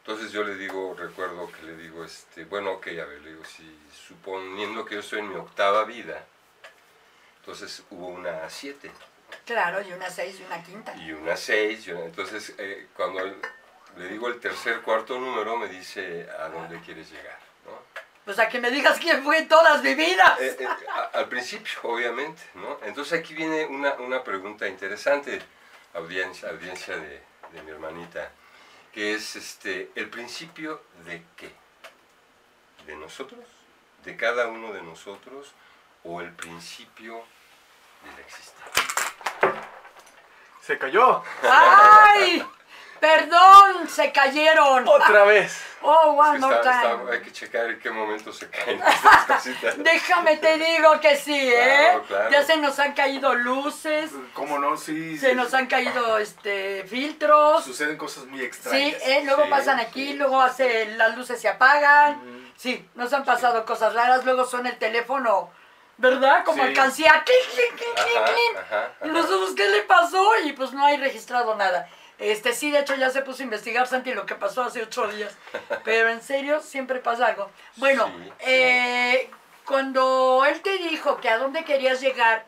Entonces 0.00 0.32
yo 0.32 0.42
le 0.44 0.54
digo, 0.54 0.94
recuerdo 0.98 1.50
que 1.52 1.62
le 1.64 1.76
digo, 1.76 2.04
este, 2.04 2.44
bueno, 2.46 2.72
ok, 2.72 2.86
a 2.88 3.04
ver, 3.04 3.20
le 3.20 3.30
digo, 3.32 3.44
si 3.44 3.78
suponiendo 4.06 4.84
que 4.84 4.94
yo 4.94 5.00
estoy 5.00 5.18
en 5.18 5.28
mi 5.28 5.36
octava 5.36 5.84
vida, 5.84 6.24
entonces 7.40 7.82
hubo 7.90 8.08
una 8.08 8.48
siete 8.48 8.90
Claro, 9.44 9.82
y 9.82 9.92
una 9.92 10.08
seis 10.10 10.40
y 10.40 10.44
una 10.44 10.62
quinta. 10.62 10.94
y 10.96 11.12
una 11.12 11.36
seis, 11.36 11.86
y 11.86 11.92
una- 11.92 12.04
entonces 12.06 12.54
eh, 12.56 12.88
cuando 12.96 13.20
le 13.96 14.08
digo 14.08 14.28
el 14.28 14.40
tercer, 14.40 14.80
cuarto 14.80 15.18
número, 15.18 15.56
me 15.58 15.68
dice 15.68 16.26
a 16.38 16.48
dónde 16.48 16.80
quieres 16.80 17.10
llegar. 17.10 17.38
Pues 18.28 18.38
a 18.40 18.46
que 18.46 18.60
me 18.60 18.70
digas 18.70 18.98
quién 19.00 19.24
fue 19.24 19.38
en 19.38 19.48
todas 19.48 19.82
mis 19.82 19.96
vidas. 19.96 20.38
Eh, 20.38 20.54
eh, 20.60 20.68
al 21.14 21.30
principio, 21.30 21.80
obviamente, 21.84 22.42
¿no? 22.56 22.78
Entonces 22.82 23.18
aquí 23.18 23.32
viene 23.32 23.64
una, 23.64 23.94
una 23.94 24.22
pregunta 24.22 24.68
interesante, 24.68 25.40
audiencia, 25.94 26.50
audiencia 26.50 26.94
de, 26.98 27.22
de 27.52 27.62
mi 27.62 27.70
hermanita, 27.70 28.30
que 28.92 29.14
es 29.14 29.34
este, 29.34 29.90
el 29.94 30.10
principio 30.10 30.82
de 31.06 31.22
qué? 31.36 31.50
¿De 32.84 32.96
nosotros? 32.96 33.46
¿De 34.04 34.14
cada 34.14 34.48
uno 34.48 34.74
de 34.74 34.82
nosotros? 34.82 35.54
¿O 36.04 36.20
el 36.20 36.30
principio 36.32 37.24
de 38.04 38.12
la 38.12 38.20
existencia? 38.26 39.64
Se 40.60 40.76
cayó. 40.76 41.24
¡Ay! 41.44 42.46
Perdón, 43.00 43.88
se 43.88 44.12
cayeron. 44.12 44.86
Otra 44.88 45.24
vez. 45.24 45.64
Oh, 45.80 46.10
one 46.18 46.30
Es 46.30 46.34
que 46.34 46.38
more 46.40 46.56
está- 46.56 46.80
time. 46.82 46.94
está- 46.94 47.12
hay 47.12 47.20
que 47.22 47.32
checar 47.32 47.66
en 47.70 47.78
qué 47.78 47.90
momento 47.90 48.32
se 48.32 48.48
caen 48.50 48.82
estas 48.86 49.24
cositas. 49.26 49.74
Déjame 49.82 50.36
te 50.38 50.58
digo 50.58 51.00
que 51.00 51.16
sí, 51.16 51.36
¿eh? 51.52 51.86
Claro, 51.90 52.02
claro. 52.04 52.30
Ya 52.30 52.42
se 52.42 52.56
nos 52.56 52.78
han 52.80 52.94
caído 52.94 53.34
luces, 53.34 54.10
¿Cómo 54.34 54.58
no? 54.58 54.76
Sí. 54.76 55.16
se 55.16 55.30
sí, 55.30 55.34
nos 55.36 55.54
han 55.54 55.66
caído 55.68 56.18
este 56.18 56.84
filtros. 56.88 57.64
Suceden 57.64 57.96
cosas 57.96 58.24
muy 58.26 58.40
Sí, 58.40 58.44
extrañas. 58.46 58.94
¿eh? 59.06 59.22
luego 59.24 59.44
Sí, 59.44 59.50
pasan 59.50 59.78
aquí, 59.78 60.08
sí. 60.08 60.14
luego 60.14 60.40
hace 60.40 60.86
las 60.96 61.16
luces 61.16 61.40
se 61.40 61.48
apagan. 61.48 62.52
Sí, 62.56 62.88
nos 62.96 63.12
han 63.12 63.24
pasado 63.24 63.64
cosas 63.64 63.94
raras, 63.94 64.24
luego 64.24 64.44
suena 64.44 64.70
el 64.70 64.78
teléfono, 64.78 65.48
¿verdad? 65.96 66.42
Como 66.44 66.60
Sí. 66.64 66.68
alcancía, 66.70 67.22
clic, 67.24 67.54
clic, 67.54 67.76
clic, 67.76 67.94
clic, 67.94 68.24
clic. 68.24 68.62
ajá, 68.64 68.88
Y 69.02 69.04
ajá. 69.04 69.12
nosotros, 69.12 69.52
¿qué 69.56 69.68
le 69.68 69.82
pasó? 69.82 70.28
Y 70.44 70.52
pues 70.54 70.72
no 70.72 70.84
hay 70.84 70.96
registrado 70.96 71.54
nada. 71.54 71.88
Este, 72.18 72.52
sí, 72.52 72.70
de 72.70 72.80
hecho 72.80 72.94
ya 72.96 73.10
se 73.10 73.22
puso 73.22 73.42
a 73.42 73.44
investigar, 73.44 73.86
Santi, 73.86 74.12
lo 74.12 74.26
que 74.26 74.34
pasó 74.34 74.62
hace 74.64 74.82
ocho 74.82 75.06
días. 75.08 75.36
Pero 75.84 76.08
en 76.08 76.20
serio, 76.22 76.60
siempre 76.60 76.98
pasa 76.98 77.26
algo. 77.26 77.50
Bueno, 77.76 78.06
Sí, 78.06 78.24
sí. 78.24 78.32
eh, 78.46 79.30
cuando 79.64 80.44
él 80.46 80.60
te 80.60 80.78
dijo 80.78 81.18
que 81.20 81.28
a 81.28 81.38
dónde 81.38 81.64
querías 81.64 82.00
llegar, 82.00 82.44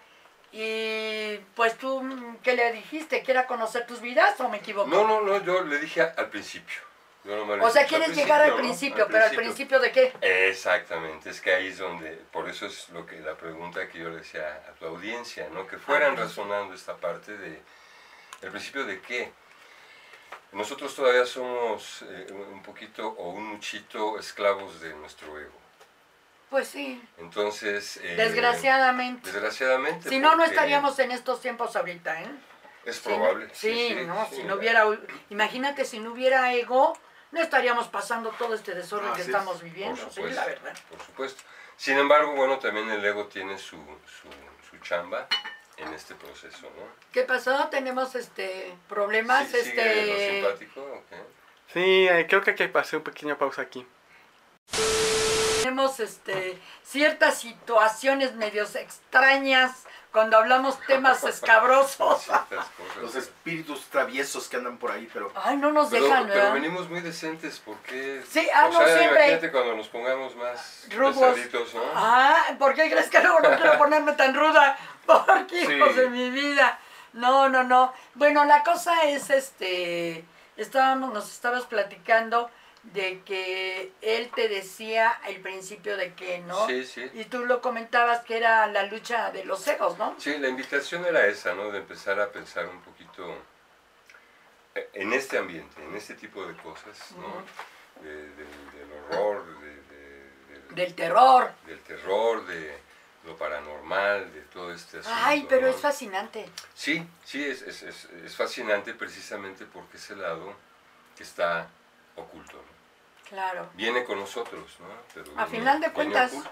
y 0.53 1.37
pues 1.55 1.79
tú, 1.79 2.03
¿qué 2.43 2.55
le 2.55 2.73
dijiste? 2.73 3.23
¿Que 3.23 3.31
era 3.31 3.47
conocer 3.47 3.87
tus 3.87 4.01
vidas 4.01 4.39
o 4.41 4.49
me 4.49 4.57
equivoco? 4.59 4.89
No, 4.89 5.07
no, 5.07 5.21
no, 5.21 5.43
yo 5.45 5.63
le 5.63 5.79
dije 5.79 6.03
al 6.03 6.29
principio. 6.29 6.81
Yo 7.23 7.37
nomás 7.37 7.59
le 7.59 7.65
o 7.65 7.71
sea, 7.71 7.87
quieres 7.87 8.09
al 8.09 8.15
llegar 8.15 8.41
al 8.41 8.51
¿no? 8.51 8.57
principio, 8.57 9.07
pero 9.09 9.25
al 9.27 9.37
principio 9.37 9.79
de 9.79 9.93
qué? 9.93 10.13
Exactamente, 10.23 11.31
es 11.31 11.41
que 11.41 11.55
ahí 11.55 11.69
es 11.69 11.79
donde, 11.79 12.13
por 12.33 12.49
eso 12.49 12.67
es 12.67 12.89
lo 12.89 13.05
que 13.07 13.21
la 13.21 13.35
pregunta 13.37 13.87
que 13.89 13.99
yo 13.99 14.09
le 14.09 14.17
decía 14.17 14.63
a 14.69 14.73
tu 14.73 14.87
audiencia, 14.87 15.47
¿no? 15.53 15.67
Que 15.67 15.77
fueran 15.77 16.17
razonando 16.17 16.75
esta 16.75 16.97
parte 16.97 17.37
de, 17.37 17.61
el 18.41 18.51
principio 18.51 18.85
de 18.87 19.01
qué. 19.03 19.31
Nosotros 20.53 20.95
todavía 20.97 21.25
somos 21.27 22.03
eh, 22.03 22.27
un 22.33 22.63
poquito 22.63 23.09
o 23.09 23.31
un 23.31 23.47
muchito 23.47 24.19
esclavos 24.19 24.81
de 24.81 24.93
nuestro 24.95 25.39
ego. 25.39 25.59
Pues 26.51 26.67
sí, 26.67 27.01
Entonces... 27.19 27.99
eh, 27.99 28.17
desgraciadamente. 28.17 29.31
Desgraciadamente. 29.31 30.09
Si 30.09 30.19
no, 30.19 30.35
no 30.35 30.43
estaríamos 30.45 30.99
en 30.99 31.13
estos 31.13 31.41
tiempos 31.41 31.77
ahorita, 31.77 32.23
¿eh? 32.23 32.31
Es 32.85 32.99
probable. 32.99 33.49
Sí, 33.53 33.95
no, 34.07 34.27
sí. 34.29 34.37
si 34.37 34.43
no 34.43 34.57
hubiera, 34.57 34.85
imagínate 35.29 35.85
si 35.85 36.01
no 36.01 36.13
hubiera 36.13 36.53
ego, 36.53 36.99
no 37.31 37.41
estaríamos 37.41 37.87
pasando 37.87 38.31
todo 38.31 38.55
este 38.55 38.75
desorden 38.75 39.13
que 39.13 39.21
es, 39.21 39.29
estamos 39.29 39.63
viviendo, 39.63 40.11
sí, 40.11 40.23
la 40.23 40.47
verdad. 40.47 40.75
por 40.89 41.01
supuesto. 41.01 41.43
Sin 41.77 41.97
embargo, 41.97 42.33
bueno, 42.35 42.59
también 42.59 42.91
el 42.91 43.05
ego 43.05 43.27
tiene 43.27 43.57
su, 43.57 43.77
su, 43.77 44.29
su 44.69 44.79
chamba 44.83 45.29
en 45.81 45.93
este 45.95 46.15
proceso, 46.15 46.63
¿no? 46.63 46.83
¿Qué 47.13 47.23
pasó? 47.23 47.69
Tenemos 47.71 48.15
este 48.15 48.77
problemas, 48.89 49.49
Sí, 49.49 49.61
¿Sigue 49.63 49.85
lo 50.07 50.13
este 50.13 50.41
simpático 50.41 50.81
o 50.81 51.03
qué? 51.09 51.17
Sí, 51.73 52.09
eh, 52.09 52.27
creo 52.29 52.43
que 52.43 52.51
hay 52.51 52.57
que 52.57 52.71
hacer 52.79 52.97
una 52.99 53.05
pequeña 53.05 53.39
pausa 53.39 53.63
aquí. 53.63 53.87
tenemos 55.63 56.01
este 56.01 56.59
ciertas 56.83 57.39
situaciones 57.41 58.35
medios 58.35 58.75
extrañas 58.77 59.85
cuando 60.11 60.37
hablamos 60.39 60.81
temas 60.87 61.23
escabrosos. 61.35 62.27
Los 63.01 63.15
espíritus 63.15 63.85
traviesos 63.87 64.49
que 64.49 64.57
andan 64.57 64.79
por 64.79 64.91
ahí, 64.91 65.09
pero 65.13 65.31
Ay, 65.37 65.57
no 65.59 65.71
nos 65.71 65.91
Pero, 65.91 66.05
dejan, 66.07 66.23
pero 66.27 66.35
¿verdad? 66.35 66.53
venimos 66.55 66.89
muy 66.91 67.01
decentes, 67.01 67.63
porque 67.65 68.21
Sí, 68.29 68.49
ah, 68.53 68.67
o 68.67 68.73
no, 68.73 68.79
sea, 68.79 68.99
siempre. 68.99 69.19
imagínate 69.19 69.53
cuando 69.53 69.77
nos 69.77 69.89
pongamos 69.89 70.35
más 70.35 70.87
Rudos. 70.93 71.17
pesaditos, 71.37 71.75
¿no? 71.75 71.83
Ah, 71.95 72.57
¿por 72.59 72.75
qué 72.75 72.91
crees 72.91 73.09
que 73.09 73.21
luego 73.21 73.39
no 73.41 73.57
quiero 73.57 73.79
ponerme 73.79 74.13
tan 74.15 74.35
ruda? 74.35 74.77
Porque 75.27 75.67
Sí. 75.67 75.73
hijos 75.73 75.97
de 75.97 76.09
mi 76.11 76.31
vida. 76.31 76.79
No, 77.13 77.49
no, 77.49 77.65
no. 77.65 77.93
Bueno, 78.15 78.45
la 78.45 78.63
cosa 78.63 79.03
es, 79.05 79.31
este, 79.31 80.25
estábamos, 80.57 81.13
nos 81.13 81.31
estabas 81.31 81.65
platicando 81.67 82.51
de 82.83 83.21
que 83.25 83.93
él 84.01 84.31
te 84.35 84.49
decía 84.49 85.21
el 85.27 85.41
principio 85.41 85.97
de 85.99 86.15
que, 86.15 86.39
¿no? 86.39 86.67
Sí, 86.67 86.85
sí. 86.87 87.11
Y 87.15 87.25
tú 87.27 87.45
lo 87.45 87.61
comentabas 87.61 88.21
que 88.25 88.37
era 88.39 88.67
la 88.69 88.85
lucha 88.85 89.31
de 89.33 89.45
los 89.45 89.67
egos, 89.69 89.99
¿no? 89.99 90.15
Sí, 90.19 90.39
la 90.39 90.49
invitación 90.49 91.05
era 91.05 91.27
esa, 91.27 91.53
¿no? 91.55 91.71
De 91.71 91.79
empezar 91.79 92.19
a 92.21 92.29
pensar 92.31 92.67
un 92.67 92.81
poquito 92.81 93.37
eh, 94.75 94.89
en 94.95 95.13
este 95.13 95.37
ambiente, 95.37 95.83
en 95.83 95.95
este 95.97 96.15
tipo 96.15 96.47
de 96.47 96.55
cosas, 96.59 96.97
¿no? 97.19 97.43
De- 98.03 98.15
del- 98.31 98.71
del 98.73 98.93
horror, 99.13 99.45
de- 99.61 99.67
de- 99.77 100.55
del- 100.69 100.75
Del 100.77 100.95
terror. 100.95 101.53
del 101.67 101.81
terror, 101.81 102.47
de 102.47 102.79
lo 103.25 103.37
paranormal, 103.37 104.33
de 104.33 104.41
todo 104.43 104.73
este 104.73 104.99
asunto. 105.01 105.19
Ay, 105.23 105.47
pero 105.49 105.63
¿no? 105.63 105.69
es 105.69 105.81
fascinante. 105.81 106.49
Sí, 106.75 107.07
sí, 107.25 107.45
es, 107.45 107.63
es, 107.63 107.83
es, 107.83 108.05
es 108.07 108.37
fascinante 108.37 108.95
precisamente 108.95 109.67
porque 109.67 109.99
ese 109.99 110.17
lado 110.17 110.55
que 111.17 111.23
está 111.23 111.69
oculto, 112.17 112.57
¿no? 112.57 112.81
Claro. 113.29 113.69
Viene 113.75 114.05
con 114.05 114.19
nosotros, 114.19 114.77
¿no? 114.81 114.89
Pero 115.15 115.39
A 115.39 115.47
final 115.47 115.81
de 115.81 115.93
cuentas. 115.93 116.33
oculto. 116.33 116.51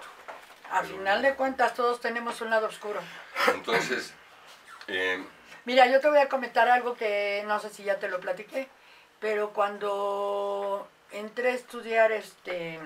A 0.70 0.82
final 0.82 1.22
de 1.22 1.34
cuentas, 1.34 1.74
todos 1.74 2.00
tenemos 2.00 2.40
un 2.42 2.50
lado 2.50 2.66
oscuro. 2.66 3.00
Entonces, 3.54 4.12
eh, 4.86 5.24
Mira, 5.64 5.86
yo 5.86 6.00
te 6.00 6.08
voy 6.08 6.18
a 6.18 6.28
comentar 6.28 6.68
algo 6.68 6.94
que 6.94 7.42
no 7.46 7.58
sé 7.60 7.68
si 7.70 7.84
ya 7.84 7.98
te 7.98 8.08
lo 8.08 8.20
platiqué, 8.20 8.68
pero 9.20 9.52
cuando 9.52 10.88
entré 11.10 11.50
a 11.50 11.54
estudiar, 11.54 12.12
este... 12.12 12.78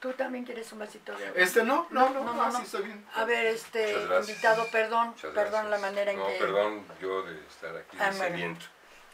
¿Tú 0.00 0.12
también 0.12 0.44
quieres 0.44 0.70
un 0.72 0.78
vasito 0.78 1.16
de 1.16 1.26
agua? 1.26 1.40
este 1.40 1.64
no, 1.64 1.86
no, 1.90 2.08
no, 2.10 2.22
No, 2.22 2.34
no, 2.34 2.50
no. 2.52 2.58
está 2.60 2.78
bien. 2.78 3.04
A 3.14 3.24
ver, 3.24 3.46
este 3.46 4.00
invitado, 4.20 4.66
perdón, 4.70 5.08
muchas 5.08 5.32
perdón 5.32 5.70
la 5.70 5.78
manera 5.78 6.12
en 6.12 6.18
no, 6.18 6.26
que... 6.26 6.34
perdón 6.34 6.84
yo 7.00 7.22
de 7.22 7.46
estar 7.46 7.76
aquí 7.76 7.96
Ah, 8.00 8.12
bueno. 8.16 8.56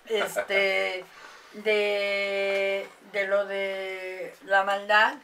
Este, 0.07 1.05
de, 1.55 2.89
de 3.13 3.27
lo 3.27 3.47
de 3.47 4.35
la 4.45 4.65
maldad, 4.65 5.15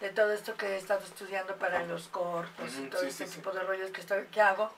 de 0.00 0.10
todo 0.10 0.32
esto 0.32 0.56
que 0.56 0.66
he 0.66 0.76
estado 0.76 1.04
estudiando 1.04 1.54
para 1.56 1.84
los 1.84 2.08
cortos 2.08 2.74
y 2.74 2.80
Ujú, 2.80 2.90
todo 2.90 3.00
sí, 3.02 3.06
este 3.06 3.26
sí, 3.26 3.30
sí. 3.30 3.36
tipo 3.36 3.52
de 3.52 3.60
rollos 3.62 3.90
que, 3.92 4.00
estoy, 4.00 4.24
que 4.26 4.40
hago. 4.40 4.72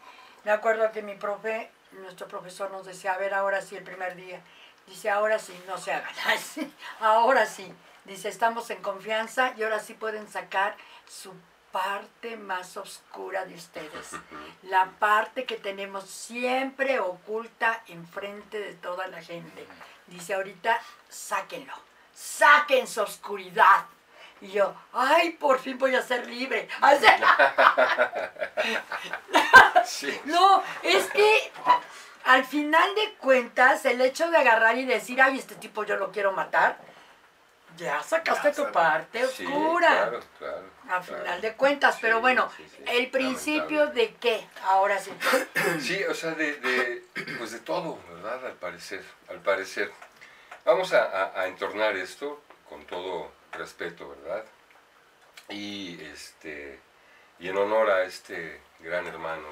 Me 0.45 0.51
acuerdo 0.51 0.93
que 0.93 1.01
mi 1.03 1.15
profe, 1.15 1.71
nuestro 1.93 2.29
profesor 2.29 2.71
nos 2.71 2.85
decía, 2.87 3.15
a 3.15 3.19
ver, 3.19 3.33
ahora 3.33 3.63
sí, 3.63 3.75
el 3.77 3.85
primer 3.85 4.15
día, 4.17 4.41
dice, 4.87 5.09
ahora 5.09 5.39
sí, 5.39 5.59
no 5.67 5.79
se 5.79 5.93
hagan, 5.93 6.13
sí, 6.39 6.71
ahora 7.01 7.47
sí, 7.47 7.73
dice, 8.07 8.29
estamos 8.29 8.71
en 8.71 8.83
confianza 8.83 9.53
y 9.57 9.63
ahora 9.63 9.81
sí 9.81 9.95
pueden 9.95 10.29
sacar 10.29 10.77
su 11.09 11.33
parte 11.73 12.37
más 12.37 12.77
oscura 12.77 13.45
de 13.45 13.55
ustedes, 13.55 14.13
la 14.63 14.91
parte 14.99 15.45
que 15.45 15.57
tenemos 15.57 16.05
siempre 16.05 17.01
oculta 17.01 17.83
enfrente 17.89 18.59
de 18.59 18.75
toda 18.75 19.07
la 19.09 19.23
gente. 19.23 19.67
Dice, 20.07 20.35
ahorita 20.35 20.81
sáquenlo, 21.09 21.75
saquen 22.15 22.87
su 22.87 23.03
oscuridad. 23.03 23.87
Y 24.41 24.49
yo, 24.49 24.75
ay, 24.93 25.31
por 25.33 25.59
fin 25.59 25.79
voy 25.79 25.95
a 25.95 26.03
ser 26.03 26.27
libre. 26.27 26.69
No, 30.25 30.63
es 30.83 31.07
que 31.07 31.53
al 32.25 32.45
final 32.45 32.95
de 32.97 33.15
cuentas, 33.15 33.85
el 33.85 34.01
hecho 34.01 34.29
de 34.31 34.37
agarrar 34.37 34.77
y 34.77 34.85
decir, 34.85 35.23
ay, 35.23 35.39
este 35.39 35.55
tipo 35.55 35.85
yo 35.85 35.97
lo 35.97 36.11
quiero 36.11 36.33
matar, 36.33 36.77
ya 37.77 38.03
sacaste 38.03 38.49
Ya 38.51 38.55
tu 38.55 38.73
parte 38.73 39.27
sí, 39.29 39.45
oscura. 39.47 39.89
claro, 39.89 40.21
claro. 40.39 40.71
A 40.85 41.01
claro. 41.01 41.03
final 41.03 41.41
de 41.41 41.55
cuentas, 41.55 41.99
pero 42.01 42.17
Sí, 42.17 42.21
bueno, 42.23 42.51
sí, 42.57 42.65
sí, 42.77 42.83
el 42.87 43.11
principio 43.11 43.79
lamentable. 43.87 44.03
de 44.09 44.15
qué, 44.15 44.47
ahora 44.63 44.99
sí. 44.99 45.13
Sí, 45.81 46.03
o 46.05 46.15
sea, 46.15 46.31
de, 46.33 46.55
de, 46.57 47.05
pues 47.39 47.53
de 47.53 47.61
todo, 47.61 47.99
¿verdad? 48.15 48.47
Al 48.47 48.55
parecer, 48.55 49.05
al 49.29 49.41
parecer. 49.41 49.93
Vamos 50.65 50.93
a, 50.93 51.05
a- 51.05 51.41
a 51.41 51.47
entornar 51.49 51.97
esto 51.97 52.43
con 52.69 52.85
todo 52.87 53.33
respeto, 53.53 54.09
¿verdad? 54.09 54.45
Y, 55.49 56.01
este, 56.05 56.81
y 57.39 57.49
en 57.49 57.57
honor 57.57 57.91
a 57.91 58.03
este 58.05 58.61
gran 58.81 59.07
hermano, 59.07 59.47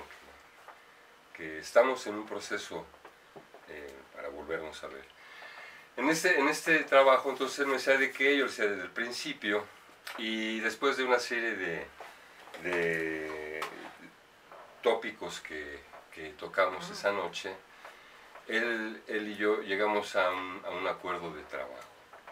que, 1.36 1.42
que 1.42 1.58
estamos 1.58 2.06
en 2.06 2.14
un 2.14 2.26
proceso 2.26 2.84
eh, 3.68 3.94
para 4.14 4.28
volvernos 4.28 4.82
a 4.82 4.88
ver. 4.88 5.04
En 5.96 6.08
este, 6.08 6.38
en 6.38 6.48
este 6.48 6.80
trabajo 6.84 7.30
entonces 7.30 7.66
me 7.66 7.74
decía 7.74 7.96
de 7.96 8.10
que 8.10 8.36
yo 8.36 8.46
decía 8.46 8.66
desde 8.66 8.82
el 8.82 8.90
principio 8.90 9.64
y 10.18 10.60
después 10.60 10.96
de 10.96 11.04
una 11.04 11.20
serie 11.20 11.54
de, 11.54 11.86
de 12.62 13.60
tópicos 14.82 15.40
que, 15.40 15.80
que 16.12 16.30
tocamos 16.30 16.90
esa 16.90 17.12
noche, 17.12 17.54
él, 18.48 19.02
él, 19.06 19.28
y 19.28 19.36
yo 19.36 19.62
llegamos 19.62 20.16
a 20.16 20.30
un, 20.30 20.62
a 20.64 20.70
un 20.70 20.86
acuerdo 20.86 21.32
de 21.32 21.42
trabajo. 21.44 21.88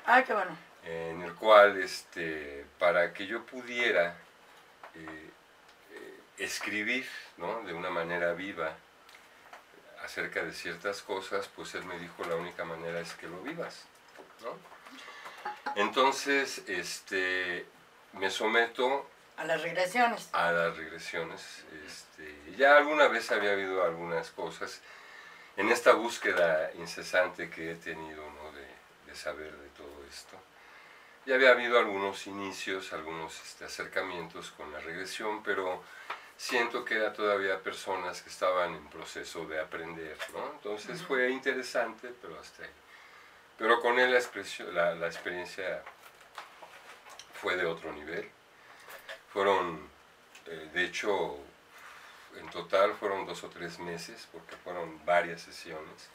Ah, 0.06 0.22
qué 0.24 0.32
bueno. 0.34 0.56
En 0.84 1.22
el 1.22 1.34
cual, 1.34 1.80
este, 1.80 2.66
para 2.78 3.12
que 3.12 3.26
yo 3.26 3.46
pudiera 3.46 4.16
eh, 4.94 5.30
eh, 5.92 6.20
escribir 6.38 7.08
¿no? 7.36 7.62
de 7.62 7.72
una 7.72 7.90
manera 7.90 8.32
viva 8.32 8.76
acerca 10.04 10.42
de 10.42 10.52
ciertas 10.52 11.02
cosas, 11.02 11.48
pues 11.54 11.74
él 11.74 11.84
me 11.84 11.98
dijo 11.98 12.24
la 12.24 12.36
única 12.36 12.64
manera 12.64 13.00
es 13.00 13.14
que 13.14 13.26
lo 13.26 13.40
vivas. 13.42 13.84
¿no? 14.42 14.56
Entonces, 15.76 16.62
este, 16.66 17.66
me 18.12 18.30
someto 18.30 19.06
a 19.36 19.44
las 19.44 19.62
regresiones. 19.62 20.28
A 20.32 20.52
las 20.52 20.76
regresiones. 20.76 21.64
Este, 21.86 22.56
ya 22.56 22.76
alguna 22.76 23.08
vez 23.08 23.30
había 23.32 23.52
habido 23.52 23.82
algunas 23.82 24.30
cosas 24.30 24.80
en 25.56 25.70
esta 25.70 25.94
búsqueda 25.94 26.70
incesante 26.78 27.50
que 27.50 27.72
he 27.72 27.74
tenido 27.76 28.22
¿no? 28.30 28.52
de, 28.52 28.66
de, 29.06 29.14
saber 29.16 29.52
de 29.56 29.68
todo 29.70 30.04
esto. 30.08 30.36
Ya 31.24 31.36
había 31.36 31.50
habido 31.50 31.78
algunos 31.78 32.26
inicios, 32.26 32.92
algunos 32.92 33.40
este, 33.42 33.64
acercamientos 33.64 34.50
con 34.52 34.72
la 34.72 34.80
regresión, 34.80 35.42
pero 35.42 35.82
siento 36.42 36.84
que 36.84 36.96
era 36.96 37.12
todavía 37.12 37.62
personas 37.62 38.20
que 38.20 38.28
estaban 38.28 38.74
en 38.74 38.88
proceso 38.88 39.46
de 39.46 39.60
aprender, 39.60 40.16
¿no? 40.32 40.50
Entonces 40.54 41.00
uh 41.00 41.04
-huh. 41.04 41.06
fue 41.06 41.30
interesante, 41.30 42.12
pero 42.20 42.38
hasta 42.40 42.64
ahí. 42.64 42.70
Pero 43.56 43.80
con 43.80 43.96
él 44.00 44.10
la, 44.12 44.72
la, 44.72 44.94
la 44.96 45.06
experiencia 45.06 45.82
fue 47.40 47.56
de 47.56 47.64
otro 47.64 47.92
nivel. 47.92 48.28
Fueron, 49.32 49.88
eh, 50.46 50.68
de 50.74 50.84
hecho, 50.84 51.38
en 52.36 52.50
total 52.50 52.94
fueron 52.94 53.24
dos 53.24 53.44
o 53.44 53.48
tres 53.48 53.78
meses, 53.78 54.28
porque 54.32 54.56
fueron 54.64 55.04
varias 55.04 55.42
sesiones. 55.42 56.10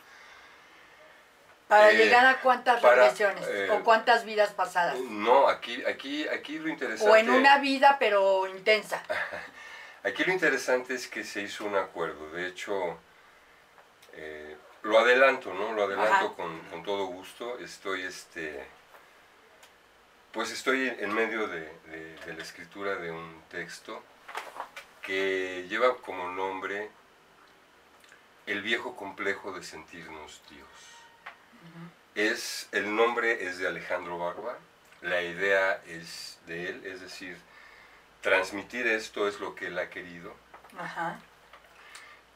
¿Para 1.69 1.91
eh, 1.91 1.97
llegar 1.97 2.25
a 2.25 2.41
cuántas 2.41 2.82
para, 2.82 2.95
regresiones? 2.95 3.45
Eh, 3.47 3.69
¿O 3.71 3.82
cuántas 3.82 4.25
vidas 4.25 4.51
pasadas? 4.51 4.99
No, 4.99 5.47
aquí, 5.47 5.84
aquí, 5.86 6.28
aquí 6.28 6.59
lo 6.59 6.67
interesante... 6.67 7.11
O 7.11 7.15
en 7.15 7.30
una 7.30 7.59
vida, 7.59 7.95
pero 7.97 8.45
intensa. 8.47 9.01
aquí 10.08 10.24
lo 10.24 10.34
interesante 10.34 10.95
es 10.95 11.08
que 11.08 11.24
se 11.24 11.41
hizo 11.41 11.66
un 11.66 11.76
acuerdo. 11.76 12.30
De 12.32 12.47
hecho, 12.47 12.97
eh, 14.14 14.55
lo 14.84 14.99
adelanto, 14.99 15.53
¿no? 15.53 15.74
Lo 15.74 15.84
adelanto 15.84 16.34
con, 16.36 16.60
con, 16.70 16.84
todo 16.84 17.05
gusto. 17.08 17.60
Estoy, 17.60 18.03
este... 18.03 18.66
Pues 20.32 20.51
estoy 20.51 20.88
en 20.88 21.14
medio 21.14 21.47
de, 21.47 21.62
de, 21.89 22.16
de 22.26 22.34
la 22.34 22.43
escritura 22.43 22.95
de 22.95 23.12
un 23.12 23.41
texto 23.49 24.03
que 25.01 25.66
lleva 25.70 25.97
como 25.97 26.30
nombre 26.30 26.89
el 28.45 28.62
viejo 28.62 28.95
complejo 28.95 29.51
de 29.51 29.64
sentirnos 29.64 30.41
Dios. 30.49 30.68
Uh 31.53 31.68
-huh. 31.68 32.32
es, 32.32 32.68
el 32.72 32.95
nombre 32.95 33.45
es 33.45 33.58
de 33.58 33.68
Alejandro 33.68 34.18
Barba, 34.18 34.58
la 35.01 35.22
idea 35.22 35.82
es 35.86 36.39
de 36.45 36.70
él, 36.70 36.86
es 36.86 37.01
decir, 37.01 37.38
transmitir 38.28 38.86
esto 38.88 39.28
es 39.28 39.39
lo 39.39 39.55
que 39.55 39.67
él 39.67 39.80
ha 39.80 39.89
querido. 39.89 40.36
-huh. 40.75 41.15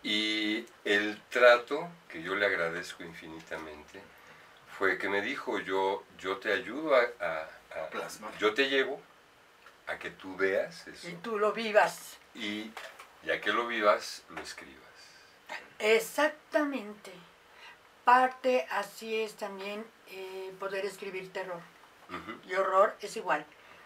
Y 0.04 0.66
el 0.86 1.22
trato, 1.30 1.90
que 2.08 2.24
yo 2.24 2.34
le 2.36 2.46
agradezco 2.46 3.04
infinitamente, 3.04 4.02
fue 4.78 4.98
que 4.98 5.10
me 5.10 5.22
dijo, 5.22 5.60
yo, 5.60 6.04
yo 6.18 6.38
te 6.38 6.54
ayudo 6.54 6.96
a, 6.96 7.02
a, 7.20 7.82
a 7.84 7.90
Plasmar. 7.90 8.36
yo 8.38 8.54
te 8.54 8.70
llevo 8.70 9.02
a 9.88 9.98
que 10.00 10.10
tú 10.12 10.36
veas 10.38 10.88
eso. 10.88 11.10
Y 11.10 11.14
tú 11.16 11.38
lo 11.38 11.52
vivas. 11.52 12.18
Y 12.34 12.72
ya 13.24 13.42
que 13.42 13.52
lo 13.52 13.68
vivas, 13.68 14.24
lo 14.30 14.42
escribas. 14.42 14.80
Exactamente. 15.78 17.12
Parte 18.06 18.66
así 18.72 19.22
es 19.22 19.36
también 19.36 19.86
eh, 20.08 20.52
poder 20.58 20.86
escribir 20.86 21.32
terror. 21.34 21.62
Uh 22.10 22.14
-huh. 22.14 22.50
Y 22.50 22.56
horror 22.56 22.96
es 23.02 23.16
igual. 23.18 23.46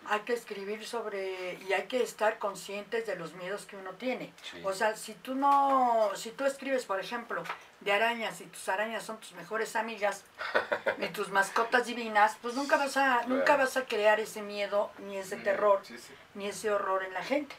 Hay 0.09 0.19
que 0.21 0.33
escribir 0.33 0.85
sobre 0.85 1.53
y 1.67 1.73
hay 1.73 1.83
que 1.87 2.01
estar 2.03 2.37
conscientes 2.39 3.05
de 3.07 3.15
los 3.15 3.33
miedos 3.33 3.65
que 3.65 3.75
uno 3.77 3.91
tiene. 3.91 4.33
Sí. 4.43 4.61
O 4.63 4.71
sea, 4.73 4.95
si 4.95 5.13
tú 5.15 5.35
no, 5.35 6.11
si 6.15 6.31
tú 6.31 6.45
escribes, 6.45 6.85
por 6.85 6.99
ejemplo, 6.99 7.43
de 7.81 7.91
arañas 7.91 8.39
y 8.41 8.45
tus 8.45 8.67
arañas 8.69 9.03
son 9.03 9.19
tus 9.19 9.33
mejores 9.33 9.75
amigas 9.75 10.23
y 10.99 11.07
tus 11.07 11.29
mascotas 11.29 11.85
divinas, 11.87 12.37
pues 12.41 12.53
nunca 12.55 12.77
vas 12.77 12.97
a, 12.97 13.19
Claro. 13.19 13.27
nunca 13.29 13.55
vas 13.55 13.77
a 13.77 13.85
crear 13.85 14.19
ese 14.19 14.41
miedo 14.41 14.91
ni 14.99 15.17
ese 15.17 15.37
terror 15.37 15.81
Sí, 15.83 15.97
sí. 15.97 16.13
ni 16.35 16.47
ese 16.47 16.71
horror 16.71 17.03
en 17.03 17.13
la 17.13 17.23
gente. 17.23 17.55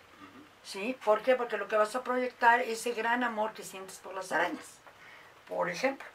¿Sí? 0.65 0.97
¿Por 1.05 1.23
qué? 1.23 1.37
Porque 1.37 1.57
lo 1.57 1.69
que 1.69 1.77
vas 1.77 1.95
a 1.95 2.03
proyectar 2.03 2.61
es 2.61 2.81
ese 2.81 2.93
gran 2.93 3.23
amor 3.23 3.53
que 3.53 3.63
sientes 3.63 3.99
por 3.99 4.15
las 4.15 4.33
arañas, 4.33 4.79
por 5.49 5.69
ejemplo. 5.71 6.07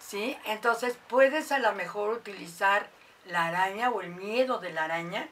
¿Sí? 0.00 0.36
Entonces 0.46 0.98
puedes 1.08 1.52
a 1.52 1.58
lo 1.60 1.72
mejor 1.72 2.10
utilizar 2.10 2.88
la 3.26 3.46
araña 3.46 3.90
o 3.90 4.00
el 4.00 4.10
miedo 4.10 4.58
de 4.58 4.70
la 4.72 4.84
araña 4.84 5.28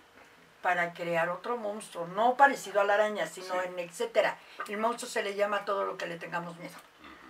para 0.63 0.93
crear 0.93 1.29
otro 1.29 1.57
monstruo, 1.57 2.07
no 2.07 2.37
parecido 2.37 2.81
a 2.81 2.85
la 2.85 2.95
araña, 2.95 3.27
sino 3.27 3.55
Sí. 3.61 3.69
en 3.69 3.79
etcétera. 3.81 4.37
El 4.69 4.79
monstruo 4.79 5.11
se 5.11 5.23
le 5.23 5.35
llama 5.35 5.59
a 5.59 5.65
todo 5.65 5.85
lo 5.85 5.97
que 5.99 6.07
le 6.07 6.17
tengamos 6.19 6.57
miedo. 6.59 6.77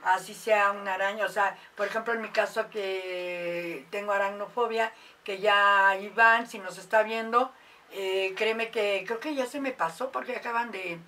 Así 0.04 0.34
sea 0.34 0.72
una 0.72 0.94
araña, 0.94 1.24
o 1.24 1.28
sea, 1.28 1.56
por 1.76 1.86
ejemplo 1.86 2.12
en 2.12 2.20
mi 2.20 2.28
caso 2.30 2.68
que 2.70 3.86
tengo 3.90 4.12
aracnofobia, 4.12 4.92
que 5.24 5.38
ya 5.38 5.96
Iván, 5.96 6.46
si 6.48 6.58
nos 6.58 6.76
está 6.78 7.02
viendo, 7.04 7.52
eh, 7.92 8.34
créeme 8.36 8.70
que 8.70 9.04
creo 9.06 9.20
que 9.20 9.34
ya 9.34 9.46
se 9.46 9.60
me 9.60 9.70
pasó 9.72 10.10
porque 10.10 10.34
acaban 10.36 10.70
de, 10.72 10.98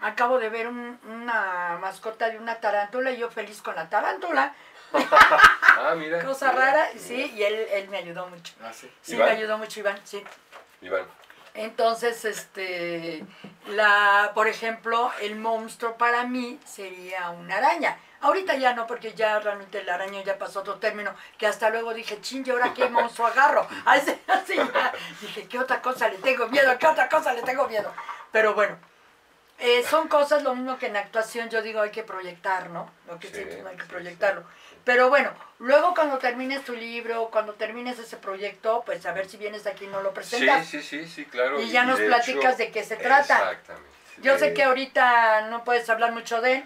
acabo 0.00 0.38
de 0.38 0.50
ver 0.50 0.68
un- 0.68 0.98
una 1.08 1.78
mascota 1.80 2.28
de 2.30 2.38
una 2.38 2.56
tarántula 2.60 3.10
y 3.12 3.16
yo 3.16 3.30
feliz 3.30 3.62
con 3.62 3.74
la 3.74 3.88
tarántula, 3.88 4.54
Ah, 4.92 5.94
mira. 5.96 6.24
cosa 6.24 6.52
mira, 6.52 6.64
rara, 6.64 6.88
mira. 6.92 7.04
sí, 7.06 7.32
y 7.36 7.42
él, 7.42 7.54
él 7.54 7.88
me 7.88 7.98
ayudó 7.98 8.26
mucho. 8.26 8.52
Ah, 8.62 8.72
sí. 8.72 8.90
Sí, 9.02 9.14
¿Iván? 9.14 9.28
me 9.28 9.36
ayudó 9.36 9.58
mucho 9.58 9.80
Iván, 9.80 9.98
sí. 10.04 10.22
Iván. 10.82 11.04
Entonces, 11.54 12.24
este, 12.24 13.24
la, 13.68 14.32
por 14.34 14.48
ejemplo, 14.48 15.10
el 15.20 15.36
monstruo 15.36 15.96
para 15.96 16.24
mí 16.24 16.58
sería 16.64 17.30
una 17.30 17.56
araña. 17.56 17.98
Ahorita 18.20 18.56
ya 18.56 18.74
no, 18.74 18.86
porque 18.86 19.14
ya 19.14 19.38
realmente 19.40 19.82
la 19.84 19.94
araña 19.94 20.22
ya 20.24 20.38
pasó 20.38 20.60
otro 20.60 20.76
término, 20.76 21.14
que 21.36 21.46
hasta 21.46 21.70
luego 21.70 21.94
dije, 21.94 22.20
chin, 22.20 22.42
¿y 22.46 22.50
ahora 22.50 22.74
qué 22.74 22.88
monstruo 22.88 23.26
agarro? 23.28 23.66
Así, 23.84 24.16
así 24.26 24.56
ya. 24.56 24.92
Dije, 25.20 25.46
¿qué 25.48 25.58
otra 25.58 25.80
cosa 25.80 26.08
le 26.08 26.18
tengo 26.18 26.48
miedo? 26.48 26.76
¿Qué 26.78 26.86
otra 26.86 27.08
cosa 27.08 27.32
le 27.32 27.42
tengo 27.42 27.68
miedo? 27.68 27.92
Pero 28.32 28.54
bueno, 28.54 28.76
eh, 29.58 29.82
son 29.88 30.06
cosas 30.08 30.42
lo 30.42 30.54
mismo 30.54 30.78
que 30.78 30.86
en 30.86 30.96
actuación 30.96 31.48
yo 31.48 31.62
digo 31.62 31.80
hay 31.80 31.90
que 31.90 32.02
proyectar, 32.04 32.70
¿no? 32.70 32.90
Lo 33.08 33.18
que 33.18 33.28
Sí, 33.28 33.38
hay 33.38 33.76
que 33.76 33.82
sí, 33.82 33.88
proyectarlo. 33.88 34.44
Pero 34.88 35.10
bueno, 35.10 35.30
luego 35.58 35.92
cuando 35.94 36.16
termines 36.16 36.64
tu 36.64 36.72
libro, 36.72 37.28
cuando 37.30 37.52
termines 37.52 37.98
ese 37.98 38.16
proyecto, 38.16 38.82
pues 38.86 39.04
a 39.04 39.12
ver 39.12 39.28
si 39.28 39.36
vienes 39.36 39.66
aquí 39.66 39.84
y 39.84 39.88
no 39.88 40.00
lo 40.00 40.08
Sí, 40.08 40.14
presentas. 40.14 40.66
sí, 40.66 40.82
sí, 40.82 41.06
sí, 41.06 41.26
claro. 41.26 41.60
Y 41.60 41.68
ya 41.70 41.84
nos 41.84 41.98
de 41.98 42.06
platicas 42.06 42.54
hecho- 42.54 42.56
de 42.56 42.70
qué 42.70 42.82
se 42.82 42.96
trata. 42.96 43.34
Exactamente. 43.52 43.90
Yo 44.22 44.38
sé 44.38 44.54
que 44.54 44.62
ahorita 44.62 45.42
no 45.50 45.62
puedes 45.62 45.90
hablar 45.90 46.12
mucho 46.12 46.40
de 46.40 46.54
él. 46.54 46.64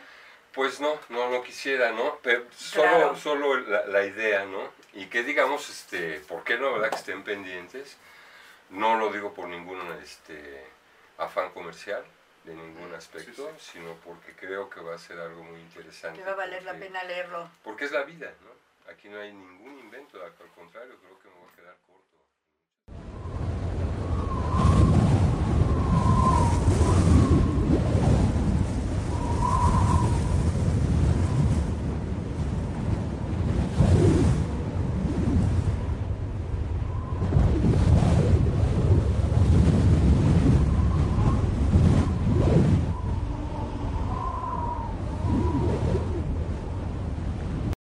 Pues 0.52 0.78
no, 0.78 1.00
no, 1.08 1.30
no 1.30 1.42
quisiera, 1.42 1.90
¿no? 1.90 2.20
Pero 2.22 2.44
solo, 2.56 2.84
Claro. 2.88 3.16
solo 3.16 3.56
la, 3.58 3.86
la 3.86 4.04
idea, 4.04 4.44
¿no? 4.44 4.70
Y 4.92 5.06
que 5.06 5.24
digamos, 5.24 5.68
este, 5.68 6.20
¿por 6.20 6.44
qué 6.44 6.56
no, 6.58 6.74
verdad? 6.74 6.90
Que 6.90 6.96
estén 6.98 7.24
pendientes. 7.24 7.96
No 8.70 8.98
lo 8.98 9.10
digo 9.12 9.34
por 9.34 9.48
ningún 9.48 9.80
este, 10.00 10.64
afán 11.18 11.50
comercial, 11.50 12.04
de 12.45 12.55
ningún 12.55 12.93
aspecto, 12.95 13.53
sino 13.59 13.95
porque 14.05 14.32
creo 14.34 14.68
que 14.68 14.80
va 14.80 14.95
a 14.95 14.99
ser 14.99 15.18
algo 15.20 15.43
muy 15.45 15.61
interesante. 15.61 16.18
Que 16.18 16.24
va 16.24 16.32
a 16.32 16.36
valer 16.36 16.62
la 16.64 16.72
porque- 16.72 16.86
pena 16.86 17.05
leerlo. 17.05 17.49
Porque 17.62 17.84
es 17.84 17.93
la 17.93 18.03
vida, 18.03 18.32
¿no? 18.43 18.93
Aquí 18.93 19.09
no 19.09 19.20
hay 19.20 19.32
ningún 19.32 19.78
invento, 19.78 20.22
al 20.24 20.32
contrario, 20.55 20.97
creo 21.01 21.18
que 21.20 21.28